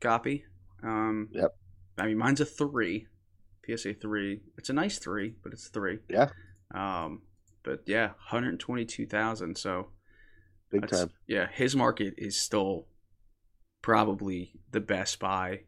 copy. 0.00 0.44
Um, 0.82 1.28
Yep. 1.32 1.54
I 1.98 2.06
mean, 2.06 2.18
mine's 2.18 2.40
a 2.40 2.44
three, 2.44 3.06
PSA 3.66 3.94
three. 3.94 4.42
It's 4.58 4.68
a 4.68 4.72
nice 4.74 4.98
three, 4.98 5.34
but 5.42 5.52
it's 5.52 5.68
three. 5.68 5.98
Yeah. 6.10 6.28
Um, 6.74 7.22
but 7.62 7.80
yeah, 7.86 8.10
hundred 8.18 8.58
twenty-two 8.60 9.06
thousand. 9.06 9.56
So 9.58 9.88
Big 10.70 10.82
that's- 10.82 11.00
time. 11.00 11.10
Yeah, 11.26 11.46
his 11.52 11.74
market 11.76 12.14
is 12.18 12.38
still 12.40 12.86
probably 13.86 14.50
the 14.72 14.80
best 14.80 15.20
buy, 15.20 15.60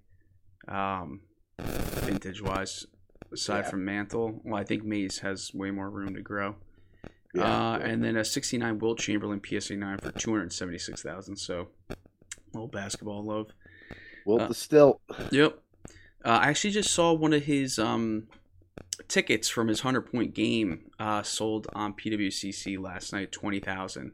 um, 0.67 1.21
vintage 1.61 2.43
wise, 2.43 2.85
aside 3.33 3.61
Yeah. 3.61 3.71
from 3.71 3.85
Mantle. 3.85 4.41
Well, 4.45 4.61
I 4.61 4.65
think 4.65 4.83
Mays 4.83 5.21
has 5.21 5.55
way 5.55 5.71
more 5.71 5.89
room 5.89 6.17
to 6.17 6.21
grow. 6.21 6.57
Yeah, 7.33 7.45
uh, 7.75 7.79
and 7.79 8.03
then 8.03 8.17
a 8.17 8.25
69 8.25 8.81
Wilt 8.81 8.99
Chamberlain 8.99 9.41
PSA 9.41 9.77
9 9.77 9.99
for 9.99 10.11
276,000. 10.11 11.37
So, 11.37 11.69
a 11.91 11.95
little 12.53 12.67
basketball 12.67 13.23
love. 13.25 13.53
well, 14.27 14.41
uh, 14.41 14.49
the 14.49 14.55
still 14.55 15.01
Yep. 15.31 15.63
Uh, 16.25 16.41
I 16.43 16.49
actually 16.49 16.73
just 16.73 16.93
saw 16.93 17.13
one 17.13 17.33
of 17.33 17.45
his 17.45 17.79
um, 17.79 18.27
tickets 19.07 19.49
from 19.49 19.69
his 19.69 19.85
100 19.85 20.11
point 20.11 20.35
game 20.35 20.91
uh, 20.99 21.23
sold 21.23 21.69
on 21.73 21.95
PWCC 21.95 22.81
last 22.81 23.13
night, 23.13 23.31
20,000. 23.31 24.11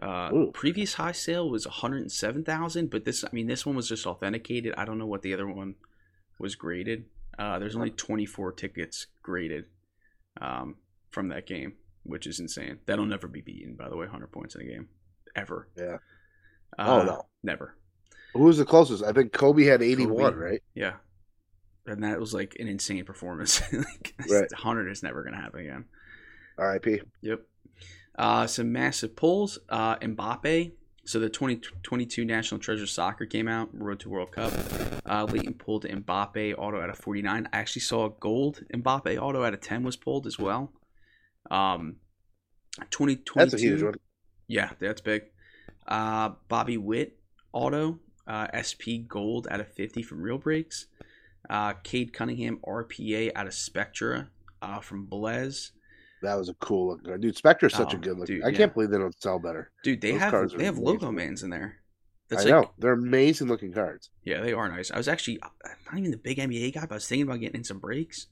Uh, 0.00 0.30
Ooh. 0.34 0.50
previous 0.52 0.94
high 0.94 1.12
sale 1.12 1.48
was 1.48 1.66
107,000, 1.66 2.90
but 2.90 3.04
this, 3.04 3.24
I 3.24 3.28
mean, 3.32 3.46
this 3.46 3.64
one 3.64 3.76
was 3.76 3.88
just 3.88 4.06
authenticated. 4.06 4.74
I 4.76 4.84
don't 4.84 4.98
know 4.98 5.06
what 5.06 5.22
the 5.22 5.32
other 5.34 5.46
one 5.46 5.74
was 6.38 6.54
graded. 6.54 7.06
Uh, 7.38 7.58
there's 7.58 7.76
only 7.76 7.90
24 7.90 8.52
tickets 8.52 9.06
graded 9.22 9.64
um, 10.40 10.76
from 11.10 11.28
that 11.28 11.46
game, 11.46 11.74
which 12.02 12.26
is 12.26 12.40
insane. 12.40 12.78
That'll 12.86 13.06
never 13.06 13.26
be 13.28 13.40
beaten, 13.40 13.74
by 13.74 13.88
the 13.88 13.96
way, 13.96 14.04
100 14.06 14.32
points 14.32 14.54
in 14.54 14.62
a 14.62 14.64
game. 14.64 14.88
Ever. 15.34 15.68
Yeah. 15.76 15.96
Uh, 16.78 17.00
Oh, 17.00 17.04
no. 17.04 17.26
Never. 17.42 17.74
who 18.34 18.40
was 18.44 18.58
the 18.58 18.64
closest? 18.66 19.02
I 19.02 19.12
think 19.12 19.32
Kobe 19.32 19.64
had 19.64 19.82
eighty 19.82 20.04
one, 20.06 20.32
Kobe. 20.34 20.44
right? 20.44 20.62
Yeah. 20.74 20.94
And 21.86 22.02
that 22.04 22.18
was 22.20 22.34
like 22.34 22.56
an 22.58 22.68
insane 22.68 23.04
performance. 23.04 23.60
like, 23.72 24.14
Right. 24.28 24.50
100 24.50 24.90
is 24.90 25.02
never 25.02 25.22
going 25.22 25.34
to 25.34 25.40
happen 25.40 25.60
again. 25.60 25.84
R.I.P. 26.58 27.00
Yep. 27.22 27.40
Uh, 28.18 28.46
some 28.46 28.72
massive 28.72 29.16
pulls. 29.16 29.58
Uh, 29.68 29.96
Mbappe. 29.96 30.72
So 31.04 31.20
the 31.20 31.28
2022 31.28 32.24
National 32.24 32.58
Treasure 32.58 32.86
Soccer 32.86 33.26
came 33.26 33.46
out, 33.46 33.68
Road 33.72 34.00
to 34.00 34.08
World 34.08 34.32
Cup. 34.32 34.52
Uh, 35.06 35.24
Leighton 35.24 35.54
pulled 35.54 35.84
Mbappe 35.84 36.54
auto 36.58 36.80
out 36.80 36.90
of 36.90 36.98
49. 36.98 37.48
I 37.52 37.56
actually 37.56 37.82
saw 37.82 38.06
a 38.06 38.10
gold 38.10 38.64
Mbappe 38.74 39.16
auto 39.16 39.44
out 39.44 39.54
of 39.54 39.60
10 39.60 39.84
was 39.84 39.94
pulled 39.94 40.26
as 40.26 40.36
well. 40.36 40.72
Um, 41.48 41.96
2022. 42.90 43.32
That's 43.38 43.54
a 43.54 43.58
huge 43.58 43.82
one. 43.84 43.94
Yeah, 44.48 44.70
that's 44.80 45.00
big. 45.00 45.26
Uh, 45.86 46.30
Bobby 46.48 46.76
Witt 46.76 47.18
auto 47.52 48.00
uh, 48.26 48.48
SP 48.58 49.06
gold 49.06 49.46
out 49.50 49.60
of 49.60 49.72
50 49.72 50.02
from 50.02 50.20
Real 50.20 50.38
Breaks. 50.38 50.86
Uh, 51.48 51.74
Cade 51.84 52.12
Cunningham 52.12 52.58
RPA 52.66 53.30
out 53.36 53.46
of 53.46 53.54
Spectra 53.54 54.28
uh, 54.60 54.80
from 54.80 55.06
Blaze. 55.06 55.70
That 56.26 56.34
was 56.36 56.48
a 56.48 56.54
cool 56.54 56.88
looking 56.88 57.06
card. 57.06 57.20
Dude, 57.20 57.36
Spectra's 57.36 57.72
such 57.74 57.94
Oh, 57.94 57.96
a 57.96 58.00
good 58.00 58.18
looking. 58.18 58.36
dude, 58.36 58.44
I 58.44 58.48
yeah. 58.48 58.56
can't 58.58 58.74
believe 58.74 58.90
they 58.90 58.98
don't 58.98 59.14
sell 59.22 59.38
better. 59.38 59.70
Dude, 59.84 60.00
they 60.00 60.12
Those 60.12 60.20
have 60.20 60.50
they 60.58 60.64
have 60.64 60.76
logo 60.78 61.06
amazing. 61.06 61.14
mans 61.28 61.42
in 61.44 61.50
there. 61.50 61.76
I 62.32 62.34
like, 62.34 62.46
know. 62.48 62.70
They're 62.78 62.92
amazing 62.94 63.46
looking 63.46 63.72
cards. 63.72 64.10
Yeah, 64.24 64.40
they 64.40 64.52
are 64.52 64.68
nice. 64.68 64.90
I 64.90 64.96
was 64.96 65.06
actually 65.06 65.38
not 65.64 65.96
even 65.98 66.10
the 66.10 66.16
big 66.16 66.38
NBA 66.38 66.74
guy, 66.74 66.80
but 66.80 66.92
I 66.92 66.94
was 66.94 67.06
thinking 67.06 67.26
about 67.28 67.38
getting 67.38 67.58
in 67.58 67.64
some 67.64 67.78
breaks, 67.78 68.26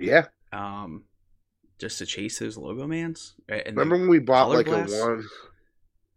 Yeah. 0.00 0.26
um, 0.52 1.04
just 1.78 1.98
to 1.98 2.06
chase 2.06 2.40
those 2.40 2.56
logo 2.56 2.88
mans. 2.88 3.36
And 3.48 3.76
Remember 3.76 3.96
when 3.96 4.08
we 4.08 4.18
bought 4.18 4.48
like 4.48 4.66
glass? 4.66 4.92
a 4.92 4.98
one? 5.06 5.24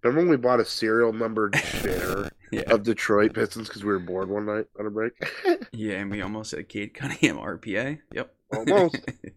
Remember 0.03 0.21
when 0.21 0.30
we 0.32 0.38
bought 0.38 0.59
a 0.59 0.65
serial 0.65 1.13
numbered 1.13 1.55
share 1.57 2.32
yeah, 2.51 2.61
of 2.73 2.82
Detroit 2.84 3.34
Pistons 3.36 3.67
because 3.67 3.84
we 3.84 3.91
were 3.91 3.99
bored 3.99 4.30
one 4.30 4.47
night 4.47 4.65
on 4.80 4.88
a 4.88 4.89
break? 4.89 5.13
yeah, 5.71 5.97
and 5.97 6.09
we 6.09 6.21
almost 6.23 6.51
had 6.51 6.67
Cade 6.67 6.93
Cunningham 6.95 7.38
RPA. 7.38 7.99
Yep, 8.13 8.34
Almost. 8.55 8.97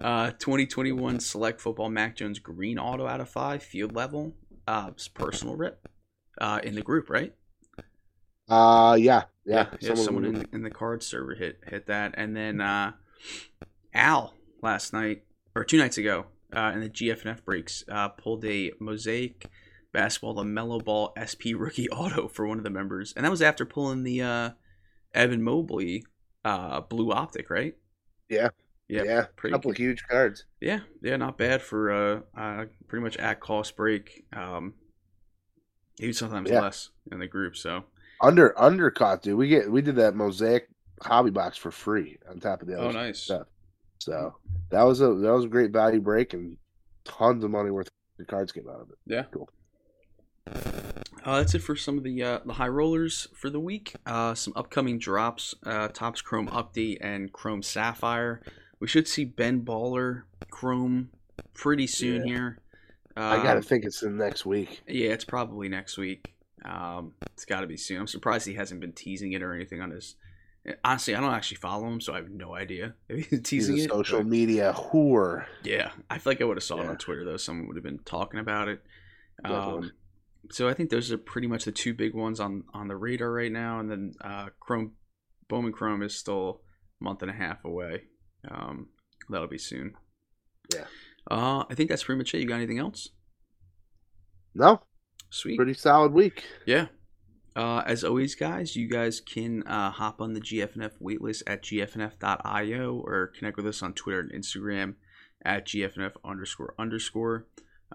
uh, 0.00 0.30
2021 0.32 1.20
Select 1.20 1.60
Football 1.60 1.90
Mac 1.90 2.16
Jones 2.16 2.38
Green 2.38 2.78
Auto 2.78 3.06
out 3.06 3.20
of 3.20 3.28
five 3.28 3.62
field 3.62 3.94
level. 3.94 4.34
Uh, 4.66 4.90
personal 5.12 5.56
rip. 5.56 5.88
Uh, 6.40 6.60
in 6.62 6.74
the 6.74 6.82
group, 6.82 7.08
right? 7.10 7.32
Uh 8.48 8.96
yeah, 9.00 9.22
yeah. 9.46 9.68
yeah, 9.80 9.94
someone 9.94 10.24
in, 10.24 10.46
in 10.52 10.62
the 10.62 10.70
card 10.70 11.02
server 11.02 11.34
hit 11.34 11.60
hit 11.66 11.86
that, 11.86 12.14
and 12.16 12.36
then 12.36 12.60
uh, 12.60 12.92
Al 13.94 14.34
last 14.62 14.92
night 14.92 15.22
or 15.54 15.64
two 15.64 15.78
nights 15.78 15.96
ago 15.96 16.26
uh, 16.54 16.72
in 16.74 16.80
the 16.80 16.90
GFNF 16.90 17.44
breaks 17.44 17.84
uh, 17.90 18.08
pulled 18.08 18.44
a 18.44 18.72
mosaic 18.80 19.46
basketball 19.92 20.34
LaMelo 20.34 20.84
Ball 20.84 21.14
SP 21.16 21.56
rookie 21.56 21.88
auto 21.90 22.28
for 22.28 22.46
one 22.46 22.58
of 22.58 22.64
the 22.64 22.70
members, 22.70 23.14
and 23.16 23.24
that 23.24 23.30
was 23.30 23.42
after 23.42 23.64
pulling 23.64 24.02
the 24.02 24.20
uh, 24.20 24.50
Evan 25.14 25.42
Mobley 25.42 26.04
uh, 26.44 26.80
blue 26.82 27.12
optic, 27.12 27.48
right? 27.48 27.76
Yeah. 28.28 28.48
Yeah, 28.88 29.02
yeah, 29.04 29.26
pretty 29.36 29.54
couple 29.54 29.70
good. 29.72 29.78
huge 29.78 30.04
cards. 30.08 30.44
yeah, 30.60 30.80
yeah, 31.02 31.16
not 31.16 31.38
bad 31.38 31.62
for 31.62 31.90
uh, 31.92 32.20
uh, 32.38 32.64
pretty 32.88 33.02
much 33.02 33.16
at 33.16 33.40
cost 33.40 33.76
break. 33.76 34.24
Um, 34.32 34.74
even 36.00 36.12
sometimes 36.14 36.50
Yeah. 36.50 36.60
less 36.60 36.90
in 37.12 37.18
the 37.18 37.26
group, 37.26 37.56
so. 37.56 37.84
Under 38.20 38.58
undercut, 38.60 39.22
dude. 39.22 39.36
We 39.36 39.48
get 39.48 39.70
we 39.70 39.82
did 39.82 39.96
that 39.96 40.14
mosaic 40.14 40.68
hobby 41.02 41.30
box 41.30 41.56
for 41.58 41.70
free 41.70 42.18
on 42.30 42.40
top 42.40 42.62
of 42.62 42.68
the 42.68 42.74
other 42.78 42.86
Oh, 42.86 42.90
nice. 42.90 43.20
stuff. 43.20 43.46
So 44.00 44.36
that 44.70 44.82
was 44.82 45.00
a 45.00 45.14
that 45.14 45.32
was 45.32 45.44
a 45.44 45.48
great 45.48 45.70
value 45.72 46.00
break 46.00 46.32
and 46.34 46.56
tons 47.04 47.42
of 47.44 47.50
money 47.50 47.70
worth 47.70 47.88
of 48.20 48.26
cards 48.26 48.52
came 48.52 48.68
out 48.68 48.80
of 48.80 48.90
it. 48.90 48.98
Yeah. 49.06 49.24
Cool. 49.32 49.48
Uh, 50.46 51.38
that's 51.38 51.54
it 51.54 51.60
for 51.60 51.74
some 51.74 51.96
of 51.96 52.04
the 52.04 52.22
uh, 52.22 52.38
the 52.44 52.52
high 52.54 52.68
rollers 52.68 53.28
for 53.34 53.48
the 53.48 53.60
week. 53.60 53.94
Uh, 54.04 54.34
some 54.34 54.52
upcoming 54.56 54.98
drops: 54.98 55.54
uh, 55.64 55.88
Topps 55.88 56.20
Chrome 56.20 56.48
Update 56.48 56.98
and 57.00 57.32
Chrome 57.32 57.62
Sapphire. 57.62 58.42
We 58.80 58.88
should 58.88 59.08
see 59.08 59.24
Ben 59.24 59.64
Baller 59.64 60.22
Chrome 60.50 61.10
pretty 61.54 61.86
soon 61.86 62.26
Yeah. 62.26 62.34
here. 62.34 62.58
Uh, 63.16 63.20
I 63.20 63.42
gotta 63.42 63.62
think 63.62 63.84
it's 63.84 64.02
in 64.02 64.16
next 64.16 64.44
week. 64.44 64.82
Yeah, 64.88 65.10
it's 65.10 65.24
probably 65.24 65.68
next 65.68 65.96
week. 65.96 66.34
Um, 66.64 67.12
it's 67.32 67.44
got 67.44 67.60
to 67.60 67.66
be 67.66 67.76
soon. 67.76 68.00
I'm 68.00 68.06
surprised 68.06 68.46
he 68.46 68.54
hasn't 68.54 68.80
been 68.80 68.92
teasing 68.92 69.32
it 69.32 69.42
or 69.42 69.52
anything 69.54 69.80
on 69.82 69.90
his 69.90 70.16
Honestly, 70.82 71.14
I 71.14 71.20
don't 71.20 71.34
actually 71.34 71.58
follow 71.58 71.86
him, 71.86 72.00
so 72.00 72.14
I 72.14 72.16
have 72.16 72.30
no 72.30 72.54
idea 72.54 72.94
if 73.10 73.26
he's 73.28 73.28
He's 73.28 73.40
teasing 73.42 73.80
a 73.80 73.82
it. 73.82 73.90
social 73.90 74.20
but- 74.20 74.26
media 74.28 74.72
whore. 74.74 75.44
Yeah, 75.62 75.90
I 76.08 76.16
feel 76.18 76.30
like 76.30 76.40
I 76.40 76.44
would 76.44 76.56
have 76.56 76.64
saw 76.64 76.80
it 76.80 76.88
on 76.88 76.96
Twitter 76.96 77.22
though. 77.22 77.36
Someone 77.36 77.66
would 77.68 77.76
have 77.76 77.84
been 77.84 77.98
talking 78.06 78.40
about 78.40 78.68
it. 78.68 78.80
Um, 79.44 79.92
so 80.50 80.66
I 80.68 80.72
think 80.72 80.88
those 80.88 81.12
are 81.12 81.18
pretty 81.18 81.48
much 81.48 81.66
the 81.66 81.72
two 81.72 81.92
big 81.92 82.14
ones 82.14 82.40
on 82.40 82.64
on 82.72 82.88
the 82.88 82.96
radar 82.96 83.30
right 83.30 83.52
now. 83.52 83.78
And 83.78 83.90
then 83.90 84.14
uh, 84.22 84.48
Chrome, 84.58 84.92
Bowman 85.48 85.72
Chrome 85.72 86.02
is 86.02 86.14
still 86.16 86.62
a 87.00 87.04
month 87.04 87.20
and 87.20 87.30
a 87.30 87.34
half 87.34 87.62
away. 87.66 88.04
Um, 88.50 88.88
that'll 89.28 89.48
be 89.48 89.58
soon. 89.58 89.94
Yeah. 90.74 90.84
Uh, 91.30 91.64
I 91.70 91.74
think 91.74 91.88
that's 91.88 92.04
pretty 92.04 92.18
much 92.18 92.34
it. 92.34 92.40
You 92.40 92.46
got 92.46 92.56
anything 92.56 92.78
else? 92.78 93.08
No, 94.54 94.82
Sweet. 95.30 95.56
pretty 95.56 95.74
solid 95.74 96.12
week. 96.12 96.44
Yeah. 96.66 96.86
Uh, 97.56 97.82
as 97.86 98.02
always, 98.04 98.34
guys, 98.34 98.74
you 98.74 98.88
guys 98.88 99.20
can 99.20 99.62
uh, 99.64 99.90
hop 99.90 100.20
on 100.20 100.32
the 100.32 100.40
GFNF 100.40 100.92
waitlist 101.00 101.42
at 101.46 101.62
gfnf.io 101.62 103.02
or 103.04 103.28
connect 103.38 103.56
with 103.56 103.66
us 103.66 103.82
on 103.82 103.94
Twitter 103.94 104.20
and 104.20 104.32
Instagram 104.32 104.94
at 105.44 105.66
gfnf 105.66 106.12
underscore 106.24 106.74
underscore. 106.78 107.46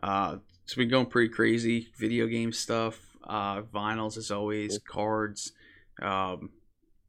Uh, 0.01 0.37
it's 0.63 0.75
been 0.75 0.89
going 0.89 1.07
pretty 1.07 1.29
crazy. 1.29 1.89
Video 1.97 2.27
game 2.27 2.53
stuff, 2.53 2.99
uh, 3.27 3.61
vinyls 3.63 4.17
as 4.17 4.31
always, 4.31 4.79
cards, 4.87 5.51
um, 6.01 6.51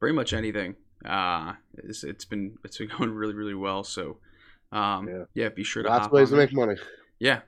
pretty 0.00 0.14
much 0.14 0.32
anything. 0.32 0.74
Uh, 1.04 1.54
it's, 1.78 2.04
it's 2.04 2.24
been 2.24 2.58
it's 2.64 2.78
been 2.78 2.88
going 2.98 3.10
really 3.10 3.34
really 3.34 3.54
well. 3.54 3.84
So, 3.84 4.18
um, 4.72 5.08
Yeah. 5.08 5.24
yeah. 5.34 5.48
be 5.48 5.64
sure 5.64 5.82
to 5.82 5.88
Lots 5.88 6.06
of 6.06 6.12
ways 6.12 6.30
to 6.30 6.36
make 6.36 6.52
money. 6.52 6.76
Yeah. 7.18 7.40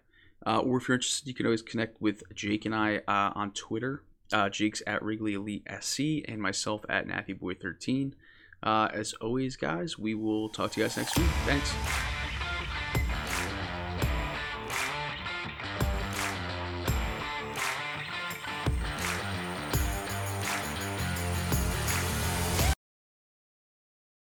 Uh, 0.45 0.59
or 0.59 0.79
if 0.79 0.89
you're 0.89 0.97
interested, 0.97 1.29
you 1.29 1.35
can 1.35 1.47
always 1.47 1.63
connect 1.63 2.01
with 2.03 2.23
Jake 2.35 2.65
and 2.65 2.75
I 2.75 2.97
uh, 3.07 3.33
on 3.35 3.53
Twitter. 3.53 4.03
Uh, 4.33 4.49
Jake's 4.49 4.83
at 4.87 5.03
Wrigley 5.03 5.35
Elite 5.35 5.67
SC 5.81 6.01
and 6.27 6.41
myself 6.41 6.85
at 6.89 7.07
NappyBoy13. 7.07 8.15
Uh, 8.63 8.89
as 8.93 9.13
always, 9.15 9.57
guys, 9.57 9.99
we 9.99 10.15
will 10.15 10.49
talk 10.49 10.73
to 10.73 10.81
you 10.81 10.87
guys 10.87 10.97
next 10.97 11.17
week. 11.19 11.29
Thanks. 11.45 11.73